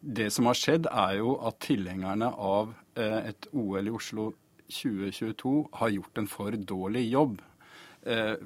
det 0.02 0.30
som 0.34 0.50
har 0.50 0.58
skjedd, 0.58 0.90
er 0.92 1.18
jo 1.20 1.38
at 1.48 1.62
tilhengerne 1.66 2.30
av 2.34 2.74
eh, 3.00 3.32
et 3.34 3.50
OL 3.54 3.90
i 3.90 3.94
Oslo 3.94 4.32
2022 4.68 5.56
har 5.80 5.94
gjort 5.96 6.20
en 6.22 6.30
for 6.32 6.58
dårlig 6.70 7.08
jobb 7.10 7.40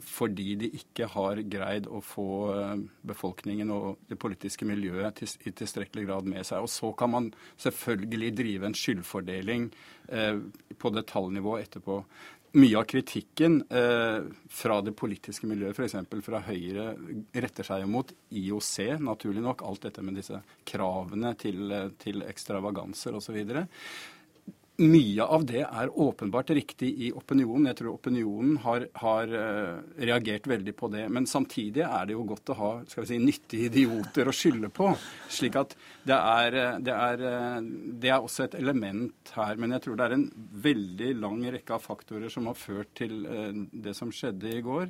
fordi 0.02 0.56
de 0.58 0.70
ikke 0.78 1.08
har 1.14 1.42
greid 1.52 1.88
å 1.92 2.02
få 2.02 2.28
eh, 2.56 2.76
befolkningen 3.08 3.72
og 3.76 4.02
det 4.10 4.18
politiske 4.22 4.66
miljøet 4.66 5.22
i 5.26 5.54
tilstrekkelig 5.54 6.06
grad 6.08 6.30
med 6.30 6.48
seg. 6.48 6.64
Og 6.64 6.72
så 6.72 6.92
kan 6.98 7.14
man 7.14 7.32
selvfølgelig 7.62 8.32
drive 8.38 8.70
en 8.70 8.78
skyldfordeling 8.78 9.72
eh, 10.10 10.38
på 10.82 10.94
detaljnivå 10.96 11.58
etterpå. 11.62 12.04
Mye 12.52 12.82
av 12.82 12.84
kritikken 12.84 13.62
fra 14.52 14.82
det 14.84 14.92
politiske 15.00 15.48
miljøet, 15.48 15.78
f.eks. 15.80 15.94
fra 16.26 16.42
Høyre, 16.44 16.90
retter 17.32 17.64
seg 17.64 17.86
mot 17.88 18.12
IOC, 18.28 18.98
naturlig 19.00 19.40
nok. 19.46 19.64
Alt 19.64 19.86
dette 19.88 20.04
med 20.04 20.20
disse 20.20 20.42
kravene 20.68 21.32
til, 21.40 21.72
til 22.04 22.26
ekstravaganser 22.28 23.16
osv. 23.16 23.40
Mye 24.82 25.26
av 25.30 25.44
det 25.46 25.62
er 25.62 25.92
åpenbart 26.02 26.50
riktig 26.56 26.88
i 27.06 27.12
opinionen. 27.14 27.68
Jeg 27.70 27.78
tror 27.78 28.00
opinionen 28.00 28.56
har, 28.64 28.88
har 28.98 29.30
uh, 29.30 29.76
reagert 30.02 30.48
veldig 30.50 30.74
på 30.80 30.90
det. 30.90 31.04
Men 31.14 31.28
samtidig 31.30 31.84
er 31.86 32.08
det 32.10 32.16
jo 32.16 32.24
godt 32.32 32.50
å 32.50 32.58
ha 32.58 32.72
skal 32.90 33.06
vi 33.06 33.12
si, 33.12 33.20
nyttige 33.22 33.68
idioter 33.70 34.32
å 34.32 34.34
skylde 34.34 34.72
på. 34.74 34.90
slik 35.30 35.60
at 35.62 35.76
det 36.08 36.18
er, 36.18 36.58
eh, 36.58 36.80
det, 36.82 36.96
er, 36.96 37.26
eh, 37.30 37.60
det 38.02 38.10
er, 38.10 38.26
også 38.26 38.48
et 38.48 38.58
element 38.58 39.34
her. 39.36 39.62
Men 39.62 39.78
jeg 39.78 39.86
tror 39.86 40.00
det 40.00 40.08
er 40.08 40.18
en 40.18 40.28
veldig 40.66 41.14
lang 41.20 41.46
rekke 41.58 41.78
av 41.78 41.86
faktorer 41.86 42.34
som 42.34 42.50
har 42.50 42.58
ført 42.58 42.96
til 42.98 43.22
det 43.72 43.94
som 43.98 44.10
skjedde 44.10 44.56
i 44.56 44.66
går. 44.66 44.90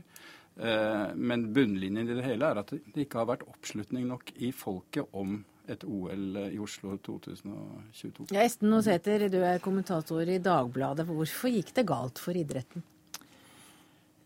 Men 1.16 1.48
bunnlinjen 1.56 2.08
i 2.08 2.16
det 2.16 2.26
hele 2.26 2.48
er 2.48 2.60
at 2.62 2.72
det 2.72 3.06
ikke 3.06 3.22
har 3.22 3.30
vært 3.34 3.48
oppslutning 3.50 4.08
nok 4.08 4.34
i 4.40 4.52
folket 4.56 5.16
om 5.18 5.40
et 5.70 5.84
OL 5.86 6.40
i 6.48 6.60
Oslo 6.62 6.96
2022. 7.04 8.32
Ja, 8.34 8.46
Esten 8.46 8.72
Nosæter, 8.72 9.28
du 9.32 9.42
er 9.46 9.62
kommentator 9.64 10.26
i 10.26 10.40
Dagbladet. 10.42 11.06
Hvorfor 11.10 11.54
gikk 11.54 11.76
det 11.78 11.86
galt 11.90 12.22
for 12.22 12.38
idretten? 12.38 12.86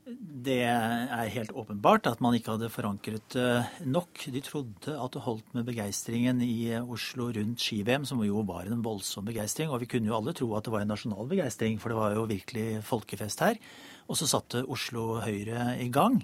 Det 0.06 0.60
er 0.62 1.32
helt 1.34 1.56
åpenbart 1.58 2.06
at 2.06 2.20
man 2.22 2.36
ikke 2.38 2.54
hadde 2.54 2.70
forankret 2.70 3.36
eh, 3.42 3.72
nok. 3.90 4.28
De 4.30 4.42
trodde 4.46 4.94
at 4.94 5.16
det 5.16 5.24
holdt 5.26 5.56
med 5.58 5.66
begeistringen 5.66 6.44
i 6.46 6.76
Oslo 6.78 7.32
rundt 7.34 7.64
ski-VM, 7.64 8.06
som 8.06 8.22
jo 8.22 8.44
var 8.46 8.70
en 8.70 8.84
voldsom 8.86 9.26
begeistring. 9.26 9.74
Og 9.74 9.82
vi 9.82 9.90
kunne 9.90 10.12
jo 10.12 10.20
alle 10.20 10.36
tro 10.38 10.52
at 10.54 10.68
det 10.68 10.76
var 10.76 10.86
en 10.86 10.94
nasjonal 10.94 11.26
begeistring, 11.32 11.82
for 11.82 11.90
det 11.90 11.98
var 11.98 12.14
jo 12.14 12.28
virkelig 12.30 12.84
folkefest 12.86 13.42
her. 13.48 13.58
Og 14.06 14.20
så 14.20 14.30
satte 14.30 14.62
Oslo 14.70 15.24
Høyre 15.26 15.74
i 15.82 15.90
gang. 15.90 16.22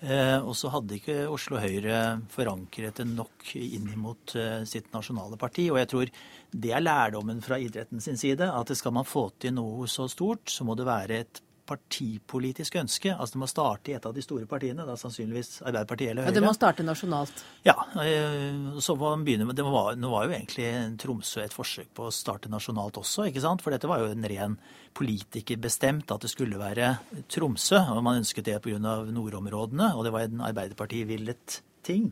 Eh, 0.00 0.38
og 0.40 0.54
så 0.56 0.70
hadde 0.72 0.96
ikke 0.96 1.16
Oslo 1.28 1.58
Høyre 1.60 2.20
forankret 2.32 3.02
det 3.02 3.04
nok 3.10 3.50
inn 3.60 3.90
mot 4.00 4.32
eh, 4.38 4.62
sitt 4.68 4.88
nasjonale 4.94 5.36
parti. 5.40 5.66
Og 5.72 5.76
jeg 5.82 5.90
tror 5.92 6.12
det 6.50 6.72
er 6.72 6.84
lærdommen 6.84 7.42
fra 7.44 7.58
idretten 7.60 8.00
sin 8.00 8.16
side, 8.20 8.48
at 8.48 8.72
skal 8.76 8.96
man 8.96 9.08
få 9.08 9.28
til 9.38 9.54
noe 9.58 9.88
så 9.90 10.08
stort, 10.08 10.48
så 10.48 10.64
må 10.64 10.76
det 10.78 10.88
være 10.88 11.20
et 11.20 11.42
partipolitisk 11.70 12.76
ønske. 12.80 13.12
Altså 13.14 13.36
det 13.36 13.42
må 13.44 13.48
starte 13.50 13.92
i 13.92 13.96
et 13.96 14.06
av 14.08 14.14
de 14.16 14.24
store 14.24 14.48
partiene, 14.50 14.86
da 14.86 14.96
sannsynligvis 14.98 15.60
Arbeiderpartiet 15.62 16.12
eller 16.12 16.26
Høyre. 16.26 16.34
Ja, 16.34 16.38
Det 16.40 16.44
må 16.44 16.54
starte 16.56 16.86
nasjonalt? 16.86 17.44
Ja. 17.66 17.76
Eh, 18.02 18.78
så 18.82 18.96
må 18.98 19.12
man 19.14 19.24
begynne 19.26 19.46
med, 19.48 19.58
det 19.58 19.66
var, 19.66 19.94
Nå 20.00 20.12
var 20.12 20.26
jo 20.26 20.36
egentlig 20.36 20.70
Tromsø 21.00 21.44
et 21.44 21.54
forsøk 21.56 21.92
på 21.96 22.08
å 22.08 22.14
starte 22.14 22.52
nasjonalt 22.52 22.98
også, 23.00 23.28
ikke 23.30 23.44
sant? 23.44 23.62
For 23.62 23.74
dette 23.74 23.90
var 23.90 24.02
jo 24.02 24.10
en 24.10 24.30
ren 24.30 24.58
politikerbestemt 24.96 26.10
at 26.10 26.24
det 26.24 26.32
skulle 26.32 26.60
være 26.60 26.96
Tromsø. 27.30 27.78
og 27.94 28.02
Man 28.06 28.22
ønsket 28.22 28.48
det 28.50 28.60
pga. 28.64 28.78
nordområdene, 28.80 29.94
og 29.94 30.04
det 30.04 30.12
var 30.12 30.26
en 30.26 30.42
Arbeiderparti-villet 30.50 31.60
ting. 31.86 32.10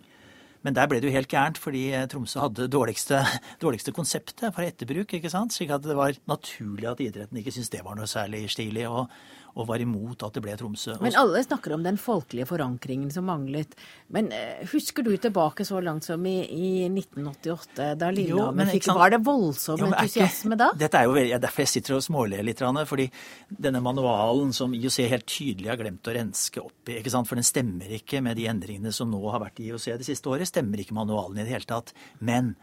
Men 0.66 0.74
der 0.74 0.88
ble 0.90 0.98
det 0.98 1.08
jo 1.08 1.14
helt 1.14 1.30
gærent, 1.30 1.58
fordi 1.60 1.84
Tromsø 2.10 2.42
hadde 2.42 2.66
dårligste, 2.70 3.20
dårligste 3.62 3.94
konseptet 3.94 4.54
for 4.54 4.66
etterbruk. 4.66 5.14
ikke 5.14 5.30
sant? 5.30 5.54
Slik 5.54 5.70
at 5.74 5.86
det 5.86 5.96
var 5.96 6.18
naturlig 6.28 6.88
at 6.90 7.02
idretten 7.04 7.38
ikke 7.38 7.54
syntes 7.54 7.70
det 7.72 7.84
var 7.86 7.98
noe 7.98 8.10
særlig 8.10 8.48
stilig. 8.50 8.88
Og, 8.90 9.06
og 9.58 9.66
var 9.68 9.82
imot 9.82 10.22
at 10.26 10.36
det 10.36 10.42
ble 10.44 10.54
Tromsø. 10.58 10.96
Men 11.02 11.16
alle 11.18 11.42
snakker 11.42 11.74
om 11.74 11.82
den 11.84 11.98
folkelige 12.00 12.46
forankringen 12.48 13.10
som 13.10 13.26
manglet. 13.28 13.74
Men 14.14 14.30
uh, 14.30 14.62
husker 14.70 15.06
du 15.06 15.10
tilbake 15.18 15.66
så 15.66 15.80
langt 15.84 16.06
som 16.06 16.24
i, 16.30 16.36
i 16.46 16.70
1988, 16.86 17.88
da 17.98 18.12
Lillehammer 18.14 18.70
fikk 18.70 18.88
Var 18.94 19.14
det 19.16 19.20
voldsom 19.26 19.82
jo, 19.82 19.90
entusiasme 19.90 20.54
ikke, 20.54 20.60
da? 20.62 20.70
Dette 20.84 21.02
er 21.02 21.08
jo 21.08 21.16
veldig, 21.18 21.42
derfor 21.42 21.64
jeg 21.64 21.72
sitter 21.74 21.98
og 21.98 22.06
småler 22.06 22.46
litt. 22.46 22.62
fordi 22.88 23.08
denne 23.48 23.82
manualen 23.84 24.54
som 24.56 24.74
IOC 24.74 24.98
helt 25.10 25.28
tydelig 25.28 25.72
har 25.72 25.80
glemt 25.80 26.06
å 26.06 26.14
renske 26.14 26.62
opp 26.62 26.92
i, 26.92 27.02
for 27.02 27.34
den 27.34 27.46
stemmer 27.46 27.92
ikke 27.98 28.22
med 28.24 28.38
de 28.38 28.48
endringene 28.50 28.92
som 28.94 29.10
nå 29.10 29.20
har 29.32 29.42
vært 29.42 29.60
i 29.60 29.70
IOC 29.72 29.90
det 29.98 30.06
siste 30.06 30.30
året, 30.30 30.48
stemmer 30.48 30.80
ikke 30.80 30.96
manualen 30.96 31.40
i 31.40 31.46
det 31.46 31.56
hele 31.56 31.68
tatt. 31.68 31.94
Men 32.18 32.54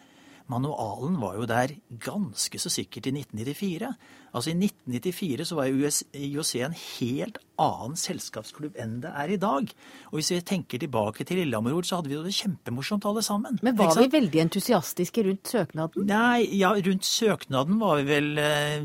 Manualen 0.52 1.18
var 1.18 1.40
jo 1.40 1.48
der 1.50 1.74
ganske 2.04 2.60
så 2.62 2.70
sikkert 2.70 3.08
i 3.10 3.16
1994. 3.16 3.90
Altså 4.36 4.52
I 4.52 4.58
1994 4.68 5.48
så 5.48 5.58
var 5.58 5.72
IOC 5.72 6.52
en 6.68 6.76
helt 6.76 7.40
annen 7.62 7.96
selskapsklubb 7.98 8.76
enn 8.84 8.98
det 9.02 9.14
er 9.16 9.32
i 9.32 9.40
dag. 9.42 9.72
Og 10.12 10.20
hvis 10.20 10.30
vi 10.34 10.40
tenker 10.46 10.82
tilbake 10.82 11.26
til 11.26 11.40
Lillehammer 11.40 11.88
så 11.88 11.98
hadde 11.98 12.12
vi 12.12 12.18
jo 12.18 12.24
det 12.26 12.36
kjempemorsomt 12.36 13.08
alle 13.10 13.24
sammen. 13.26 13.58
Men 13.66 13.78
var 13.80 13.96
vi 13.98 14.10
veldig 14.12 14.44
entusiastiske 14.44 15.24
rundt 15.26 15.54
søknaden? 15.56 16.06
Nei, 16.12 16.46
ja, 16.60 16.76
rundt 16.76 17.08
søknaden 17.08 17.80
var 17.82 18.02
vi 18.02 18.08
vel 18.12 18.32
eh, 18.44 18.78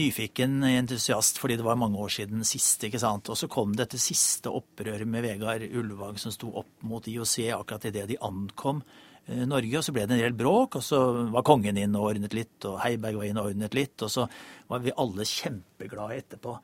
nyfiken 0.00 0.64
entusiast, 0.72 1.38
fordi 1.42 1.60
det 1.60 1.68
var 1.68 1.78
mange 1.78 2.00
år 2.02 2.16
siden 2.16 2.42
sist, 2.48 2.82
ikke 2.88 3.02
sant. 3.02 3.30
Og 3.30 3.38
så 3.38 3.50
kom 3.52 3.76
dette 3.78 4.00
siste 4.00 4.50
opprøret 4.50 5.06
med 5.06 5.28
Vegard 5.28 5.68
Ulvang 5.70 6.18
som 6.18 6.34
sto 6.34 6.50
opp 6.56 6.72
mot 6.88 7.06
IOC 7.06 7.52
akkurat 7.60 7.92
idet 7.92 8.08
de 8.10 8.24
ankom 8.24 8.82
Norge, 9.26 9.78
og 9.78 9.82
så 9.82 9.92
ble 9.94 10.04
det 10.06 10.16
en 10.16 10.22
del 10.22 10.38
bråk. 10.38 10.78
Og 10.78 10.84
så 10.86 11.00
var 11.34 11.46
kongen 11.46 11.78
inn 11.80 11.96
og 11.98 12.12
ordnet 12.12 12.36
litt, 12.36 12.56
og 12.68 12.80
Heiberg 12.84 13.20
var 13.20 13.28
inn 13.28 13.42
og 13.42 13.50
ordnet 13.50 13.76
litt. 13.76 13.96
Og 14.06 14.12
så 14.12 14.28
var 14.70 14.84
vi 14.84 14.94
alle 14.94 15.26
kjempeglade 15.26 16.22
etterpå. 16.22 16.56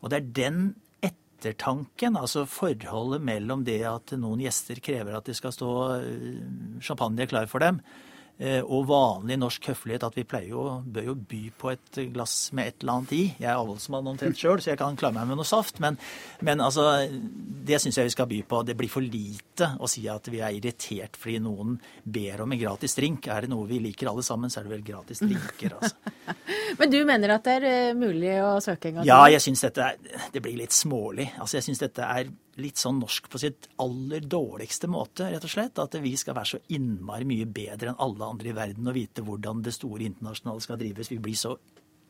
Og 0.00 0.12
det 0.12 0.20
er 0.20 0.34
den 0.40 0.60
ettertanken, 1.04 2.16
altså 2.16 2.46
forholdet 2.48 3.24
mellom 3.26 3.64
det 3.66 3.82
at 3.88 4.16
noen 4.16 4.42
gjester 4.44 4.80
krever 4.84 5.18
at 5.18 5.28
det 5.28 5.36
skal 5.36 5.52
stå 5.52 5.72
eh, 6.00 6.44
champagne 6.84 7.28
klar 7.28 7.48
for 7.50 7.64
dem, 7.64 7.82
Eh, 7.82 8.15
og 8.36 8.82
vanlig 8.90 9.38
norsk 9.40 9.70
høflighet 9.70 10.04
at 10.04 10.16
vi 10.18 10.26
pleier 10.28 10.50
jo, 10.50 10.64
bør 10.84 11.06
jo 11.08 11.14
by 11.16 11.38
på 11.56 11.70
et 11.72 12.00
glass 12.12 12.50
med 12.56 12.68
et 12.68 12.82
eller 12.82 12.98
annet 12.98 13.14
i. 13.16 13.22
Jeg 13.40 13.48
er 13.48 13.56
avholdsmann 13.56 14.10
omtrent 14.12 14.36
sjøl, 14.36 14.60
så 14.60 14.74
jeg 14.74 14.80
kan 14.80 14.98
klare 15.00 15.16
meg 15.16 15.30
med 15.30 15.40
noe 15.40 15.48
saft. 15.48 15.80
Men, 15.80 15.96
men 16.44 16.60
altså, 16.60 16.84
det 17.08 17.80
syns 17.80 17.96
jeg 17.96 18.10
vi 18.10 18.14
skal 18.14 18.28
by 18.30 18.42
på. 18.48 18.60
Det 18.68 18.76
blir 18.76 18.92
for 18.92 19.04
lite 19.04 19.72
å 19.80 19.88
si 19.88 20.04
at 20.12 20.28
vi 20.28 20.42
er 20.44 20.56
irritert 20.56 21.16
fordi 21.16 21.40
noen 21.42 21.78
ber 22.04 22.44
om 22.44 22.52
en 22.52 22.60
gratis 22.60 22.96
drink. 22.98 23.30
Er 23.32 23.46
det 23.46 23.52
noe 23.52 23.68
vi 23.70 23.80
liker 23.88 24.12
alle 24.12 24.24
sammen, 24.26 24.52
så 24.52 24.60
er 24.60 24.68
det 24.68 24.74
vel 24.76 24.86
gratis 24.86 25.24
drinker, 25.24 25.78
altså. 25.80 25.96
men 26.80 26.92
du 26.92 27.00
mener 27.08 27.36
at 27.38 27.46
det 27.46 27.58
er 27.60 27.68
eh, 27.70 27.96
mulig 27.96 28.36
å 28.44 28.56
søke 28.64 28.90
en 28.90 29.00
gang 29.00 29.06
til? 29.06 29.12
Ja, 29.14 29.22
jeg 29.32 29.44
syns 29.44 29.64
dette 29.64 29.92
er, 29.92 30.26
det 30.34 30.44
blir 30.44 30.60
litt 30.60 30.76
smålig. 30.76 31.30
Altså, 31.38 31.58
jeg 31.58 31.70
syns 31.70 31.82
dette 31.86 32.04
er 32.04 32.28
litt 32.62 32.80
sånn 32.80 33.00
norsk 33.02 33.28
på 33.32 33.40
sitt 33.40 33.68
aller 33.82 34.24
dårligste 34.24 34.88
måte, 34.88 35.28
rett 35.32 35.44
og 35.44 35.52
slett. 35.52 35.80
At 35.82 35.96
vi 36.00 36.14
skal 36.18 36.36
være 36.38 36.54
så 36.54 36.60
innmari 36.76 37.28
mye 37.28 37.48
bedre 37.48 37.92
enn 37.92 38.04
alle 38.04 38.30
andre 38.32 38.52
i 38.52 38.56
verden 38.56 38.88
og 38.88 38.96
vite 38.96 39.24
hvordan 39.26 39.64
det 39.66 39.74
store 39.76 40.06
internasjonale 40.08 40.64
skal 40.64 40.80
drives. 40.80 41.12
Vi 41.12 41.20
blir 41.22 41.36
så 41.38 41.56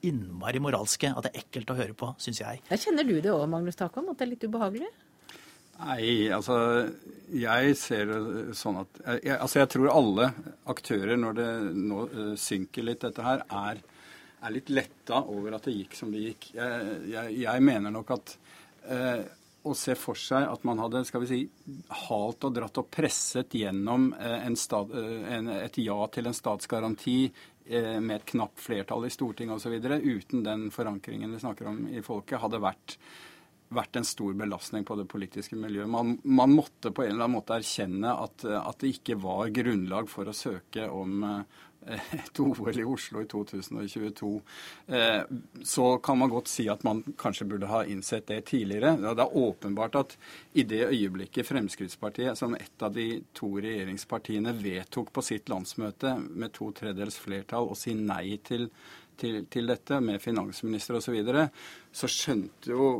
innmari 0.06 0.60
moralske 0.62 1.10
at 1.10 1.26
det 1.26 1.32
er 1.32 1.42
ekkelt 1.42 1.72
å 1.72 1.78
høre 1.78 1.96
på, 1.98 2.12
syns 2.22 2.42
jeg. 2.42 2.62
Da 2.68 2.78
kjenner 2.78 3.06
du 3.06 3.16
det 3.18 3.32
òg, 3.32 3.46
Magnus 3.50 3.78
Takvam, 3.78 4.12
at 4.12 4.20
det 4.20 4.26
er 4.26 4.32
litt 4.34 4.46
ubehagelig? 4.46 4.92
Nei, 5.76 6.28
altså 6.32 6.56
jeg 7.28 7.74
ser 7.76 8.08
det 8.08 8.54
sånn 8.56 8.78
at 8.80 9.00
jeg, 9.18 9.34
altså 9.34 9.60
jeg 9.60 9.70
tror 9.74 9.90
alle 9.92 10.30
aktører, 10.72 11.18
når 11.20 11.36
det 11.36 11.48
nå 11.76 12.04
uh, 12.12 12.30
synker 12.40 12.86
litt, 12.86 13.02
dette 13.04 13.24
her, 13.24 13.42
er, 13.44 13.82
er, 14.40 14.54
litt 14.54 14.72
letta 14.72 15.20
over 15.26 15.58
at 15.58 15.68
det 15.68 15.74
gikk 15.76 15.98
som 15.98 16.14
det 16.14 16.22
gikk. 16.30 16.48
Jeg, 16.56 16.94
jeg, 17.12 17.34
jeg 17.42 17.66
mener 17.66 17.92
nok 17.92 18.14
at 18.16 18.32
uh, 18.88 19.20
å 19.66 19.74
se 19.76 19.96
for 19.98 20.18
seg 20.18 20.46
at 20.46 20.64
man 20.68 20.80
hadde 20.82 21.02
skal 21.08 21.24
vi 21.24 21.28
si, 21.30 21.40
halt 22.06 22.46
og 22.46 22.54
dratt 22.56 22.80
og 22.82 22.88
presset 22.92 23.54
gjennom 23.58 24.12
uh, 24.14 24.38
en 24.38 24.58
stat, 24.58 24.94
en, 24.94 25.52
et 25.58 25.78
ja 25.82 25.98
til 26.14 26.30
en 26.30 26.36
statsgaranti 26.36 27.20
med 27.66 28.12
et 28.14 28.26
knapt 28.30 28.60
flertall 28.62 29.08
i 29.08 29.10
Stortinget 29.10 29.58
osv. 29.58 29.72
uten 30.04 30.44
den 30.46 30.68
forankringen 30.70 31.32
vi 31.34 31.40
snakker 31.42 31.66
om 31.66 31.80
i 31.90 31.98
folket, 31.98 32.38
hadde 32.38 32.60
vært 32.62 32.94
vært 33.74 33.98
en 33.98 34.06
stor 34.06 34.34
belastning 34.38 34.84
på 34.86 34.96
det 34.98 35.08
politiske 35.10 35.58
miljøet. 35.58 35.90
Man, 35.90 36.16
man 36.22 36.54
måtte 36.54 36.92
på 36.94 37.04
en 37.04 37.14
eller 37.14 37.26
annen 37.26 37.38
måte 37.40 37.56
erkjenne 37.58 38.14
at, 38.14 38.44
at, 38.46 38.78
det 38.80 38.96
ikke 38.98 39.18
var 39.22 39.50
grunnlag 39.54 40.10
for 40.10 40.28
å 40.30 40.34
søke 40.36 40.86
om 40.92 41.24
eh, 41.26 41.64
et 42.18 42.40
OL 42.42 42.78
i 42.78 42.84
Oslo 42.86 43.22
i 43.22 43.28
2022. 43.30 44.30
Eh, 44.86 45.22
så 45.62 45.86
kan 45.98 46.18
man 46.18 46.30
godt 46.30 46.50
si 46.50 46.66
at 46.70 46.84
man 46.86 47.02
kanskje 47.18 47.48
burde 47.50 47.70
ha 47.70 47.82
innsett 47.86 48.28
det 48.30 48.40
tidligere. 48.52 48.96
Det 49.02 49.24
er 49.24 49.38
åpenbart 49.42 49.98
at 50.02 50.16
i 50.54 50.66
det 50.66 50.84
øyeblikket 50.88 51.46
Fremskrittspartiet, 51.46 52.38
som 52.38 52.54
et 52.58 52.82
av 52.82 52.94
de 52.94 53.08
to 53.36 53.52
regjeringspartiene, 53.62 54.54
vedtok 54.62 55.12
på 55.14 55.24
sitt 55.26 55.50
landsmøte 55.52 56.16
med 56.28 56.54
to 56.56 56.70
tredjedels 56.76 57.18
flertall 57.22 57.70
å 57.70 57.78
si 57.78 57.94
nei 57.98 58.38
til, 58.46 58.68
til, 59.18 59.44
til 59.50 59.74
dette, 59.74 60.00
med 60.00 60.22
finansminister 60.22 60.98
osv., 60.98 61.06
så, 61.10 61.14
videre, 61.14 61.48
så 61.94 62.10
skjønte 62.10 62.74
jo 62.74 62.90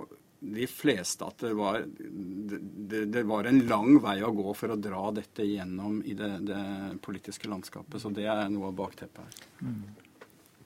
de 0.40 0.66
fleste 0.70 1.26
at 1.26 1.44
det 1.44 1.52
var, 1.56 1.84
det, 1.86 3.04
det 3.12 3.22
var, 3.28 3.48
en 3.48 3.62
lang 3.68 4.00
vei 4.04 4.18
å 4.24 4.32
gå 4.36 4.54
for 4.56 4.74
å 4.74 4.80
dra 4.80 5.10
dette 5.16 5.46
gjennom 5.46 6.02
i 6.04 6.16
det, 6.18 6.32
det 6.48 6.64
politiske 7.04 7.48
landskapet. 7.50 8.00
Så 8.02 8.12
det 8.14 8.28
er 8.30 8.50
noe 8.52 8.70
av 8.70 8.76
bakteppet 8.78 9.22
her. 9.22 9.46
Mm. 9.62 9.86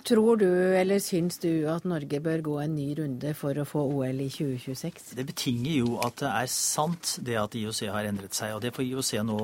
Tror 0.07 0.39
du, 0.41 0.49
eller 0.49 1.01
syns 1.03 1.37
du, 1.43 1.67
at 1.69 1.85
Norge 1.89 2.21
bør 2.25 2.43
gå 2.45 2.55
en 2.63 2.73
ny 2.73 2.89
runde 2.97 3.33
for 3.37 3.57
å 3.61 3.67
få 3.69 3.83
OL 3.93 4.23
i 4.25 4.29
2026? 4.33 5.11
Det 5.19 5.27
betinger 5.29 5.75
jo 5.75 5.99
at 6.05 6.23
det 6.23 6.31
er 6.31 6.49
sant 6.53 7.19
det 7.27 7.37
at 7.37 7.57
IOC 7.59 7.83
har 7.93 8.09
endret 8.09 8.37
seg, 8.37 8.55
og 8.57 8.63
det 8.65 8.73
får 8.77 8.87
IOC 8.87 9.13
nå 9.29 9.39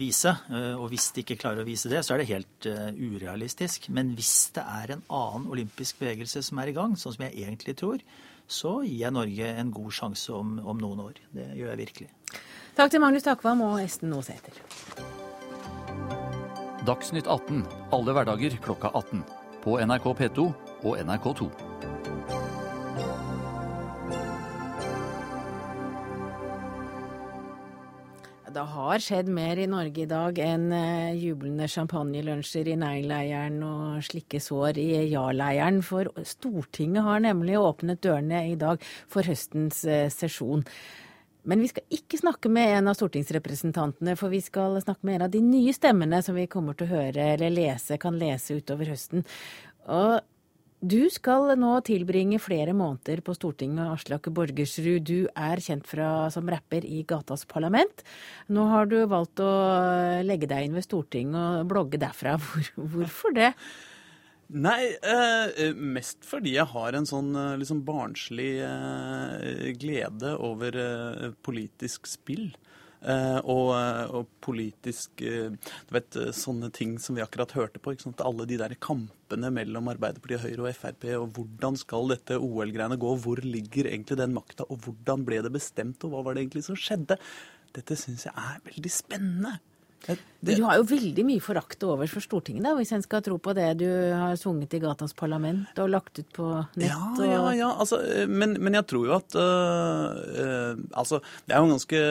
vise. 0.00 0.32
Eh, 0.48 0.72
og 0.78 0.88
hvis 0.92 1.10
de 1.12 1.24
ikke 1.24 1.38
klarer 1.42 1.62
å 1.62 1.68
vise 1.68 1.92
det, 1.92 2.00
så 2.06 2.14
er 2.14 2.22
det 2.22 2.30
helt 2.32 2.70
uh, 2.70 2.88
urealistisk. 2.96 3.90
Men 3.94 4.14
hvis 4.16 4.48
det 4.56 4.64
er 4.64 4.96
en 4.96 5.04
annen 5.20 5.48
olympisk 5.52 6.00
bevegelse 6.00 6.42
som 6.46 6.62
er 6.62 6.72
i 6.72 6.76
gang, 6.78 6.96
sånn 6.96 7.18
som 7.18 7.28
jeg 7.28 7.44
egentlig 7.44 7.76
tror, 7.78 8.02
så 8.48 8.78
gir 8.82 9.04
jeg 9.04 9.14
Norge 9.14 9.48
en 9.60 9.72
god 9.72 9.94
sjanse 9.94 10.32
om, 10.32 10.56
om 10.64 10.80
noen 10.80 11.04
år. 11.04 11.20
Det 11.36 11.50
gjør 11.58 11.72
jeg 11.74 11.80
virkelig. 11.84 12.10
Takk 12.78 12.92
til 12.94 13.02
Magnus 13.02 13.26
Takvam 13.26 13.60
og 13.66 13.80
Esten 13.82 14.12
Aasæter. 14.16 14.56
Dagsnytt 16.88 17.28
18 17.28 17.66
alle 17.92 18.16
hverdager 18.16 18.56
klokka 18.64 18.92
18. 18.94 19.24
På 19.64 19.76
NRK 19.82 20.12
P2 20.22 20.46
og 20.86 20.94
NRK2. 21.02 21.67
Det 28.48 28.62
har 28.64 29.02
skjedd 29.04 29.26
mer 29.28 29.58
i 29.60 29.66
Norge 29.68 30.06
i 30.06 30.08
dag 30.08 30.38
enn 30.40 30.70
uh, 30.72 31.12
jublende 31.12 31.66
champagnelunsjer 31.68 32.70
i 32.72 32.76
nei-leiren 32.80 33.58
og 33.66 33.98
slikke 34.06 34.40
sår 34.40 34.80
i 34.80 34.86
ja-leiren. 35.10 35.82
For 35.84 36.08
Stortinget 36.24 37.04
har 37.04 37.20
nemlig 37.26 37.58
åpnet 37.60 38.00
dørene 38.06 38.46
i 38.48 38.56
dag 38.56 38.80
for 39.12 39.28
høstens 39.28 39.82
uh, 39.84 40.06
sesjon. 40.12 40.64
Men 41.48 41.60
vi 41.60 41.68
skal 41.74 41.98
ikke 41.98 42.22
snakke 42.22 42.48
med 42.52 42.72
en 42.78 42.88
av 42.88 42.96
stortingsrepresentantene, 42.96 44.16
for 44.16 44.32
vi 44.32 44.40
skal 44.44 44.80
snakke 44.80 45.04
med 45.04 45.18
en 45.18 45.26
av 45.28 45.36
de 45.36 45.44
nye 45.44 45.76
stemmene 45.76 46.22
som 46.24 46.36
vi 46.38 46.48
kommer 46.48 46.76
til 46.76 46.88
å 46.88 46.94
høre 46.96 47.30
eller 47.34 47.52
lese, 47.52 48.00
kan 48.00 48.16
lese 48.16 48.56
utover 48.62 48.94
høsten. 48.94 49.28
Og 49.92 50.22
du 50.78 51.08
skal 51.10 51.50
nå 51.58 51.72
tilbringe 51.86 52.38
flere 52.38 52.74
måneder 52.76 53.18
på 53.26 53.34
Stortinget, 53.34 53.90
Aslak 53.96 54.28
Borgersrud. 54.30 55.02
Du 55.08 55.26
er 55.34 55.62
kjent 55.62 55.86
fra, 55.88 56.28
som 56.30 56.46
rapper 56.46 56.86
i 56.86 57.02
Gatas 57.08 57.42
Parlament. 57.50 58.04
Nå 58.46 58.68
har 58.70 58.86
du 58.86 59.00
valgt 59.10 59.42
å 59.42 59.50
legge 60.22 60.46
deg 60.50 60.68
inn 60.68 60.78
ved 60.78 60.86
Stortinget 60.86 61.64
og 61.64 61.70
blogge 61.72 61.98
derfra. 61.98 62.36
Hvor, 62.48 62.70
hvorfor 62.94 63.34
det? 63.34 63.52
Nei, 64.48 64.94
eh, 65.04 65.74
mest 65.76 66.22
fordi 66.24 66.54
jeg 66.54 66.70
har 66.70 66.96
en 66.96 67.04
sånn 67.08 67.34
liksom 67.60 67.82
barnslig 67.84 68.62
eh, 68.64 69.74
glede 69.76 70.32
over 70.40 70.78
eh, 70.80 71.26
politisk 71.44 72.08
spill. 72.08 72.46
Uh, 72.98 73.38
og, 73.46 73.68
eh, 73.76 74.10
og, 74.10 74.30
politisk 74.42 75.20
uh, 75.22 75.52
Du 75.86 75.92
vet, 75.94 76.16
sånne 76.34 76.66
ting 76.74 76.96
som 76.98 77.14
vi 77.14 77.22
akkurat 77.22 77.54
hørte 77.54 77.78
på. 77.78 77.94
ikke 77.94 78.08
sant? 78.08 78.24
Alle 78.26 78.46
de 78.48 78.58
der 78.58 78.74
kampene 78.82 79.52
mellom 79.54 79.92
Arbeiderpartiet, 79.92 80.42
Høyre 80.42 80.66
og 80.66 80.80
Frp. 80.80 81.06
Og 81.20 81.28
hvordan 81.36 81.78
skal 81.78 82.10
dette 82.14 82.40
OL-greiene 82.42 82.98
gå? 82.98 83.14
Hvor 83.22 83.42
ligger 83.44 83.90
egentlig 83.92 84.18
den 84.18 84.34
makta? 84.34 84.66
Og 84.66 84.82
hvordan 84.86 85.22
ble 85.28 85.40
det 85.46 85.54
bestemt? 85.54 86.02
Og 86.02 86.14
hva 86.14 86.24
var 86.26 86.34
det 86.34 86.46
egentlig 86.46 86.66
som 86.66 86.78
skjedde? 86.78 87.20
Dette 87.76 87.98
syns 88.00 88.26
jeg 88.26 88.34
er 88.34 88.62
veldig 88.66 88.92
spennende. 88.92 89.58
Det... 90.06 90.54
Du 90.54 90.62
har 90.62 90.78
jo 90.78 90.84
veldig 90.86 91.24
mye 91.26 91.42
forakt 91.42 91.82
over 91.82 92.06
for 92.06 92.22
Stortinget, 92.22 92.62
da, 92.62 92.72
hvis 92.78 92.92
en 92.94 93.02
skal 93.02 93.24
tro 93.26 93.40
på 93.42 93.52
det 93.58 93.66
du 93.80 93.88
har 93.88 94.36
sunget 94.38 94.76
i 94.76 94.80
Gatas 94.84 95.14
Parlament 95.18 95.80
og 95.82 95.90
lagt 95.90 96.20
ut 96.20 96.28
på 96.36 96.46
nett. 96.78 96.86
Ja, 96.86 96.98
og... 97.10 97.24
ja, 97.26 97.40
ja. 97.58 97.70
Altså, 97.82 97.98
men, 98.30 98.54
men, 98.62 98.76
jeg 98.78 98.86
tror 98.92 99.08
jo 99.08 99.16
at 99.16 99.34
øh, 99.34 100.20
øh, 100.44 100.84
Altså, 100.94 101.18
det 101.48 101.56
er 101.56 101.64
jo 101.64 101.72
ganske 101.72 102.02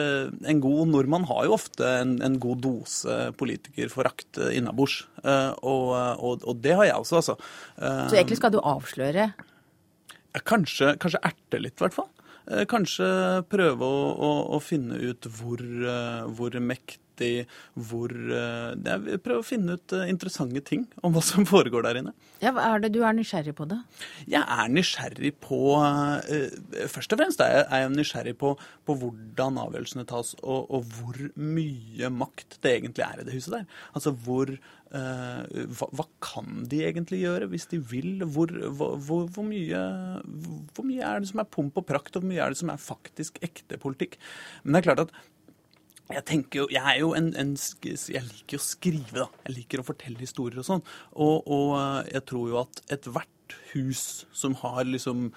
En 0.52 0.60
god 0.60 0.92
nordmann 0.92 1.24
har 1.30 1.48
jo 1.48 1.56
ofte 1.56 1.88
en, 2.02 2.18
en 2.24 2.36
god 2.42 2.60
dose 2.66 3.16
politikerforakt 3.40 4.42
innabords. 4.52 5.00
Uh, 5.24 5.56
og, 5.64 5.88
og, 5.96 6.44
og, 6.44 6.54
det 6.62 6.76
har 6.76 6.90
jeg 6.90 7.00
også, 7.00 7.16
altså. 7.22 7.34
Så 7.80 8.16
egentlig 8.16 8.38
skal 8.38 8.52
du 8.52 8.60
avsløre? 8.60 9.30
Kanskje, 10.46 10.94
kanskje 11.00 11.24
erte 11.24 11.60
litt, 11.62 11.78
i 11.78 11.86
hvert 11.86 11.96
fall. 11.96 12.10
Kanskje 12.70 13.08
prøve 13.50 13.84
å, 13.84 14.08
å, 14.14 14.30
å 14.56 14.60
finne 14.62 15.00
ut 15.00 15.28
hvor, 15.40 15.62
hvor 16.36 16.58
mektig 16.62 17.07
i 17.24 17.34
hvor 17.74 18.12
eh, 18.12 18.72
Jeg 18.84 19.20
prøver 19.24 19.42
å 19.42 19.46
finne 19.46 19.76
ut 19.78 19.94
eh, 19.96 20.08
interessante 20.10 20.62
ting 20.64 20.86
om 21.02 21.14
hva 21.14 21.22
som 21.24 21.46
foregår 21.52 21.86
der 21.86 22.00
inne. 22.00 22.14
Ja, 22.42 22.52
Hva 22.54 22.66
er 22.70 22.84
det 22.84 22.92
du 22.94 23.00
er 23.02 23.16
nysgjerrig 23.16 23.54
på, 23.58 23.66
da? 23.70 23.80
Jeg 24.30 24.42
er 24.42 24.70
nysgjerrig 24.70 25.32
på 25.42 25.60
uh, 25.82 26.18
Først 26.90 27.14
og 27.14 27.20
fremst 27.20 27.42
er 27.42 27.54
jeg, 27.56 27.66
er 27.74 27.92
nysgjerrig 27.92 28.36
på, 28.38 28.54
på, 28.86 28.96
hvordan 29.00 29.58
avgjørelsene 29.64 30.06
tas, 30.08 30.34
og, 30.42 30.68
og, 30.70 30.86
hvor 30.98 31.18
mye 31.34 32.10
makt 32.14 32.60
det 32.64 32.76
egentlig 32.78 33.06
er 33.06 33.22
i 33.22 33.26
det 33.26 33.34
huset 33.36 33.58
der. 33.58 33.70
Altså 33.94 34.14
hvor 34.14 34.54
hva, 34.88 35.86
hva, 35.92 36.04
kan 36.24 36.62
de 36.70 36.78
egentlig 36.88 37.18
gjøre 37.20 37.50
hvis 37.52 37.66
de 37.68 37.76
vil? 37.90 38.22
Hvor, 38.24 38.48
hvor, 38.72 39.26
hvor, 39.28 39.44
mye, 39.44 39.82
hvor 40.72 40.86
mye 40.88 41.04
er 41.04 41.20
det 41.20 41.28
som 41.28 41.42
er 41.42 41.50
pomp 41.52 41.76
og 41.76 41.84
prakt, 41.90 42.14
og 42.16 42.24
hvor 42.24 42.30
mye 42.30 42.40
er 42.40 42.54
det 42.54 42.60
som 42.62 42.72
er 42.72 42.80
faktisk 42.80 43.36
ekte 43.44 43.76
politikk? 43.82 44.16
Men 44.62 44.78
det 44.78 44.80
er 44.80 44.88
klart 44.88 45.04
at 45.04 45.12
jeg 46.08 46.24
tenker 46.28 46.62
jo, 46.62 46.68
jeg 46.72 46.84
er 46.84 47.00
jo 47.02 47.12
en, 47.16 47.28
en, 47.36 47.52
jeg 47.84 48.24
liker 48.24 48.60
å 48.60 48.64
skrive, 48.64 49.18
da. 49.20 49.28
Jeg 49.48 49.56
liker 49.58 49.82
å 49.82 49.86
fortelle 49.86 50.22
historier 50.22 50.62
og 50.62 50.68
sånn. 50.68 50.82
Og, 51.20 51.44
og, 51.44 51.74
eh, 51.76 52.14
jeg 52.16 52.24
tror 52.30 52.48
jo 52.52 52.58
at 52.62 52.82
ethvert 52.96 53.56
hus 53.74 54.02
som 54.36 54.56
har 54.62 54.88
liksom 54.88 55.28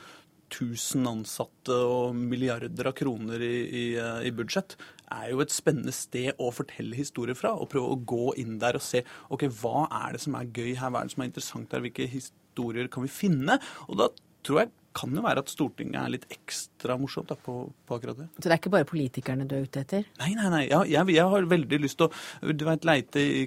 1000 0.51 1.07
ansatte 1.07 1.75
og 1.87 2.15
milliarder 2.17 2.89
av 2.89 2.95
kroner 2.97 3.43
i, 3.43 3.53
i, 3.67 3.85
eh, 3.99 4.25
i, 4.27 4.33
budsjett, 4.35 4.75
er 5.11 5.31
jo 5.33 5.43
et 5.43 5.53
spennende 5.53 5.93
sted 5.95 6.39
å 6.39 6.51
fortelle 6.55 6.95
historier 6.97 7.37
fra. 7.39 7.53
Og 7.55 7.71
prøve 7.71 7.95
å 7.95 8.01
gå 8.07 8.35
inn 8.41 8.59
der 8.61 8.79
og 8.79 8.85
se 8.85 9.03
ok, 9.31 9.47
hva 9.61 9.87
er 10.03 10.15
det 10.15 10.23
som 10.23 10.39
er 10.39 10.51
gøy 10.51 10.75
her, 10.75 10.91
hva 10.91 11.01
er 11.01 11.09
det 11.09 11.15
som 11.15 11.25
er 11.25 11.31
interessant 11.31 11.75
her, 11.75 11.83
hvilke 11.83 12.07
historier 12.11 12.91
kan 12.91 13.07
vi 13.07 13.11
finne? 13.11 13.59
Og 13.89 13.99
da 13.99 14.11
tror 14.45 14.63
jeg 14.63 14.75
kan 14.95 15.13
jo 15.15 15.23
være 15.23 15.43
at 15.43 15.51
Stortinget 15.51 15.97
er 16.01 16.11
litt 16.13 16.25
ekstra 16.33 16.97
morsomt 16.99 17.29
da, 17.31 17.37
på, 17.39 17.55
på, 17.87 17.97
akkurat 17.97 18.19
det. 18.19 18.27
Så 18.35 18.45
det 18.45 18.53
er 18.53 18.59
ikke 18.59 18.73
bare 18.73 18.87
politikerne 18.89 19.47
du 19.47 19.55
er 19.57 19.65
ute 19.67 19.83
etter? 19.83 20.07
Nei, 20.19 20.31
nei, 20.37 20.49
nei. 20.51 20.61
Jeg, 20.67 20.91
jeg, 20.91 21.15
jeg, 21.15 21.27
har 21.33 21.47
veldig 21.51 21.79
lyst 21.83 21.99
til 22.01 22.07
å 22.09 22.51
du 22.51 22.65
vet, 22.67 22.87
leite 22.87 23.23
i 23.23 23.43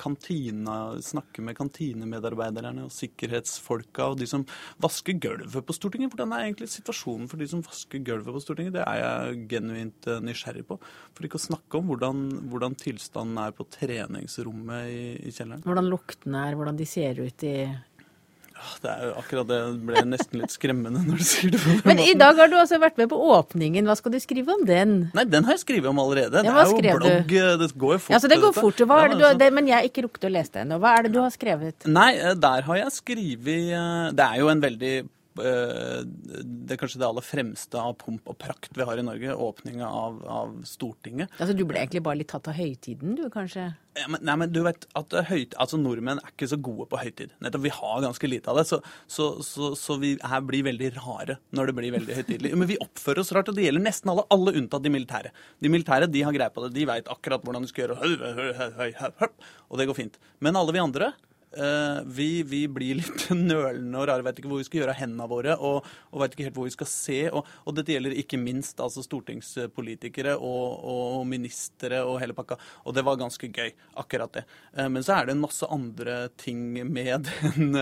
kantina, 0.00 0.76
snakke 1.04 1.44
med 1.44 1.56
kantinemedarbeiderne 1.58 2.86
og 2.86 2.94
sikkerhetsfolka 2.94 4.10
og 4.12 4.18
de 4.22 4.28
som 4.30 4.46
vasker 4.82 5.18
gulvet 5.22 5.66
på 5.68 5.76
Stortinget. 5.76 6.12
Hvordan 6.12 6.34
er 6.34 6.48
egentlig 6.48 6.70
situasjonen 6.72 7.30
for 7.30 7.40
de 7.40 7.48
som 7.50 7.62
vasker 7.64 8.02
gulvet 8.06 8.34
på 8.34 8.44
Stortinget? 8.44 8.76
Det 8.78 8.86
er 8.86 9.02
jeg 9.02 9.44
genuint 9.54 10.10
eh, 10.10 10.22
nysgjerrig 10.24 10.66
på. 10.68 10.80
For 11.14 11.28
ikke 11.28 11.40
å 11.40 11.46
snakke 11.48 11.78
om 11.78 11.92
hvordan, 11.92 12.24
hvordan 12.50 12.78
tilstanden 12.78 13.38
er 13.42 13.54
på 13.56 13.68
treningsrommet 13.78 14.90
i, 14.90 15.04
i 15.28 15.34
kjelleren. 15.34 15.62
Hvordan 15.66 15.92
luktene 15.92 16.48
er, 16.48 16.58
hvordan 16.58 16.78
de 16.78 16.88
ser 16.88 17.22
ut 17.22 17.46
i 17.46 17.56
det 18.82 18.90
er 18.90 19.04
jo 19.08 19.12
akkurat 19.20 19.48
det 19.48 19.58
ble 19.88 20.02
nesten 20.08 20.42
litt 20.42 20.54
skremmende 20.54 21.02
når 21.04 21.20
du 21.20 21.26
sier 21.26 21.54
det. 21.54 21.74
Men 21.88 22.02
i 22.02 22.14
dag 22.18 22.38
har 22.38 22.50
du 22.50 22.56
altså 22.58 22.78
vært 22.82 22.98
med 23.00 23.10
på 23.12 23.18
åpningen. 23.34 23.88
Hva 23.88 23.96
skal 23.98 24.14
du 24.14 24.18
skrive 24.22 24.54
om 24.54 24.64
den? 24.68 24.96
Nei, 25.16 25.26
den 25.30 25.46
har 25.48 25.56
jeg 25.56 25.64
skrevet 25.64 25.90
om 25.90 26.00
allerede. 26.02 26.42
Ja, 26.42 26.54
det 26.54 26.54
er 26.54 26.72
jo 26.72 26.98
blogg. 27.02 27.28
Du? 27.30 27.46
Det 27.62 27.70
går 27.74 27.94
jo 27.96 28.00
fort. 28.06 28.14
Ja, 28.14 28.22
så 28.22 28.30
det 28.30 28.40
går 28.42 28.56
fort. 28.56 28.82
Hva 28.88 29.02
er 29.04 29.12
det 29.12 29.20
du 29.20 29.26
har, 29.26 29.38
det, 29.38 29.50
men 29.54 29.70
jeg 29.70 29.78
har 29.78 29.88
ikke 29.88 30.06
rukket 30.08 30.28
å 30.28 30.32
lese 30.32 30.56
det 30.56 30.64
ennå. 30.64 30.80
Hva 30.82 30.96
er 30.98 31.06
det 31.06 31.14
du 31.14 31.20
har 31.22 31.34
skrevet? 31.34 31.88
Nei, 31.90 32.10
eh, 32.16 32.34
der 32.38 32.66
har 32.68 32.80
jeg 32.82 32.94
skrevet 32.98 33.72
eh, 33.78 34.10
Det 34.16 34.26
er 34.26 34.42
jo 34.42 34.50
en 34.52 34.62
veldig 34.64 34.94
eh, 35.02 35.08
det 35.38 36.74
er 36.74 36.80
kanskje 36.80 37.00
det 37.00 37.08
aller 37.08 37.24
fremste 37.24 37.80
av 37.80 37.96
pomp 38.00 38.28
og 38.30 38.38
prakt 38.40 38.74
vi 38.76 38.86
har 38.86 39.00
i 39.00 39.04
Norge. 39.06 39.34
Åpninga 39.34 39.88
av, 39.88 40.22
av 40.28 40.56
Stortinget. 40.68 41.32
Altså, 41.38 41.56
Du 41.56 41.64
ble 41.68 41.82
egentlig 41.82 42.04
bare 42.06 42.20
litt 42.20 42.30
tatt 42.32 42.50
av 42.50 42.56
høytiden, 42.58 43.16
du 43.18 43.28
kanskje? 43.32 43.70
Ja, 43.98 44.06
men, 44.06 44.22
nei, 44.22 44.34
men 44.38 44.52
du 44.54 44.60
vet 44.62 44.84
at 44.98 45.14
høyt, 45.26 45.56
altså 45.58 45.78
Nordmenn 45.80 46.20
er 46.22 46.30
ikke 46.30 46.48
så 46.50 46.58
gode 46.62 46.86
på 46.90 47.00
høytid. 47.00 47.32
Nettopp, 47.42 47.64
Vi 47.66 47.74
har 47.74 48.04
ganske 48.04 48.30
lite 48.30 48.52
av 48.52 48.60
det, 48.60 48.66
så, 48.70 48.80
så, 49.10 49.30
så, 49.42 49.72
så 49.78 49.98
vi 49.98 50.14
her 50.22 50.44
blir 50.46 50.66
veldig 50.68 50.92
rare 51.00 51.38
når 51.56 51.70
det 51.70 51.76
blir 51.80 51.94
veldig 51.96 52.18
høytidelig. 52.20 52.52
Men 52.58 52.70
vi 52.70 52.78
oppfører 52.84 53.24
oss 53.24 53.32
rart, 53.34 53.50
og 53.50 53.58
det 53.58 53.66
gjelder 53.66 53.86
nesten 53.88 54.12
alle, 54.12 54.26
alle 54.34 54.54
unntatt 54.60 54.84
de 54.84 54.92
militære. 54.94 55.32
De 55.58 55.72
militære 55.72 56.10
de 56.12 56.24
har 56.26 56.36
greie 56.36 56.54
på 56.54 56.66
det, 56.66 56.74
de 56.76 56.86
veit 56.88 57.10
akkurat 57.10 57.42
hvordan 57.44 57.66
de 57.66 57.72
skal 57.72 57.88
gjøre 57.88 57.98
og 59.68 59.78
det 59.80 59.88
går 59.88 59.96
fint. 59.96 60.20
Men 60.44 60.56
alle 60.58 60.74
vi 60.74 60.82
andre 60.82 61.12
Uh, 61.48 62.04
vi, 62.04 62.42
vi, 62.44 62.66
blir 62.68 62.98
litt 62.98 63.24
nølende 63.32 64.02
og 64.02 64.08
rare, 64.10 64.24
vet 64.26 64.40
ikke 64.40 64.50
hvor 64.50 64.60
vi 64.60 64.66
skal 64.68 64.82
gjøre 64.82 64.94
av 64.94 65.00
hendene 65.00 65.28
våre. 65.30 65.56
Og, 65.64 65.88
og 66.12 66.22
vet 66.22 66.36
ikke 66.36 66.48
helt 66.48 66.58
hvor 66.58 66.68
vi 66.68 66.74
skal 66.74 66.90
se. 66.90 67.18
Og, 67.32 67.48
og 67.64 67.78
dette 67.78 67.94
gjelder 67.94 68.16
ikke 68.20 68.40
minst 68.40 68.82
altså 68.84 69.04
stortingspolitikere 69.06 70.36
og, 70.36 70.84
og, 70.92 71.24
ministre 71.28 72.02
og 72.04 72.18
hele 72.22 72.36
pakka. 72.36 72.58
Og 72.84 72.96
det 72.96 73.04
var 73.08 73.20
ganske 73.20 73.50
gøy, 73.50 73.72
akkurat 74.02 74.40
det. 74.40 74.44
Uh, 74.76 74.86
men 74.92 75.04
så 75.04 75.16
er 75.16 75.28
det 75.28 75.36
en 75.36 75.44
masse 75.46 75.72
andre 75.72 76.20
ting 76.40 76.64
med 76.78 77.28
den, 77.28 77.80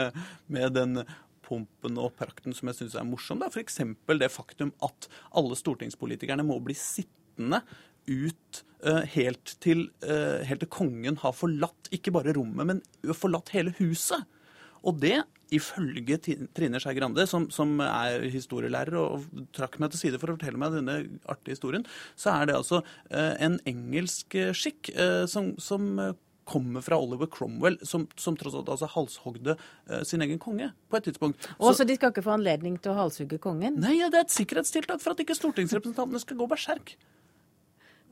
med 0.53 0.77
den 0.77 1.03
pompen 1.47 1.99
og 2.03 2.15
prakten 2.19 2.55
som 2.57 2.71
jeg 2.71 2.81
syns 2.81 2.97
er 2.99 3.07
morsom. 3.07 3.43
F.eks. 3.47 3.83
det 4.19 4.33
faktum 4.35 4.73
at 4.85 5.11
alle 5.37 5.59
stortingspolitikerne 5.59 6.47
må 6.47 6.59
bli 6.65 6.75
sittende 6.79 7.63
ut 8.07 8.65
uh, 8.87 9.05
helt, 9.15 9.57
til, 9.63 9.89
uh, 10.07 10.43
helt, 10.47 10.63
til, 10.63 10.73
kongen 10.73 11.19
har 11.23 11.37
forlatt 11.37 11.91
ikke 11.95 12.15
bare 12.15 12.35
rommet, 12.37 12.69
men 12.69 13.15
forlatt 13.17 13.55
hele 13.55 13.75
huset. 13.81 14.27
Og 14.87 15.01
det, 15.03 15.19
ifølge 15.55 16.19
Trine 16.55 16.81
Skei 16.83 16.95
Grande, 16.99 17.27
som, 17.31 17.49
som, 17.55 17.79
er 17.83 18.27
historielærer 18.31 18.99
og 18.99 19.25
trakk 19.55 19.81
meg 19.83 19.93
til 19.93 20.05
side 20.05 20.21
for 20.23 20.31
å 20.31 20.37
fortelle 20.37 20.61
meg 20.61 20.75
denne 20.75 21.01
artige 21.31 21.57
historien, 21.57 21.87
så 22.19 22.35
er 22.37 22.51
det 22.51 22.59
altså 22.59 22.83
uh, 22.83 23.35
en 23.43 23.59
engelsk 23.67 24.39
skikk 24.55 24.93
som, 25.31 25.55
som 25.63 25.99
kommer 26.47 26.85
fra 26.87 26.99
Oliver 27.03 27.27
Cromwell, 27.31 27.81
som, 27.83 28.05
som 28.15 28.37
tross 28.39 28.55
alt 28.55 28.69
altså 28.71 28.87
halshogde 28.93 29.57
sin 30.07 30.23
egen 30.23 30.39
konge 30.39 30.69
på 30.87 31.01
et 31.01 31.09
tidspunkt. 31.09 31.49
Og 31.57 31.73
så, 31.73 31.81
så 31.81 31.87
de 31.89 31.97
skal 31.99 32.13
ikke 32.15 32.23
få 32.23 32.37
anledning 32.37 32.77
til 32.79 32.93
å 32.93 33.01
halshugge 33.01 33.41
kongen? 33.43 33.81
Nei, 33.83 33.97
ja, 33.99 34.11
det 34.13 34.21
er 34.21 34.29
et 34.29 34.37
sikkerhetstiltak 34.37 35.03
for 35.03 35.17
at 35.17 35.25
ikke 35.25 35.35
stortingsrepresentantene 35.35 36.23
skal 36.23 36.39
gå 36.39 36.47
berserk. 36.55 36.95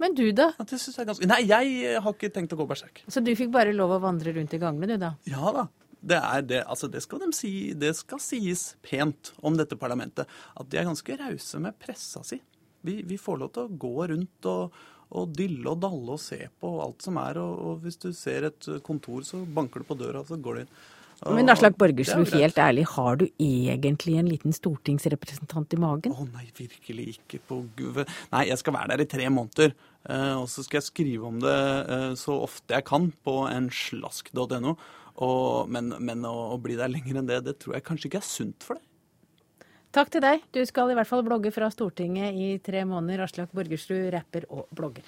Men 0.03 0.15
du, 0.19 0.25
da? 0.35 0.51
Ja, 0.59 0.67
det 0.69 0.81
synes 0.83 0.99
jeg 0.99 1.09
ganske... 1.09 1.29
Nei, 1.31 1.41
jeg 1.47 2.01
har 2.03 2.17
ikke 2.17 2.33
tenkt 2.35 2.55
å 2.55 2.59
gå 2.59 2.67
berserk. 2.69 3.05
Så 3.07 3.23
du 3.25 3.31
fikk 3.39 3.53
bare 3.55 3.75
lov 3.77 3.95
å 3.95 4.01
vandre 4.03 4.35
rundt 4.35 4.55
i 4.57 4.61
gangene, 4.63 4.95
du, 4.95 5.01
da? 5.01 5.15
Ja 5.31 5.53
da. 5.55 5.69
Det, 6.05 6.19
er 6.19 6.43
det, 6.45 6.59
altså 6.69 6.89
det, 6.93 7.01
skal 7.01 7.23
de 7.23 7.31
si, 7.33 7.53
det 7.81 7.95
skal 7.97 8.21
sies 8.21 8.75
pent 8.85 9.33
om 9.41 9.55
dette 9.57 9.79
parlamentet. 9.81 10.29
At 10.59 10.69
de 10.69 10.81
er 10.81 10.89
ganske 10.89 11.17
rause 11.21 11.61
med 11.65 11.79
pressa 11.81 12.21
si. 12.27 12.43
Vi, 12.85 12.99
vi, 13.09 13.17
får 13.17 13.41
lov 13.41 13.55
til 13.55 13.65
å 13.65 13.79
gå 13.87 14.09
rundt 14.11 14.49
og, 14.51 14.75
og 15.17 15.33
dille 15.33 15.65
og 15.71 15.81
dalle 15.81 16.19
og 16.19 16.21
se 16.21 16.43
på 16.61 16.75
alt 16.85 17.07
som 17.07 17.23
er. 17.23 17.41
Og, 17.41 17.55
og 17.71 17.87
hvis 17.87 17.97
du 18.03 18.11
ser 18.13 18.51
et 18.51 18.69
kontor, 18.85 19.25
så 19.25 19.41
banker 19.47 19.81
du 19.81 19.89
på 19.89 19.97
døra, 20.03 20.21
og 20.21 20.29
så 20.29 20.37
går 20.37 20.59
du 20.59 20.65
inn. 20.67 20.75
Men 21.33 21.49
Aslak 21.49 21.77
Borgersrud, 21.81 22.29
helt 22.37 22.59
ærlig, 22.61 22.85
har 22.93 23.17
du 23.21 23.25
egentlig 23.41 24.19
en 24.21 24.29
liten 24.29 24.53
stortingsrepresentant 24.53 25.73
i 25.73 25.79
magen? 25.81 26.13
Å 26.13 26.27
nei, 26.29 26.45
virkelig 26.57 27.15
ikke 27.15 27.41
på 27.49 27.61
guve. 27.79 28.05
Nei, 28.35 28.45
jeg 28.51 28.61
skal 28.61 28.77
være 28.77 28.93
der 28.93 29.05
i 29.05 29.09
tre 29.09 29.31
måneder. 29.33 29.73
Eh, 30.05 30.35
og 30.37 30.49
så 30.53 30.65
skal 30.67 30.83
jeg 30.83 30.89
skrive 30.91 31.31
om 31.31 31.39
det 31.41 31.55
eh, 31.55 32.11
så 32.21 32.37
ofte 32.45 32.77
jeg 32.77 32.85
kan 32.91 33.09
på 33.25 33.39
en 33.49 33.71
slask.no. 33.73 34.77
Men, 35.71 35.95
men 36.03 36.27
å, 36.27 36.35
å 36.57 36.59
bli 36.61 36.77
der 36.77 36.91
lenger 36.91 37.21
enn 37.21 37.31
det, 37.31 37.45
det 37.47 37.57
tror 37.63 37.79
jeg 37.79 37.87
kanskje 37.87 38.11
ikke 38.11 38.21
er 38.21 38.29
sunt 38.29 38.67
for 38.67 38.81
deg. 38.81 38.91
Takk 39.95 40.11
til 40.11 40.25
deg. 40.25 40.43
Du 40.51 40.59
skal 40.67 40.91
i 40.91 40.97
hvert 40.99 41.07
fall 41.07 41.23
blogge 41.23 41.53
fra 41.55 41.69
Stortinget 41.71 42.35
i 42.35 42.49
tre 42.59 42.83
måneder. 42.89 43.23
Aslak 43.29 43.55
Borgersrud, 43.55 44.09
rapper 44.11 44.49
og 44.51 44.67
blogger. 44.75 45.07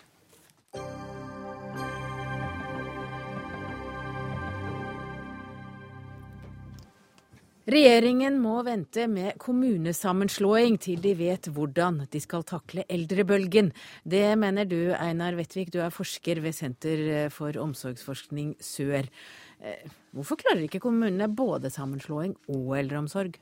Regjeringen 7.66 8.36
må 8.38 8.60
vente 8.62 9.08
med 9.10 9.40
kommunesammenslåing 9.42 10.76
til 10.78 11.00
de 11.02 11.16
vet 11.18 11.48
hvordan 11.50 12.04
de 12.12 12.20
skal 12.22 12.44
takle 12.46 12.84
eldrebølgen. 12.86 13.72
Det 14.06 14.36
mener 14.38 14.68
du, 14.70 14.92
Einar 14.94 15.34
Vettvik, 15.34 15.72
du 15.74 15.80
er 15.82 15.90
forsker 15.90 16.38
ved 16.44 16.54
Senter 16.54 17.26
for 17.34 17.58
omsorgsforskning 17.58 18.54
Sør. 18.62 19.10
Eh, 19.58 19.82
hvorfor 20.14 20.38
klarer 20.38 20.62
ikke 20.68 20.84
kommunene 20.84 21.26
både 21.26 21.72
sammenslåing 21.74 22.36
og 22.54 22.76
eldreomsorg? 22.78 23.34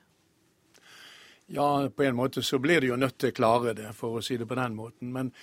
Ja, 1.53 1.69
på 1.93 2.09
en 2.09 2.17
måte 2.17 2.41
så 2.41 2.57
blir 2.65 2.81
de 2.81 2.95
jo 2.95 2.97
nødt 2.97 3.19
til 3.21 3.29
å 3.29 3.37
klare 3.37 3.77
det, 3.77 3.91
for 3.93 4.17
å 4.17 4.25
si 4.25 4.39
det 4.41 4.49
på 4.49 4.57
den 4.57 4.73
måten. 4.79 5.13
Men 5.13 5.35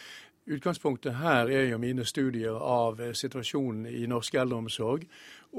Utgangspunktet 0.47 1.15
her 1.15 1.45
er 1.53 1.67
jo 1.69 1.77
mine 1.77 2.05
studier 2.05 2.55
av 2.57 3.01
eh, 3.01 3.13
situasjonen 3.13 3.85
i 3.85 4.07
norsk 4.09 4.39
eldreomsorg 4.41 5.05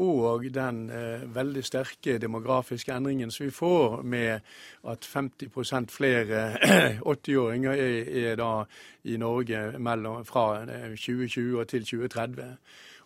og 0.03 0.47
den 0.51 0.89
eh, 0.91 1.23
veldig 1.35 1.63
sterke 1.65 2.17
demografiske 2.19 2.95
endringen 2.95 3.31
som 3.31 3.47
vi 3.47 3.55
får 3.55 4.03
med 4.03 4.41
at 4.89 5.07
50% 5.07 5.93
flere 5.93 6.43
80-åringer 7.15 7.73
er, 7.73 8.11
er, 8.25 8.37
da 8.37 8.65
i 9.05 9.17
Norge 9.17 9.79
mellom, 9.79 10.25
fra 10.25 10.65
2020 10.67 11.61
og 11.61 11.69
til 11.69 11.85
2030 11.85 12.57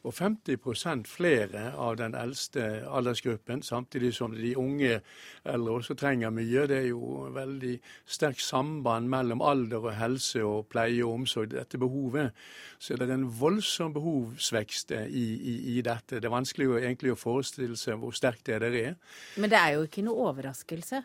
og 0.07 0.15
50% 0.15 1.09
flere 1.11 1.73
av 1.75 1.97
den 1.99 2.15
eldste 2.15 2.85
aldersgruppen, 2.87 3.63
samtidig 3.67 4.13
som 4.15 4.35
de 4.37 4.53
unge 4.59 5.01
eldre 5.45 5.79
også 5.81 5.97
trenger 5.99 6.31
mye. 6.35 6.67
Det 6.71 6.79
er 6.79 6.89
jo 6.93 7.27
veldig 7.35 7.75
sterkt 8.07 8.45
samband 8.45 9.11
mellom 9.11 9.43
alder 9.43 9.89
og 9.91 9.97
helse 9.99 10.45
og 10.47 10.69
pleie 10.71 11.03
og 11.05 11.23
omsorg, 11.23 11.51
dette 11.55 11.81
behovet. 11.81 12.31
Så 12.79 12.97
det 12.97 13.09
er 13.09 13.17
en 13.17 13.29
voldsom 13.41 13.97
behovsvekst 13.97 14.95
i, 14.95 15.27
i, 15.35 15.57
i 15.77 15.83
dette. 15.83 16.21
Det 16.21 16.31
er 16.31 16.37
vanskelig 16.37 16.71
å, 16.71 16.79
egentlig 16.79 17.15
å 17.15 17.19
forestille 17.19 17.79
seg 17.81 17.99
hvor 18.01 18.15
sterkt 18.15 18.47
det 18.47 18.63
er. 18.63 18.97
Men 19.37 19.51
det 19.51 19.59
er 19.59 19.77
jo 19.77 19.87
ikke 19.89 20.07
noe 20.07 20.31
overraskelse? 20.31 21.03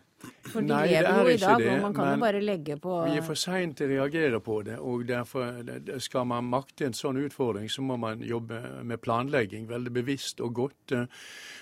For 0.52 0.62
Nei, 0.66 0.88
lever 0.90 1.22
jo 1.22 1.32
i 1.32 1.38
dag, 1.40 1.62
det, 1.62 1.70
og 1.72 1.84
man 1.86 1.94
kan 1.96 2.10
jo 2.12 2.22
bare 2.22 2.42
legge 2.44 2.76
på 2.82 2.96
Vi 3.08 3.18
er 3.20 3.26
for 3.26 3.40
seint 3.40 3.78
til 3.80 3.88
å 3.88 3.94
reagere 3.94 4.42
på 4.44 4.58
det. 4.68 4.78
og 4.80 5.06
derfor 5.08 6.00
Skal 6.04 6.26
man 6.28 6.50
makte 6.50 6.88
en 6.90 6.98
sånn 6.98 7.20
utfordring, 7.22 7.70
så 7.72 7.84
må 7.86 7.98
man 8.02 8.24
jobbe 8.26 8.60
med 8.84 9.02
planlegging 9.02 9.68
veldig 9.70 9.94
bevisst 9.94 10.42
og 10.42 10.54
godt. 10.60 10.96
Og, 10.98 11.06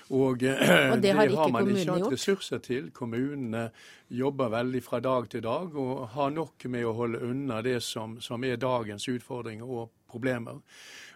og 0.32 0.39
det 0.41 0.55
har, 0.57 0.97
det 1.01 1.16
har 1.16 1.51
man 1.53 1.70
ikke 1.70 1.97
hatt 1.97 2.16
ressurser 2.16 2.64
til. 2.66 2.91
Kommunene 2.95 3.70
jobber 4.10 4.49
veldig 4.55 4.84
fra 4.84 5.01
dag 5.03 5.30
til 5.30 5.43
dag 5.45 5.76
og 5.76 6.07
har 6.16 6.32
nok 6.34 6.66
med 6.72 6.88
å 6.88 6.95
holde 6.97 7.22
unna 7.30 7.62
det 7.66 7.82
som, 7.86 8.18
som 8.24 8.43
er 8.43 8.57
dagens 8.57 9.07
utfordringer 9.12 9.68
og 9.68 9.91
problemer. 10.10 10.64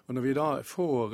Og 0.04 0.16
Når 0.18 0.22
vi 0.22 0.34
da 0.36 0.48
får 0.68 1.14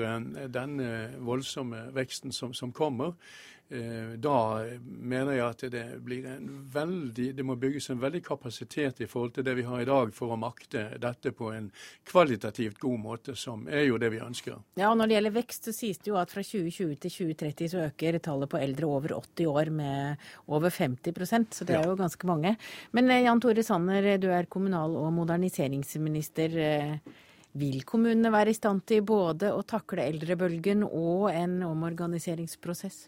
denne 0.50 0.90
voldsomme 1.22 1.92
veksten 1.94 2.34
som, 2.34 2.56
som 2.58 2.74
kommer, 2.74 3.14
Eh, 3.59 3.59
da 3.70 4.36
mener 4.82 5.36
jeg 5.36 5.46
at 5.46 5.64
det 5.70 5.84
blir 6.02 6.24
en 6.26 6.48
veldig 6.74 7.28
Det 7.38 7.44
må 7.46 7.54
bygges 7.60 7.92
en 7.94 8.00
veldig 8.02 8.24
kapasitet 8.26 9.04
i 9.04 9.08
forhold 9.10 9.36
til 9.36 9.46
det 9.46 9.54
vi 9.60 9.66
har 9.68 9.84
i 9.84 9.86
dag 9.86 10.10
for 10.16 10.34
å 10.34 10.38
makte 10.42 10.88
dette 10.98 11.30
på 11.38 11.52
en 11.54 11.68
kvalitativt 12.10 12.80
god 12.82 13.00
måte, 13.04 13.36
som 13.38 13.68
er 13.70 13.86
jo 13.86 14.00
det 14.02 14.10
vi 14.10 14.24
ønsker. 14.26 14.58
Ja, 14.80 14.90
og 14.90 14.98
Når 14.98 15.12
det 15.12 15.18
gjelder 15.20 15.36
vekst, 15.38 15.70
så 15.70 15.76
sies 15.76 16.02
det 16.02 16.10
jo 16.10 16.18
at 16.18 16.34
fra 16.34 16.42
2020 16.42 16.98
til 17.06 17.14
2030 17.14 17.72
så 17.76 17.86
øker 17.86 18.20
tallet 18.26 18.50
på 18.50 18.58
eldre 18.58 18.90
over 18.90 19.14
80 19.20 19.54
år 19.54 19.70
med 19.70 20.28
over 20.50 20.74
50% 20.74 21.60
så 21.60 21.66
det 21.68 21.78
er 21.78 21.88
jo 21.88 21.98
ganske 22.00 22.30
mange. 22.30 22.56
Men 22.96 23.10
eh, 23.12 23.24
Jan 23.26 23.42
Tore 23.42 23.64
Sanner, 23.66 24.16
du 24.18 24.30
er 24.34 24.50
kommunal- 24.52 24.98
og 24.98 25.12
moderniseringsminister. 25.18 26.58
Eh, 26.58 27.18
vil 27.60 27.82
kommunene 27.88 28.30
være 28.32 28.54
i 28.54 28.58
stand 28.58 28.84
til 28.88 29.02
både 29.02 29.50
å 29.54 29.64
takle 29.66 30.06
eldrebølgen 30.06 30.86
og 30.86 31.32
en 31.34 31.64
omorganiseringsprosess? 31.66 33.08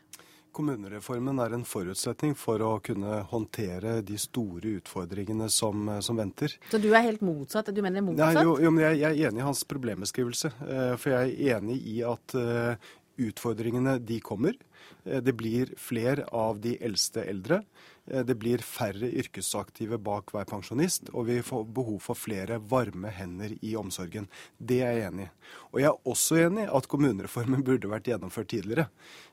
Kommunereformen 0.51 1.39
er 1.39 1.53
en 1.55 1.63
forutsetning 1.67 2.33
for 2.35 2.61
å 2.65 2.71
kunne 2.83 3.21
håndtere 3.31 3.99
de 4.05 4.17
store 4.19 4.75
utfordringene 4.81 5.47
som, 5.51 5.87
som 6.03 6.19
venter. 6.19 6.57
Så 6.71 6.79
du 6.81 6.89
er 6.91 7.05
helt 7.07 7.23
motsatt? 7.23 7.71
Du 7.71 7.79
mener 7.83 8.03
motsatt? 8.03 8.35
Nei, 8.35 8.43
jo, 8.47 8.57
jo, 8.59 8.71
men 8.75 8.89
jeg, 8.89 8.99
jeg, 9.03 9.15
er 9.15 9.31
enig 9.31 9.43
i 9.43 9.47
hans 9.47 9.63
problembeskrivelse. 9.69 10.51
Eh, 10.67 10.95
for 10.99 11.15
jeg 11.15 11.37
er 11.37 11.61
enig 11.61 11.79
i 11.93 12.01
at 12.07 12.35
eh, 12.39 12.91
utfordringene 13.29 13.95
de 14.03 14.19
kommer. 14.23 14.57
Eh, 15.05 15.21
det 15.23 15.35
blir 15.39 15.71
flere 15.79 16.27
av 16.35 16.59
de 16.63 16.75
eldste 16.83 17.23
eldre. 17.27 17.61
Eh, 18.09 18.23
det 18.25 18.35
blir 18.41 18.63
færre 18.65 19.09
yrkesaktive 19.21 19.99
bak 20.01 20.33
hver 20.33 20.47
pensjonist, 20.49 21.11
og 21.13 21.27
vi 21.29 21.39
får 21.45 21.67
behov 21.75 21.99
for 22.01 22.17
flere 22.17 22.57
varme 22.71 23.11
hender 23.13 23.53
i 23.61 23.75
omsorgen. 23.77 24.27
Det 24.57 24.81
er 24.81 24.97
jeg 24.97 25.11
enig 25.11 25.27
i. 25.27 25.31
Og 25.71 25.81
jeg 25.81 25.89
er 25.91 26.09
også 26.13 26.39
enig 26.47 26.65
i 26.65 26.71
at 26.79 26.87
kommunereformen 26.91 27.65
burde 27.67 27.91
vært 27.91 28.09
gjennomført 28.09 28.49
tidligere. 28.53 28.87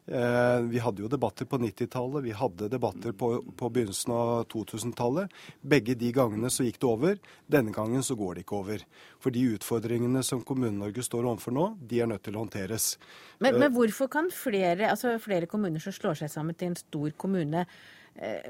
Eh, 0.09 0.61
vi 0.69 0.83
hadde 0.85 1.05
jo 1.05 1.11
debatter 1.12 1.49
på 1.49 1.61
90-tallet, 1.62 2.25
vi 2.25 2.37
hadde 2.37 2.71
debatter 2.73 3.16
på, 3.16 3.33
på 3.57 3.73
begynnelsen 3.73 4.14
av 4.14 4.33
2000-tallet. 4.53 5.33
Begge 5.61 5.97
de 5.99 6.12
gangene 6.16 6.53
så 6.53 6.66
gikk 6.66 6.81
det 6.83 6.91
over. 6.91 7.21
Denne 7.49 7.75
gangen 7.75 8.05
så 8.05 8.16
går 8.19 8.37
det 8.37 8.47
ikke 8.47 8.61
over. 8.61 8.85
For 9.23 9.35
de 9.35 9.47
utfordringene 9.57 10.23
som 10.27 10.45
Kommune-Norge 10.47 11.05
står 11.07 11.27
overfor 11.27 11.57
nå, 11.57 11.71
de 11.89 12.03
er 12.03 12.11
nødt 12.11 12.27
til 12.29 12.37
å 12.37 12.45
håndteres. 12.45 12.95
Men, 13.43 13.59
men 13.61 13.73
hvorfor 13.75 14.11
kan 14.12 14.33
flere, 14.35 14.91
altså 14.91 15.16
flere 15.23 15.49
kommuner 15.51 15.83
som 15.83 15.95
slår 15.95 16.21
seg 16.23 16.33
sammen 16.33 16.57
til 16.59 16.73
en 16.73 16.79
stor 16.79 17.14
kommune, 17.21 17.64
eh, 17.64 17.97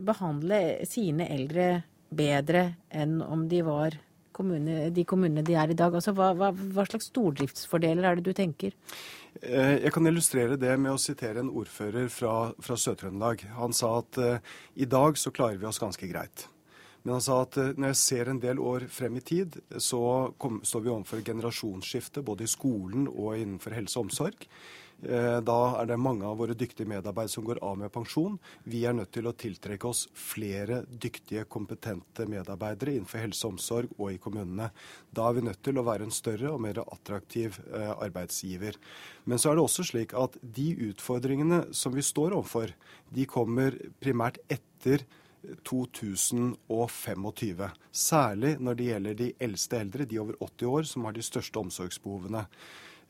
behandle 0.01 0.59
sine 0.89 1.27
eldre 1.35 1.69
bedre 2.09 2.63
enn 2.89 3.19
om 3.23 3.47
de 3.49 3.63
var 3.67 3.97
kommune, 4.39 4.89
de 4.95 5.05
kommunene 5.09 5.45
de 5.47 5.57
er 5.59 5.73
i 5.73 5.79
dag? 5.79 5.95
Altså, 5.95 6.15
hva, 6.17 6.31
hva, 6.39 6.51
hva 6.53 6.85
slags 6.89 7.11
stordriftsfordeler 7.13 8.07
er 8.07 8.19
det 8.19 8.29
du 8.29 8.35
tenker? 8.37 8.77
Eh, 9.43 9.79
jeg 9.85 9.95
kan 9.95 10.09
illustrere 10.09 10.59
det 10.61 10.75
med 10.81 10.95
å 10.95 11.01
sitere 11.01 11.43
en 11.43 11.53
ordfører 11.53 12.09
fra, 12.13 12.53
fra 12.63 12.79
Sør-Trøndelag. 12.79 13.45
Han 13.59 13.75
sa 13.77 13.99
at 14.01 14.21
uh, 14.23 14.55
i 14.75 14.89
dag 14.89 15.19
så 15.21 15.35
klarer 15.35 15.61
vi 15.61 15.69
oss 15.69 15.83
ganske 15.83 16.11
greit. 16.11 16.49
Men 17.05 17.17
han 17.17 17.25
sa 17.25 17.43
at 17.45 17.57
når 17.79 17.93
jeg 17.93 18.01
ser 18.01 18.29
en 18.29 18.41
del 18.43 18.59
år 18.61 18.89
frem 18.93 19.17
i 19.17 19.25
tid, 19.25 19.55
så 19.81 20.01
kom, 20.43 20.59
står 20.67 20.83
vi 20.85 20.91
overfor 20.93 21.23
generasjonsskifte 21.25 22.25
både 22.27 22.45
i 22.45 22.51
skolen 22.51 23.07
og 23.09 23.39
innenfor 23.39 23.77
helse 23.79 23.97
og 23.97 24.09
omsorg. 24.09 24.49
Eh, 25.03 25.41
da 25.47 25.57
er 25.79 25.87
det 25.87 25.97
mange 26.01 26.27
av 26.27 26.41
våre 26.41 26.57
dyktige 26.59 26.89
medarbeidere 26.91 27.31
som 27.31 27.45
går 27.47 27.61
av 27.63 27.77
med 27.79 27.93
pensjon. 27.95 28.35
Vi 28.67 28.81
er 28.89 28.97
nødt 28.99 29.13
til 29.15 29.29
å 29.31 29.35
tiltrekke 29.39 29.87
oss 29.87 30.09
flere 30.19 30.81
dyktige, 30.91 31.45
kompetente 31.47 32.27
medarbeidere 32.27 32.97
innenfor 32.97 33.23
helse 33.23 33.47
og 33.47 33.55
omsorg 33.55 33.93
og 33.95 34.11
i 34.11 34.19
kommunene. 34.23 34.73
Da 35.15 35.29
er 35.29 35.39
vi 35.39 35.47
nødt 35.47 35.63
til 35.63 35.79
å 35.79 35.87
være 35.87 36.09
en 36.09 36.15
større 36.15 36.51
og 36.51 36.59
mer 36.67 36.83
attraktiv 36.83 37.61
eh, 37.71 37.95
arbeidsgiver. 37.95 38.75
Men 39.31 39.39
så 39.39 39.53
er 39.53 39.59
det 39.59 39.67
også 39.69 39.87
slik 39.87 40.17
at 40.19 40.35
de 40.43 40.75
utfordringene 40.91 41.71
som 41.71 41.95
vi 41.95 42.03
står 42.03 42.35
overfor, 42.35 42.75
de 43.15 43.29
kommer 43.31 43.79
primært 44.03 44.43
etter 44.51 45.07
2025. 45.65 47.71
Særlig 47.95 48.59
når 48.59 48.75
det 48.75 48.91
gjelder 48.91 49.15
de 49.23 49.31
eldste 49.47 49.79
eldre, 49.79 50.11
de 50.11 50.19
over 50.19 50.35
80 50.43 50.75
år, 50.75 50.83
som 50.91 51.07
har 51.07 51.15
de 51.15 51.23
største 51.23 51.63
omsorgsbehovene. 51.63 52.43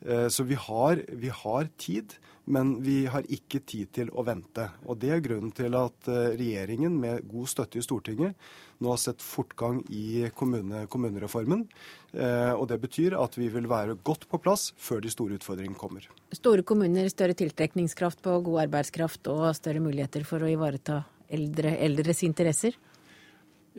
Eh, 0.05 0.27
så 0.27 0.43
vi 0.43 0.55
har, 0.55 1.03
vi 1.07 1.29
har, 1.29 1.69
tid, 1.77 2.13
men 2.45 2.81
vi 2.83 3.05
har 3.05 3.25
ikke 3.27 3.59
tid 3.59 3.91
til 3.93 4.11
å 4.15 4.23
vente. 4.23 4.69
Og 4.87 4.97
Det 5.01 5.11
er 5.11 5.23
grunnen 5.23 5.51
til 5.55 5.75
at 5.75 6.07
eh, 6.07 6.35
regjeringen 6.39 6.95
med 6.99 7.27
god 7.29 7.51
støtte 7.51 7.79
i 7.79 7.85
Stortinget 7.85 8.49
nå 8.79 8.93
har 8.93 8.99
sett 9.01 9.23
fortgang 9.23 9.81
i 9.91 10.29
kommune, 10.35 10.85
kommunereformen. 10.87 11.65
Eh, 12.13 12.53
og 12.53 12.67
Det 12.71 12.79
betyr 12.79 13.17
at 13.19 13.35
vi 13.37 13.49
vil 13.51 13.67
være 13.67 13.99
godt 14.03 14.27
på 14.31 14.39
plass 14.39 14.71
før 14.79 15.03
de 15.03 15.11
store 15.11 15.39
utfordringene 15.39 15.79
kommer. 15.79 16.07
Store 16.31 16.63
kommuner, 16.63 17.09
større 17.11 17.35
tiltrekningskraft 17.35 18.23
på 18.23 18.39
god 18.47 18.67
arbeidskraft 18.67 19.27
og 19.33 19.49
større 19.59 19.83
muligheter 19.83 20.23
for 20.23 20.43
å 20.43 20.51
ivareta 20.51 21.03
eldre, 21.29 21.75
eldres 21.77 22.23
interesser? 22.23 22.77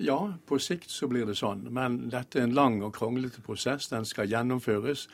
Ja, 0.00 0.34
på 0.46 0.56
sikt 0.62 0.92
så 0.92 1.08
blir 1.10 1.26
det 1.28 1.34
sånn. 1.36 1.66
Men 1.74 1.96
dette 2.12 2.38
er 2.38 2.46
en 2.46 2.54
lang 2.56 2.78
og 2.86 2.94
kronglete 2.96 3.42
prosess. 3.44 3.90
Den 3.90 4.06
skal 4.08 4.30
gjennomføres. 4.30 5.08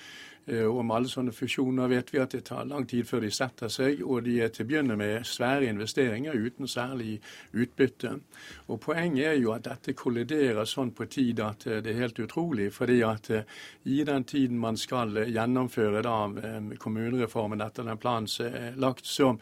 Eh, 0.47 0.67
om 0.67 0.91
alle 0.95 1.09
sånne 1.11 1.33
fusjoner 1.35 1.89
vet 1.91 2.13
vi 2.15 2.21
at 2.23 2.31
det 2.37 2.45
tar 2.47 2.69
lang 2.71 2.85
tid 2.87 3.07
før 3.09 3.25
de 3.25 3.33
setter 3.35 3.71
seg, 3.73 4.03
og 4.07 4.23
de 4.29 4.37
er 4.45 4.53
til 4.55 4.63
å 4.63 4.69
begynne 4.69 4.97
med 4.99 5.27
svære 5.27 5.67
investeringer 5.67 6.39
uten 6.39 6.71
særlig 6.71 7.17
utbytte. 7.51 8.13
Og 8.71 8.79
Poenget 8.85 9.33
er 9.33 9.41
jo 9.41 9.51
at 9.57 9.65
dette 9.67 9.97
kolliderer 9.99 10.69
sånn 10.71 10.93
på 10.95 11.09
tid 11.11 11.43
at 11.43 11.67
eh, 11.67 11.81
det 11.83 11.91
er 11.91 12.05
helt 12.05 12.21
utrolig. 12.23 12.69
fordi 12.73 13.01
at 13.03 13.31
eh, 13.31 13.43
i 13.85 14.05
den 14.07 14.25
tiden 14.25 14.59
man 14.59 14.77
skal 14.77 15.19
gjennomføre 15.27 16.03
da 16.03 16.17
kommunereformen 16.79 17.61
etter 17.61 17.83
den 17.83 17.99
planen 17.99 18.29
som 18.31 18.47
er 18.47 18.79
lagt, 18.79 19.07
så 19.07 19.35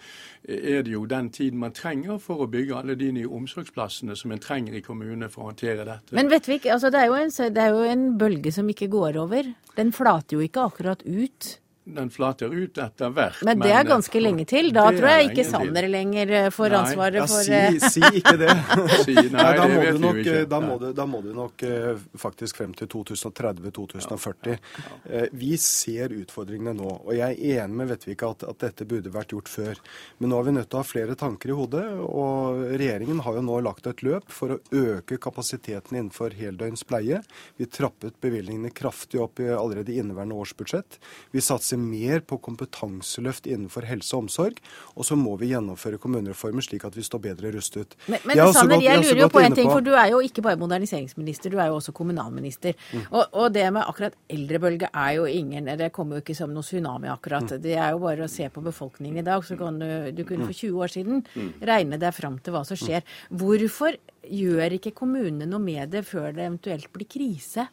er 0.49 0.83
det 0.85 0.93
jo 0.93 1.05
den 1.07 1.31
tiden 1.31 1.59
man 1.59 1.73
trenger 1.73 2.19
for 2.19 2.45
å 2.45 2.49
bygge 2.49 2.77
alle 2.77 2.97
de 2.97 3.11
nye 3.13 3.29
omsorgsplassene 3.29 4.17
som 4.17 4.33
en 4.33 4.41
trenger 4.41 4.77
i 4.77 4.83
kommunene 4.85 5.29
for 5.29 5.45
å 5.45 5.51
håndtere 5.53 5.85
dette. 5.85 6.17
Men 6.17 6.33
Vettvik, 6.33 6.67
altså 6.67 6.91
det, 6.93 7.05
er 7.05 7.17
en, 7.19 7.33
det 7.55 7.63
er 7.63 7.77
jo 7.77 7.85
en 7.89 8.07
bølge 8.19 8.53
som 8.53 8.69
ikke 8.69 8.89
går 8.93 9.21
over. 9.21 9.53
Den 9.75 9.91
flater 9.93 10.37
jo 10.37 10.45
ikke 10.45 10.69
akkurat 10.69 10.94
ut 11.03 11.61
den 11.85 12.11
flater 12.11 12.49
ut 12.55 12.79
etter 12.79 13.11
hvert. 13.13 13.43
Men 13.45 13.61
det 13.61 13.73
er 13.77 13.85
ganske 13.85 14.21
lenge 14.23 14.47
til. 14.49 14.71
Da 14.73 14.87
tror 14.95 15.11
jeg 15.11 15.31
ikke 15.31 15.45
Sanner 15.45 15.85
lenger 15.91 16.31
eh, 16.33 16.47
får 16.55 16.73
nei. 16.73 16.79
ansvaret 16.81 17.19
ja, 17.21 17.27
for 17.29 17.45
si, 17.45 17.59
eh, 17.59 17.89
si 17.93 18.21
ikke 18.21 18.37
det. 18.41 18.55
si, 19.05 19.17
nei, 19.35 19.49
da, 19.59 19.67
må 19.69 19.83
det 19.85 19.93
nok, 20.01 20.21
da, 20.49 20.61
må 20.65 20.79
du, 20.81 20.87
da, 20.97 21.07
må 21.11 21.21
du 21.25 21.31
nok, 21.37 21.65
eh, 21.69 22.01
faktisk 22.21 22.61
frem 22.63 22.73
til 22.79 22.89
2030-2040. 22.95 24.55
Ja. 24.55 25.27
Vi 25.37 25.51
ser 25.61 26.15
utfordringene 26.17 26.73
nå. 26.79 26.89
Og 27.05 27.13
jeg 27.19 27.37
er 27.37 27.67
enig 27.67 27.81
med 27.83 27.93
Vettvik 27.93 28.25
at, 28.31 28.47
at 28.49 28.65
dette 28.65 28.89
burde 28.89 29.13
vært 29.13 29.37
gjort 29.37 29.53
før. 29.53 29.83
Men 30.23 30.33
nå 30.33 30.41
er 30.41 30.49
vi 30.49 30.57
nødt 30.57 30.71
til 30.73 30.81
å 30.81 30.85
ha 30.85 30.89
flere 30.89 31.19
tanker 31.21 31.53
i 31.53 31.59
hodet. 31.59 31.85
Og 32.09 32.65
regjeringen 32.73 33.21
har 33.27 33.37
jo 33.37 33.45
nå 33.45 33.61
lagt 33.67 33.91
et 33.91 34.01
løp 34.07 34.33
for 34.33 34.57
å 34.57 34.61
øke 34.73 35.21
kapasiteten 35.21 36.01
innenfor 36.01 36.33
heldøgns 36.39 36.87
pleie. 36.89 37.21
Vi 37.61 37.69
trappet 37.69 38.17
bevilgningene 38.25 38.73
kraftig 38.73 39.21
opp 39.21 39.45
i 39.45 39.53
allerede 39.53 39.93
inneværende 39.93 40.41
års 40.41 40.57
budsjett. 40.57 40.97
Vi 41.35 41.45
satser 41.45 41.74
satse 41.75 41.79
mer 41.79 42.21
på 42.21 42.39
kompetanseløft 42.39 43.47
innenfor 43.47 43.85
helse 43.87 44.15
og 44.17 44.25
omsorg. 44.25 44.61
Og 44.97 45.05
så 45.05 45.17
må 45.17 45.37
vi 45.37 45.53
gjennomføre 45.53 45.99
kommunereformen 45.99 46.63
slik 46.63 46.85
at 46.85 46.97
vi 46.97 47.03
står 47.03 47.21
bedre 47.21 47.53
rustet. 47.55 47.97
Men, 48.07 48.21
men 48.25 48.37
jeg, 48.37 48.55
Sanner, 48.55 48.81
jeg, 48.81 49.03
jeg 49.03 49.05
lurer 49.05 49.23
jo 49.23 49.29
på 49.29 49.43
en 49.43 49.55
ting, 49.55 49.71
for 49.71 49.85
du 49.85 49.93
er 49.95 50.11
jo 50.13 50.21
ikke 50.21 50.43
bare 50.43 50.59
moderniseringsminister, 50.61 51.51
du 51.51 51.59
er 51.59 51.69
jo 51.69 51.79
også 51.79 51.93
kommunalminister. 51.93 52.75
Mm. 52.93 53.05
Og, 53.11 53.25
og, 53.33 53.53
det 53.55 53.67
med 53.73 53.85
akkurat 53.85 54.17
eldrebølge 54.29 54.89
er 54.91 55.13
jo 55.19 55.27
ingen 55.27 55.67
Det 55.79 55.93
kommer 55.93 56.17
jo 56.17 56.25
ikke 56.25 56.37
som 56.37 56.53
noe 56.55 56.65
tsunami, 56.65 57.11
akkurat. 57.13 57.51
Mm. 57.51 57.63
Det 57.63 57.77
er 57.77 57.95
jo 57.95 58.03
bare 58.03 58.27
å 58.27 58.31
se 58.31 58.49
på 58.49 58.65
befolkningen 58.65 59.23
i 59.23 59.27
dag, 59.27 59.45
så 59.45 59.59
kan 59.59 59.79
du, 59.79 60.11
du 60.15 60.25
kunne 60.25 60.49
for 60.49 60.57
20 60.57 60.73
mm. 60.73 60.81
år 60.83 60.95
siden 60.97 61.23
mm. 61.35 61.53
regne 61.71 62.01
deg 62.01 62.17
fram 62.17 62.41
til 62.43 62.57
hva 62.57 62.65
som 62.67 62.79
skjer. 62.79 63.07
Hvorfor 63.31 63.99
gjør 64.25 64.79
ikke 64.79 64.95
kommunene 64.97 65.49
noe 65.49 65.63
med 65.63 65.93
det 65.93 66.05
før 66.09 66.33
det 66.35 66.47
eventuelt 66.47 66.93
blir 66.93 67.09
krise? 67.11 67.69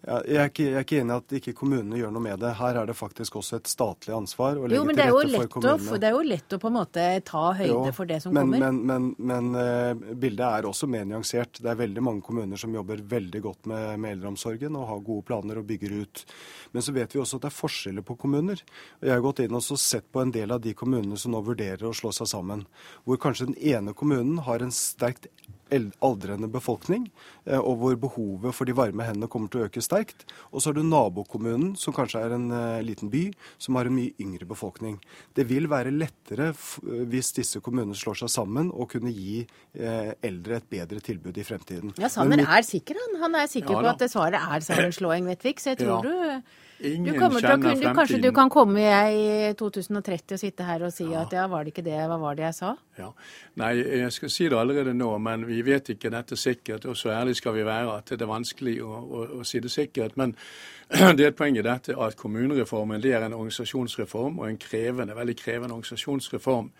Ja, 0.00 0.16
jeg, 0.24 0.36
er 0.40 0.48
ikke, 0.48 0.64
jeg, 0.64 0.74
er 0.78 0.84
ikke, 0.86 0.98
enig 1.02 1.12
i 1.12 1.20
at 1.20 1.32
ikke 1.36 1.52
kommunene 1.58 1.98
gjør 2.00 2.12
noe 2.14 2.24
med 2.24 2.40
det. 2.40 2.54
Her 2.56 2.78
er 2.80 2.86
det 2.88 2.94
faktisk 2.96 3.34
også 3.36 3.58
et 3.58 3.68
statlig 3.68 4.14
ansvar 4.16 4.56
å 4.56 4.64
legge 4.64 4.78
jo, 4.78 4.86
til 4.88 4.96
rette 4.96 5.40
for 5.42 5.50
kommunene. 5.52 5.90
Å, 5.92 5.98
det 6.00 6.08
er 6.08 6.14
jo 6.14 6.22
lett 6.24 6.56
å 6.56 6.58
på 6.62 6.70
en 6.70 6.76
måte 6.78 7.04
ta 7.28 7.42
høyde 7.58 7.68
jo, 7.68 7.92
for 7.98 8.08
det 8.08 8.20
som 8.24 8.32
men, 8.32 8.54
kommer. 8.54 8.64
Men, 8.64 9.10
men, 9.20 9.50
men 9.50 9.50
uh, 9.60 10.16
bildet 10.22 10.46
er 10.46 10.70
også 10.70 10.88
mer 10.88 11.04
nyansert. 11.10 11.60
Det 11.60 11.68
er 11.68 11.82
veldig 11.82 12.06
mange 12.06 12.24
kommuner 12.24 12.62
som 12.62 12.72
jobber 12.78 13.04
veldig 13.12 13.44
godt 13.44 13.68
med, 13.68 13.86
med, 14.00 14.16
eldreomsorgen 14.16 14.80
og 14.80 14.88
har 14.94 15.04
gode 15.10 15.28
planer 15.28 15.60
og 15.60 15.68
bygger 15.68 15.98
ut. 16.00 16.24
Men 16.72 16.86
så 16.86 16.96
vet 16.96 17.12
vi 17.12 17.20
også 17.20 17.36
at 17.36 17.44
det 17.44 17.52
er 17.52 17.58
forskjeller 17.58 18.08
på 18.08 18.16
kommuner. 18.24 18.64
Jeg 19.04 19.12
har 19.12 19.24
gått 19.26 19.44
inn 19.44 19.60
og 19.60 19.68
sett 19.68 20.08
på 20.08 20.24
en 20.24 20.32
del 20.32 20.56
av 20.56 20.64
de 20.64 20.72
kommunene 20.72 21.20
som 21.20 21.36
nå 21.36 21.44
vurderer 21.44 21.84
å 21.90 21.96
slå 21.96 22.14
seg 22.16 22.32
sammen. 22.32 22.64
Hvor 23.04 23.20
kanskje 23.20 23.52
den 23.52 23.60
ene 23.60 23.92
kommunen 23.92 24.40
har 24.48 24.64
en 24.64 24.72
sterkt 24.72 25.28
aldrende 25.70 26.48
befolkning, 26.50 27.08
eh, 27.46 27.58
og 27.58 27.80
hvor 27.80 27.98
behovet 28.04 28.56
for 28.56 28.68
de 28.68 28.76
varme 28.76 29.06
hendene 29.06 29.28
kommer 29.30 29.50
til 29.50 29.62
å 29.62 29.68
øke 29.68 29.82
sterkt. 29.84 30.26
Og 30.50 30.60
så 30.60 30.70
har 30.70 30.78
du 30.78 30.84
nabokommunen, 30.86 31.74
som 31.80 31.94
kanskje 31.96 32.22
er 32.24 32.34
en 32.36 32.48
uh, 32.52 32.80
liten 32.84 33.10
by, 33.12 33.26
som 33.60 33.78
har 33.78 33.88
en 33.88 33.96
mye 33.96 34.14
yngre 34.22 34.48
befolkning. 34.48 34.98
Det 35.36 35.46
vil 35.48 35.68
være 35.70 35.92
lettere 35.94 36.50
hvis 37.10 37.32
disse 37.36 37.60
kommunene 37.64 37.96
slår 37.98 38.22
seg 38.22 38.32
sammen 38.32 38.70
og 38.70 38.90
kunne 38.94 39.12
gi 39.14 39.44
eldre 40.26 40.58
et 40.58 40.66
bedre 40.70 41.02
tilbud 41.04 41.36
i 41.38 41.44
fremtiden. 41.46 41.94
Ja, 42.00 42.10
Sanner 42.12 42.42
er 42.42 42.66
sikker, 42.66 42.98
han. 42.98 43.20
Han 43.24 43.38
er 43.38 43.50
sikker 43.50 43.76
ja, 43.76 43.82
på 43.84 43.92
at 43.92 44.12
svaret 44.12 44.40
er 44.40 44.66
sammenslåing, 44.66 45.28
Vettvik. 45.30 45.62
Så 45.62 45.74
jeg 45.74 45.82
tror 45.82 46.06
ja. 46.06 46.40
du 46.40 46.69
Ingen 46.80 47.12
du 47.12 47.18
kjenner 47.18 47.44
fremtiden. 47.44 47.94
Kanskje 47.96 48.18
du 48.22 48.30
kan 48.32 48.50
komme 48.52 48.84
i 49.12 49.52
2030 49.58 50.36
og 50.36 50.40
sitte 50.40 50.64
her 50.64 50.84
og 50.86 50.94
si 50.94 51.04
ja. 51.10 51.24
at 51.26 51.34
ja, 51.36 51.44
var 51.50 51.64
det 51.64 51.74
ikke 51.74 51.84
det, 51.84 51.98
hva 52.08 52.16
var 52.20 52.38
det 52.38 52.46
jeg 52.46 52.56
sa? 52.56 52.72
Ja. 52.96 53.10
Nei, 53.60 53.74
jeg 54.00 54.12
skal 54.16 54.32
si 54.32 54.48
det 54.48 54.58
allerede 54.58 54.94
nå, 54.96 55.10
men 55.22 55.44
vi 55.48 55.60
vet 55.66 55.92
ikke 55.92 56.12
dette 56.12 56.38
sikkert. 56.40 56.88
Og 56.88 56.96
så 56.96 57.12
ærlig 57.14 57.36
skal 57.40 57.56
vi 57.58 57.66
være 57.68 57.98
at 57.98 58.14
det 58.14 58.24
er 58.24 58.32
vanskelig 58.32 58.78
å, 58.86 58.90
å, 58.96 59.26
å 59.40 59.44
si 59.48 59.60
det 59.60 59.72
sikkert. 59.72 60.16
Men 60.20 60.34
det 61.16 61.26
er 61.26 61.28
et 61.30 61.38
poeng 61.38 61.60
i 61.60 61.66
dette 61.66 61.96
at 61.96 62.18
kommunereformen 62.20 63.02
det 63.04 63.14
er 63.16 63.28
en 63.28 63.36
organisasjonsreform, 63.36 64.40
og 64.40 64.48
en 64.48 64.60
krevende, 64.60 65.16
veldig 65.18 65.36
krevende 65.38 65.76
organisasjonsreform. 65.76 66.72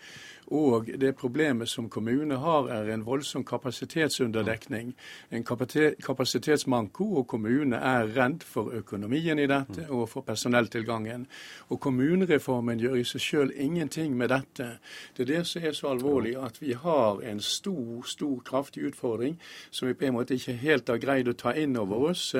Og 0.51 0.89
det 0.99 1.13
problemet 1.15 1.69
som 1.69 1.89
kommunene 1.89 2.35
har, 2.35 2.67
er 2.67 2.89
en 2.91 3.05
voldsom 3.05 3.43
kapasitetsunderdekning. 3.47 4.91
En 5.31 5.45
kapasitetsmanko, 5.47 7.05
og 7.21 7.27
kommunene 7.31 7.79
er 7.79 8.09
redd 8.17 8.43
for 8.43 8.73
økonomien 8.75 9.39
i 9.39 9.47
dette 9.47 9.85
og 9.89 10.09
for 10.11 10.27
personelltilgangen. 10.27 11.23
Og 11.69 11.79
kommunereformen 11.79 12.81
gjør 12.83 12.97
i 12.99 13.05
seg 13.07 13.23
sjøl 13.23 13.53
ingenting 13.55 14.17
med 14.19 14.33
dette. 14.33 14.67
Det 15.15 15.23
er 15.23 15.31
det 15.31 15.45
som 15.47 15.63
er 15.63 15.77
så 15.77 15.93
alvorlig, 15.93 16.35
at 16.35 16.59
vi 16.61 16.75
har 16.75 17.23
en 17.31 17.39
stor, 17.39 18.03
stor, 18.05 18.41
kraftig 18.43 18.89
utfordring 18.91 19.37
som 19.69 19.87
vi 19.87 19.95
på 19.95 20.09
en 20.09 20.17
måte 20.17 20.35
ikke 20.35 20.57
helt 20.59 20.89
har 20.91 20.99
greid 20.99 21.31
å 21.31 21.37
ta 21.37 21.55
inn 21.55 21.77
over 21.79 22.09
oss. 22.11 22.33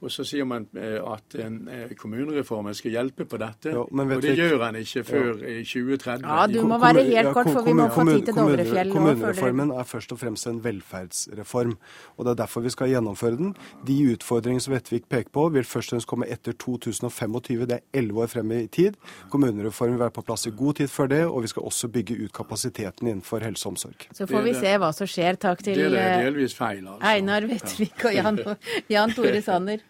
Og 0.00 0.12
så 0.12 0.24
sier 0.24 0.48
man 0.48 0.70
eh, 0.78 0.96
at 1.04 1.36
eh, 1.36 1.92
kommunereformen 2.00 2.76
skal 2.76 2.96
hjelpe 2.96 3.28
på 3.28 3.36
dette, 3.40 3.76
jo, 3.76 3.84
og 3.92 4.22
det 4.22 4.34
gjør 4.38 4.64
han 4.64 4.80
ikke 4.80 5.04
før 5.04 5.44
i 5.44 5.60
2030. 5.68 6.24
Ja, 6.24 6.46
du 6.48 6.62
må 6.64 6.80
være 6.80 7.04
helt 7.04 7.34
kort 7.36 7.57
for 7.58 7.68
vi 7.68 7.74
må 7.78 7.88
få 7.92 8.04
tid 8.08 8.28
til 8.28 8.36
Dovrefjell. 8.38 8.92
Kommunereformen 8.92 9.72
er 9.74 9.88
først 9.88 10.12
og 10.14 10.20
fremst 10.20 10.46
en 10.50 10.60
velferdsreform. 10.64 11.76
og 12.16 12.24
Det 12.24 12.30
er 12.30 12.40
derfor 12.42 12.64
vi 12.64 12.72
skal 12.74 12.92
gjennomføre 12.92 13.36
den. 13.36 13.54
De 13.86 13.96
utfordringene 14.12 14.64
som 14.64 14.74
Vettvik 14.74 15.08
peker 15.08 15.30
på, 15.34 15.48
vil 15.54 15.64
først 15.64 15.92
og 15.92 15.96
fremst 15.96 16.10
komme 16.10 16.28
etter 16.30 16.52
2025. 16.52 17.66
Det 17.66 17.78
er 17.80 18.00
elleve 18.00 18.24
år 18.24 18.32
frem 18.32 18.52
i 18.52 18.66
tid. 18.66 18.96
Kommunereformen 19.30 19.96
vil 19.98 20.04
være 20.06 20.16
på 20.18 20.22
plass 20.22 20.46
i 20.46 20.54
god 20.56 20.74
tid 20.80 20.88
før 20.88 21.12
det, 21.12 21.22
og 21.26 21.42
vi 21.42 21.52
skal 21.52 21.62
også 21.62 21.88
bygge 21.88 22.18
ut 22.24 22.32
kapasiteten 22.32 23.08
innenfor 23.08 23.44
helse 23.44 23.66
og 23.66 23.76
omsorg. 23.76 24.08
Så 24.12 24.26
får 24.26 24.42
vi 24.42 24.54
se 24.54 24.74
hva 24.78 24.92
som 24.96 25.06
skjer. 25.06 25.38
Takk 25.38 25.62
til 25.62 25.78
det 25.78 26.00
er 26.00 26.24
delvis 26.24 26.56
feil, 26.56 26.84
altså. 26.86 27.04
Einar 27.06 27.46
Vettvik 27.48 28.04
og 28.04 28.14
Jan, 28.14 28.42
Jan 28.94 29.14
Tore 29.16 29.42
Sanner. 29.42 29.84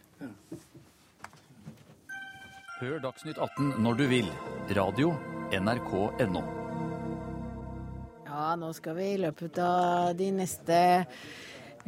Hør 2.79 3.01
Dagsnytt 3.03 3.39
18 3.43 3.73
når 3.83 3.99
du 3.99 4.07
vil. 4.07 4.31
Radio 4.77 5.17
NRK.no. 5.51 6.58
Nå 8.57 8.71
skal 8.73 8.97
vi 8.97 9.13
i 9.13 9.21
løpet 9.21 9.59
av 9.61 10.15
de 10.17 10.31
neste 10.33 10.79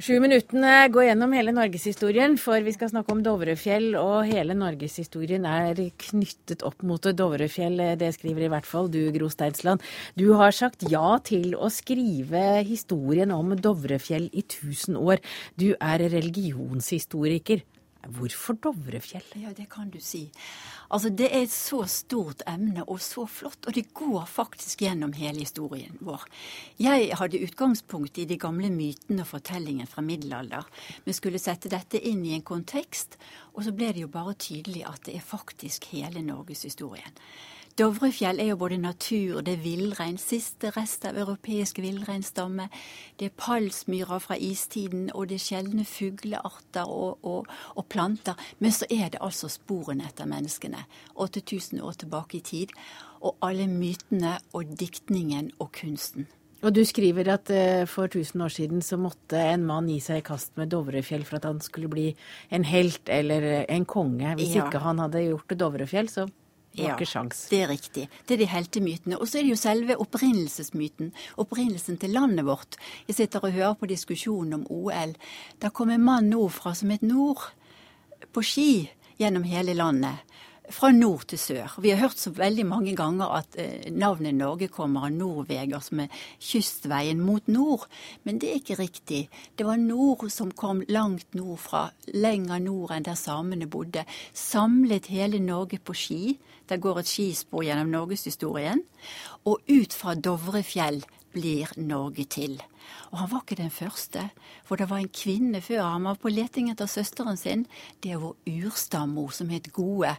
sju 0.01 0.15
minuttene 0.23 0.89
gå 0.93 1.03
gjennom 1.05 1.33
hele 1.37 1.53
norgeshistorien, 1.53 2.37
for 2.41 2.61
vi 2.65 2.73
skal 2.73 2.91
snakke 2.93 3.13
om 3.15 3.23
Dovrefjell, 3.25 3.95
og 4.01 4.29
hele 4.29 4.57
norgeshistorien 4.57 5.45
er 5.49 5.81
knyttet 6.05 6.65
opp 6.67 6.85
mot 6.87 7.05
Dovrefjell. 7.17 7.81
Det 8.01 8.13
skriver 8.17 8.47
i 8.47 8.53
hvert 8.53 8.69
fall 8.69 8.91
du, 8.93 9.01
Gro 9.15 9.31
Steinsland. 9.33 9.85
Du 10.17 10.33
har 10.41 10.57
sagt 10.57 10.85
ja 10.93 11.19
til 11.25 11.57
å 11.57 11.69
skrive 11.73 12.63
historien 12.69 13.33
om 13.35 13.57
Dovrefjell 13.57 14.29
i 14.33 14.45
1000 14.45 15.01
år. 15.01 15.21
Du 15.57 15.73
er 15.77 16.09
religionshistoriker. 16.13 17.65
Hvorfor 18.09 18.57
Dovrefjell? 18.57 19.27
Ja, 19.43 19.51
det 19.53 19.67
kan 19.71 19.91
du 19.91 20.01
si. 20.01 20.31
Altså, 20.91 21.11
Det 21.11 21.29
er 21.29 21.43
et 21.43 21.53
så 21.53 21.85
stort 21.87 22.43
emne 22.49 22.85
og 22.89 23.01
så 23.01 23.27
flott, 23.29 23.67
og 23.67 23.75
det 23.75 23.93
går 23.95 24.25
faktisk 24.27 24.81
gjennom 24.81 25.13
hele 25.13 25.45
historien 25.45 25.99
vår. 26.01 26.25
Jeg 26.81 27.13
hadde 27.17 27.43
utgangspunkt 27.45 28.19
i 28.19 28.25
de 28.25 28.39
gamle 28.39 28.71
mytene 28.71 29.23
og 29.23 29.29
fortellingene 29.29 29.87
fra 29.87 30.03
middelalder. 30.03 30.65
Vi 31.05 31.13
skulle 31.13 31.39
sette 31.39 31.69
dette 31.69 32.01
inn 32.01 32.25
i 32.25 32.35
en 32.35 32.43
kontekst, 32.43 33.19
og 33.55 33.65
så 33.65 33.73
ble 33.73 33.93
det 33.93 34.07
jo 34.07 34.09
bare 34.09 34.35
tydelig 34.35 34.87
at 34.89 35.05
det 35.05 35.17
er 35.17 35.21
faktisk 35.21 35.93
hele 35.93 36.25
norgeshistorien. 36.25 37.15
Dovrefjell 37.81 38.43
er 38.43 38.51
jo 38.51 38.59
både 38.61 38.77
natur, 38.77 39.39
det 39.41 39.55
er 39.55 39.61
villrein, 39.63 40.19
siste 40.21 40.69
rest 40.75 41.07
av 41.09 41.17
europeisk 41.17 41.79
villreinstamme. 41.81 42.67
Det 43.17 43.31
er 43.31 43.37
palsmyrer 43.41 44.21
fra 44.21 44.37
istiden, 44.37 45.07
og 45.15 45.31
det 45.31 45.39
er 45.39 45.45
sjeldne 45.47 45.87
fuglearter 45.89 46.91
og, 46.93 47.25
og, 47.25 47.47
og, 47.73 47.87
planter. 47.89 48.37
Men 48.59 48.75
så 48.77 48.85
er 48.93 49.15
det 49.15 49.23
altså 49.25 49.49
sporene 49.49 50.11
etter 50.11 50.29
menneskene, 50.29 50.83
8000 51.17 51.81
år 51.81 51.97
tilbake 52.03 52.37
i 52.37 52.43
tid. 52.51 52.75
Og 53.25 53.41
alle 53.41 53.65
mytene 53.71 54.35
og 54.53 54.77
diktningen 54.77 55.49
og 55.57 55.73
kunsten. 55.81 56.29
Og 56.61 56.75
du 56.77 56.83
skriver 56.85 57.31
at 57.33 57.49
uh, 57.49 57.89
for 57.89 58.13
1000 58.13 58.45
år 58.45 58.53
siden 58.53 58.85
så 58.85 58.99
måtte 59.01 59.41
en 59.41 59.65
mann 59.65 59.89
gi 59.89 59.97
seg 60.05 60.21
i 60.21 60.27
kast 60.27 60.53
med 60.61 60.69
Dovrefjell 60.75 61.25
for 61.25 61.41
at 61.41 61.49
han 61.49 61.65
skulle 61.65 61.89
bli 61.89 62.11
en 62.53 62.69
helt 62.69 63.09
eller 63.09 63.65
en 63.65 63.89
konge. 63.89 64.37
Hvis 64.37 64.53
ja. 64.59 64.69
ikke 64.69 64.85
han 64.85 65.01
hadde 65.01 65.25
gjort 65.31 65.57
Dovrefjell, 65.57 66.13
så 66.13 66.29
ja, 66.79 66.95
det 67.51 67.59
er 67.59 67.69
riktig. 67.69 68.07
Det 68.27 68.37
er 68.37 68.43
de 68.45 68.47
heltemytene. 68.47 69.19
Og 69.19 69.29
så 69.29 69.41
er 69.41 69.47
det 69.47 69.55
jo 69.55 69.59
selve 69.59 69.97
opprinnelsesmyten. 70.01 71.11
Opprinnelsen 71.43 71.99
til 71.99 72.15
landet 72.15 72.47
vårt. 72.47 72.79
Jeg 73.09 73.19
sitter 73.19 73.43
og 73.43 73.57
hører 73.57 73.75
på 73.75 73.89
diskusjonen 73.91 74.61
om 74.61 74.67
OL. 74.71 75.17
Da 75.59 75.73
kom 75.75 75.91
en 75.91 76.05
mann 76.07 76.31
nordfra 76.31 76.75
som 76.79 76.93
het 76.95 77.03
Nord, 77.03 77.51
på 78.31 78.45
ski 78.47 78.71
gjennom 79.19 79.43
hele 79.49 79.75
landet 79.75 80.23
fra 80.71 80.91
nord 80.95 81.27
til 81.31 81.39
sør. 81.41 81.75
Vi 81.83 81.91
har 81.93 82.01
hørt 82.01 82.19
så 82.19 82.33
veldig 82.35 82.65
mange 82.69 82.95
ganger 82.99 83.33
at 83.41 83.57
eh, 83.59 83.91
navnet 83.93 84.37
Norge 84.39 84.69
kommer 84.73 85.09
av 85.09 85.15
Norveger, 85.15 85.83
som 85.83 86.03
er 86.05 86.23
kystveien 86.39 87.21
mot 87.21 87.47
nord. 87.51 87.87
Men 88.25 88.41
det 88.41 88.51
er 88.51 88.61
ikke 88.61 88.79
riktig. 88.81 89.21
Det 89.59 89.67
var 89.67 89.81
nord 89.83 90.29
som 90.31 90.53
kom 90.53 90.85
langt 90.89 91.35
nordfra, 91.35 91.89
lenger 92.15 92.63
nord 92.63 92.95
enn 92.97 93.09
der 93.09 93.19
samene 93.19 93.69
bodde. 93.71 94.07
Samlet 94.33 95.11
hele 95.13 95.43
Norge 95.43 95.81
på 95.83 95.97
ski. 95.97 96.39
Der 96.71 96.79
går 96.79 97.03
et 97.03 97.11
skispor 97.11 97.65
gjennom 97.67 97.91
norgeshistorien. 97.91 98.85
Og 99.45 99.59
ut 99.67 99.97
fra 99.97 100.15
Dovrefjell 100.15 101.03
blir 101.35 101.73
Norge 101.77 102.27
til. 102.31 102.61
Og 103.11 103.19
han 103.19 103.31
var 103.33 103.43
ikke 103.43 103.59
den 103.59 103.73
første, 103.75 104.29
for 104.67 104.79
det 104.79 104.87
var 104.91 105.03
en 105.03 105.11
kvinne 105.11 105.61
før. 105.65 105.83
Han 105.97 106.07
var 106.07 106.19
på 106.23 106.31
leting 106.33 106.71
etter 106.71 106.91
søsteren 106.91 107.39
sin. 107.41 107.65
Det 108.03 108.15
er 108.15 108.23
vår 108.23 108.37
urstammor 108.67 109.33
som 109.35 109.51
het 109.51 109.71
Gode. 109.75 110.13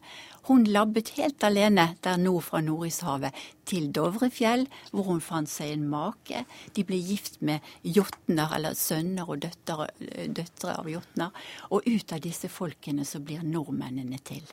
Hun 0.49 0.65
labbet 0.67 1.13
helt 1.17 1.43
alene 1.47 1.91
der 2.03 2.17
nord 2.19 2.43
fra 2.47 2.61
Nordishavet 2.65 3.37
til 3.69 3.91
Dovrefjell, 3.95 4.65
hvor 4.91 5.07
hun 5.07 5.21
fant 5.23 5.49
seg 5.49 5.75
en 5.75 5.87
make. 5.91 6.43
De 6.75 6.83
ble 6.87 6.99
gift 6.99 7.39
med 7.45 7.63
jotner, 7.83 8.51
eller 8.57 8.75
sønner 8.75 9.29
og 9.29 9.43
døtre, 9.45 9.87
døtre 10.27 10.75
av 10.79 10.89
jotner. 10.91 11.31
Og 11.71 11.87
ut 11.87 12.15
av 12.15 12.23
disse 12.23 12.51
folkene 12.51 13.07
så 13.07 13.23
blir 13.23 13.45
nordmennene 13.45 14.19
til. 14.25 14.43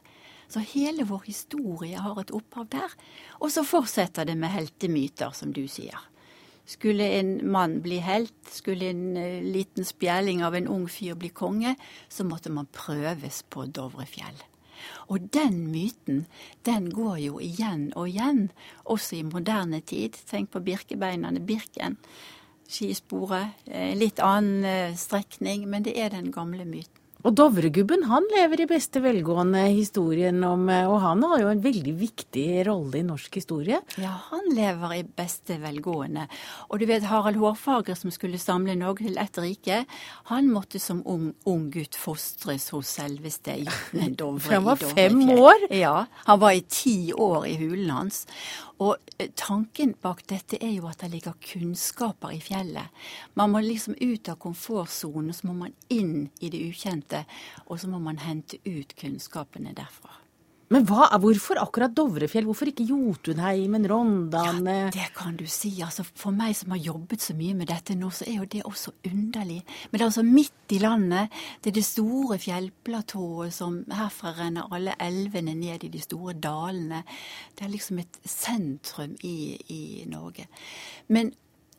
Så 0.49 0.63
hele 0.65 1.05
vår 1.05 1.27
historie 1.27 2.01
har 2.01 2.21
et 2.21 2.31
opphav 2.33 2.71
der. 2.73 2.95
Og 3.43 3.53
så 3.53 3.65
fortsetter 3.67 4.29
det 4.29 4.37
med 4.39 4.55
heltemyter, 4.55 5.35
som 5.37 5.53
du 5.53 5.67
sier. 5.69 5.99
Skulle 6.69 7.07
en 7.17 7.39
mann 7.49 7.79
bli 7.81 8.03
helt, 8.05 8.37
skulle 8.53 8.91
en 8.93 9.17
uh, 9.17 9.41
liten 9.45 9.87
spjæling 9.89 10.43
av 10.45 10.57
en 10.59 10.69
ung 10.69 10.85
fyr 10.93 11.17
bli 11.17 11.31
konge, 11.33 11.75
så 12.13 12.27
måtte 12.29 12.53
man 12.53 12.69
prøves 12.73 13.43
på 13.49 13.65
Dovrefjell. 13.73 14.45
Og 15.09 15.31
den 15.35 15.63
myten, 15.73 16.27
den 16.69 16.91
går 16.95 17.17
jo 17.25 17.41
igjen 17.43 17.89
og 17.97 18.11
igjen, 18.11 18.51
også 18.85 19.17
i 19.17 19.25
moderne 19.27 19.81
tid. 19.81 20.21
Tenk 20.29 20.53
på 20.53 20.63
birkebeinene, 20.63 21.41
Birken, 21.41 21.97
skisporet. 22.69 23.57
Eh, 23.67 23.97
litt 23.97 24.21
annen 24.23 24.69
uh, 24.69 24.97
strekning, 24.97 25.65
men 25.73 25.89
det 25.89 25.97
er 25.99 26.13
den 26.13 26.31
gamle 26.35 26.69
myten. 26.69 26.98
Og 27.27 27.35
Dovregubben 27.35 28.05
han 28.07 28.27
lever 28.31 28.63
i 28.63 28.69
beste 28.71 29.01
velgående 29.03 29.65
historien 29.75 30.39
om 30.47 30.69
Og 30.71 30.99
han 31.03 31.25
har 31.27 31.41
jo 31.43 31.49
en 31.51 31.63
veldig 31.65 31.95
viktig 31.99 32.47
rolle 32.69 33.01
i 33.01 33.07
norsk 33.07 33.41
historie. 33.41 33.81
Ja, 33.99 34.13
han 34.31 34.47
lever 34.55 34.95
i 35.01 35.03
beste 35.03 35.59
velgående. 35.59 36.29
Og 36.71 36.79
du 36.79 36.87
vet 36.87 37.09
Harald 37.11 37.41
Hårfager 37.41 37.99
som 37.99 38.13
skulle 38.15 38.39
samle 38.39 38.77
Norge 38.79 39.09
til 39.09 39.19
ett 39.19 39.41
rike, 39.43 39.81
han 40.31 40.51
måtte 40.53 40.79
som 40.83 41.03
ung, 41.11 41.33
ung 41.49 41.69
gutt 41.75 41.99
fostres 41.99 42.69
hos 42.75 42.95
selveste 43.01 43.59
Jotne 43.65 44.13
Dovre. 44.15 44.55
Han 44.55 44.67
var 44.69 44.79
fem 44.81 45.21
år? 45.35 45.69
Ja, 45.75 46.07
han 46.25 46.41
var 46.41 46.55
i 46.57 46.63
ti 46.71 47.13
år 47.13 47.47
i 47.51 47.57
hulen 47.59 47.91
hans. 47.93 48.25
Og 48.79 48.95
eh, 49.19 49.31
tanken 49.35 49.95
bak 50.03 50.23
dette 50.31 50.61
er 50.63 50.77
jo 50.77 50.87
at 50.91 51.03
det 51.03 51.11
ligger 51.17 51.39
kunnskaper 51.43 52.35
i 52.37 52.41
fjellet. 52.43 52.95
Man 53.35 53.55
må 53.55 53.63
liksom 53.65 53.99
ut 53.99 54.31
av 54.31 54.39
komfortsonen, 54.43 55.35
så 55.35 55.51
må 55.51 55.57
man 55.65 55.75
inn 55.91 56.29
i 56.41 56.51
det 56.53 56.63
ukjente. 56.71 57.25
Og 57.67 57.81
så 57.83 57.91
må 57.91 57.99
man 58.03 58.23
hente 58.23 58.61
ut 58.67 58.95
kunnskapene 58.99 59.75
derfra. 59.75 60.18
Men 60.69 60.85
hva, 60.85 61.07
hvorfor 61.17 61.57
akkurat 61.63 61.95
Dovrefjell? 61.97 62.45
Hvorfor 62.45 62.69
ikke 62.69 62.85
Jotunheimen, 62.91 63.87
Rondane? 63.89 64.75
Ja, 64.85 64.91
det 64.93 65.07
kan 65.17 65.39
du 65.39 65.47
si. 65.49 65.71
Altså, 65.85 66.05
for 66.05 66.35
meg 66.37 66.53
som 66.59 66.75
har 66.75 66.83
jobbet 66.85 67.25
så 67.25 67.37
mye 67.39 67.57
med 67.57 67.71
dette 67.71 67.97
nå, 67.97 68.11
så 68.13 68.27
er 68.29 68.43
jo 68.43 68.49
det 68.53 68.61
også 68.69 68.93
underlig. 69.09 69.63
Men 69.89 69.97
det 69.97 70.03
er 70.03 70.11
altså 70.11 70.27
midt 70.27 70.75
i 70.77 70.81
landet. 70.83 71.33
Det 71.65 71.73
er 71.73 71.79
det 71.79 71.87
store 71.89 72.37
fjellplatået 72.43 73.57
som 73.57 73.81
herfra 73.97 74.35
renner 74.37 74.69
alle 74.77 74.97
elvene 75.01 75.57
ned 75.57 75.89
i 75.89 75.93
de 75.95 76.03
store 76.05 76.37
dalene. 76.37 77.01
Det 77.57 77.65
er 77.65 77.73
liksom 77.73 78.03
et 78.05 78.21
sentrum 78.29 79.17
i, 79.25 79.39
i 79.73 79.83
Norge. 80.11 80.51
Men 81.09 81.33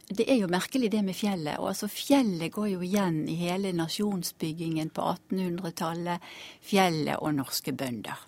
det 0.10 0.26
er 0.26 0.40
jo 0.42 0.50
merkelig 0.50 0.90
det 0.90 1.04
med 1.06 1.14
fjellet. 1.14 1.60
og 1.62 1.70
altså 1.76 1.92
Fjellet 1.94 2.50
går 2.56 2.72
jo 2.72 2.82
igjen 2.82 3.22
i 3.30 3.38
hele 3.38 3.76
nasjonsbyggingen 3.78 4.90
på 4.90 5.06
1800-tallet. 5.14 6.26
Fjellet 6.66 7.22
og 7.22 7.38
norske 7.38 7.76
bønder. 7.78 8.26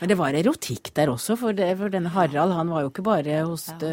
Men 0.00 0.10
det 0.12 0.16
var 0.20 0.36
erotikk 0.36 0.92
der 0.96 1.12
også, 1.12 1.36
for, 1.40 1.56
det, 1.56 1.70
for 1.80 1.92
denne 1.92 2.12
Harald 2.12 2.52
han 2.56 2.70
var 2.72 2.84
jo 2.84 2.90
ikke 2.92 3.04
bare 3.06 3.40
hos 3.48 3.68
ja. 3.72 3.90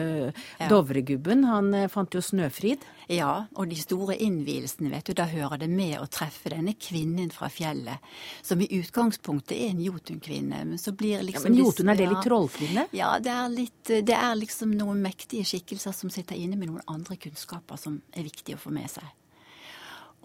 ja. 0.60 0.70
Dovregubben, 0.72 1.46
han 1.48 1.74
eh, 1.76 1.90
fant 1.92 2.16
jo 2.16 2.24
Snøfrid. 2.24 2.84
Ja, 3.08 3.46
og 3.56 3.70
de 3.72 3.78
store 3.80 4.18
innvielsene, 4.24 4.92
vet 4.92 5.08
du, 5.08 5.14
da 5.16 5.30
hører 5.32 5.62
det 5.62 5.70
med 5.72 5.96
å 6.02 6.10
treffe 6.12 6.52
denne 6.52 6.74
kvinnen 6.76 7.30
fra 7.32 7.48
fjellet, 7.52 8.04
som 8.44 8.60
i 8.64 8.68
utgangspunktet 8.82 9.56
er 9.56 9.72
en 9.72 9.84
jotunkvinne, 9.86 10.64
men 10.74 10.82
så 10.82 10.92
blir 10.92 11.24
liksom 11.24 11.48
ja, 11.48 11.54
Men 11.56 11.62
Jotun, 11.62 11.92
er 11.94 12.02
det 12.02 12.10
litt 12.12 12.28
trollkvinne? 12.28 12.88
Ja, 12.98 13.14
det 13.24 13.32
er, 13.32 13.48
litt, 13.54 13.80
det 13.88 14.18
er 14.18 14.36
liksom 14.36 14.76
noen 14.76 15.00
mektige 15.06 15.48
skikkelser 15.48 15.96
som 15.96 16.12
sitter 16.12 16.36
inne 16.36 16.60
med 16.60 16.74
noen 16.74 16.84
andre 16.92 17.16
kunnskaper 17.22 17.80
som 17.80 18.02
er 18.12 18.28
viktige 18.28 18.60
å 18.60 18.66
få 18.68 18.76
med 18.76 18.92
seg. 18.92 19.08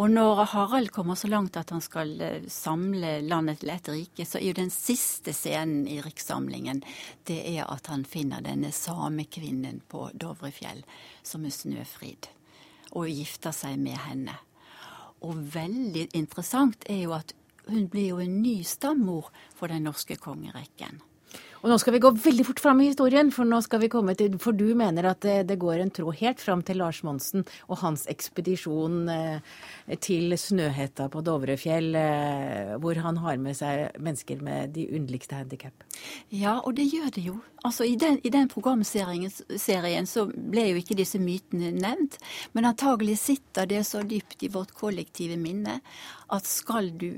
Og 0.00 0.08
når 0.10 0.44
Harald 0.54 0.88
kommer 0.88 1.14
så 1.14 1.28
langt 1.28 1.56
at 1.60 1.70
han 1.70 1.82
skal 1.84 2.14
eh, 2.24 2.46
samle 2.48 3.18
landet 3.26 3.60
til 3.60 3.72
ett 3.74 3.90
rike, 3.92 4.24
så 4.26 4.38
er 4.40 4.46
jo 4.48 4.56
den 4.56 4.72
siste 4.72 5.34
scenen 5.36 5.84
i 5.90 5.98
rikssamlingen 6.02 6.80
det 7.28 7.42
er 7.52 7.66
at 7.68 7.90
han 7.92 8.06
finner 8.08 8.44
denne 8.44 8.72
samekvinnen 8.72 9.82
på 9.92 10.08
Dovrefjell, 10.14 10.80
som 11.22 11.44
er 11.44 11.54
Snøfrid, 11.54 12.30
og 12.96 13.12
gifter 13.12 13.52
seg 13.56 13.76
med 13.84 14.00
henne. 14.08 14.38
Og 15.22 15.38
veldig 15.54 16.08
interessant 16.18 16.88
er 16.90 17.04
jo 17.04 17.14
at 17.14 17.36
hun 17.68 17.86
blir 17.92 18.14
jo 18.14 18.22
en 18.24 18.40
ny 18.42 18.62
stammor 18.66 19.28
for 19.54 19.70
den 19.70 19.84
norske 19.86 20.16
kongerekken. 20.18 21.02
Og 21.62 21.70
nå 21.70 21.76
skal 21.78 21.94
vi 21.94 22.00
gå 22.02 22.10
veldig 22.18 22.44
fort 22.48 22.60
fram 22.62 22.80
i 22.82 22.88
historien, 22.88 23.28
for 23.30 23.46
nå 23.46 23.60
skal 23.62 23.84
vi 23.84 23.90
komme 23.92 24.16
til 24.18 24.34
For 24.42 24.56
du 24.56 24.72
mener 24.78 25.06
at 25.12 25.22
det, 25.22 25.36
det 25.46 25.60
går 25.62 25.78
en 25.78 25.92
tråd 25.94 26.18
helt 26.18 26.42
fram 26.42 26.64
til 26.66 26.80
Lars 26.82 27.02
Monsen 27.06 27.44
og 27.68 27.78
hans 27.84 28.02
ekspedisjon 28.10 28.96
eh, 29.12 29.54
til 30.02 30.34
Snøhetta 30.38 31.06
på 31.12 31.22
Dovrefjell, 31.22 31.94
eh, 31.98 32.72
hvor 32.82 32.98
han 33.04 33.20
har 33.22 33.38
med 33.42 33.54
seg 33.58 33.94
mennesker 34.02 34.42
med 34.42 34.74
de 34.74 34.88
underligste 34.90 35.38
handikap. 35.38 35.86
Ja, 36.34 36.58
og 36.58 36.74
det 36.80 36.88
gjør 36.90 37.14
det 37.14 37.26
jo. 37.28 37.38
Altså, 37.62 37.86
I 37.86 37.94
den, 37.94 38.18
i 38.26 38.32
den 38.34 38.50
programserien 38.50 39.30
så 40.10 40.26
ble 40.26 40.66
jo 40.72 40.80
ikke 40.80 40.98
disse 40.98 41.20
mytene 41.22 41.70
nevnt, 41.76 42.18
men 42.56 42.66
antagelig 42.72 43.20
sitter 43.22 43.70
det 43.70 43.84
så 43.86 44.02
dypt 44.02 44.42
i 44.42 44.50
vårt 44.50 44.74
kollektive 44.74 45.38
minne 45.38 45.78
at 46.32 46.48
skal 46.48 46.90
du 46.98 47.12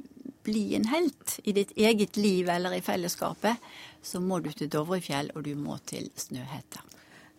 bli 0.44 0.74
en 0.78 0.88
helt 0.92 1.38
i 1.44 1.52
ditt 1.56 1.72
eget 1.76 2.16
liv 2.16 2.48
eller 2.48 2.76
i 2.76 2.82
fellesskapet, 2.84 3.56
så 4.02 4.20
må 4.20 4.40
du 4.44 4.50
til 4.52 4.70
Dovrefjell, 4.70 5.32
og 5.34 5.46
du 5.46 5.54
må 5.56 5.78
til 5.88 6.10
Snøhetta. 6.16 6.84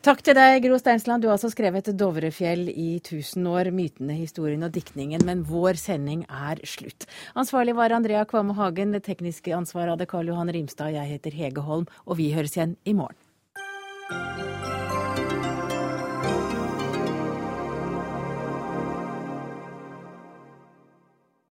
Takk 0.05 0.19
til 0.21 0.35
deg, 0.37 0.59
Gro 0.61 0.77
Steinsland. 0.77 1.23
Du 1.23 1.31
har 1.31 1.33
altså 1.33 1.49
skrevet 1.49 1.87
'Dovrefjell 1.89 2.69
i 2.69 2.99
tusen 3.01 3.47
år', 3.49 3.71
mytene, 3.73 4.13
historien 4.13 4.61
og 4.61 4.71
diktningen. 4.71 5.25
Men 5.25 5.41
vår 5.49 5.81
sending 5.81 6.27
er 6.29 6.61
slutt. 6.61 7.07
Ansvarlig 7.33 7.73
var 7.75 7.89
Andrea 7.89 8.23
Kvamme 8.23 8.53
Hagen. 8.53 8.93
Det 8.93 9.01
tekniske 9.09 9.49
ansvaret 9.49 9.95
hadde 9.95 10.05
Karl 10.05 10.29
Johan 10.29 10.53
Rimstad. 10.53 10.93
Jeg 10.93 11.09
heter 11.09 11.33
Hege 11.33 11.61
Holm, 11.61 11.87
og 12.05 12.17
vi 12.17 12.33
høres 12.37 12.53
igjen 12.53 12.77
i 12.85 12.93
morgen. 12.93 13.17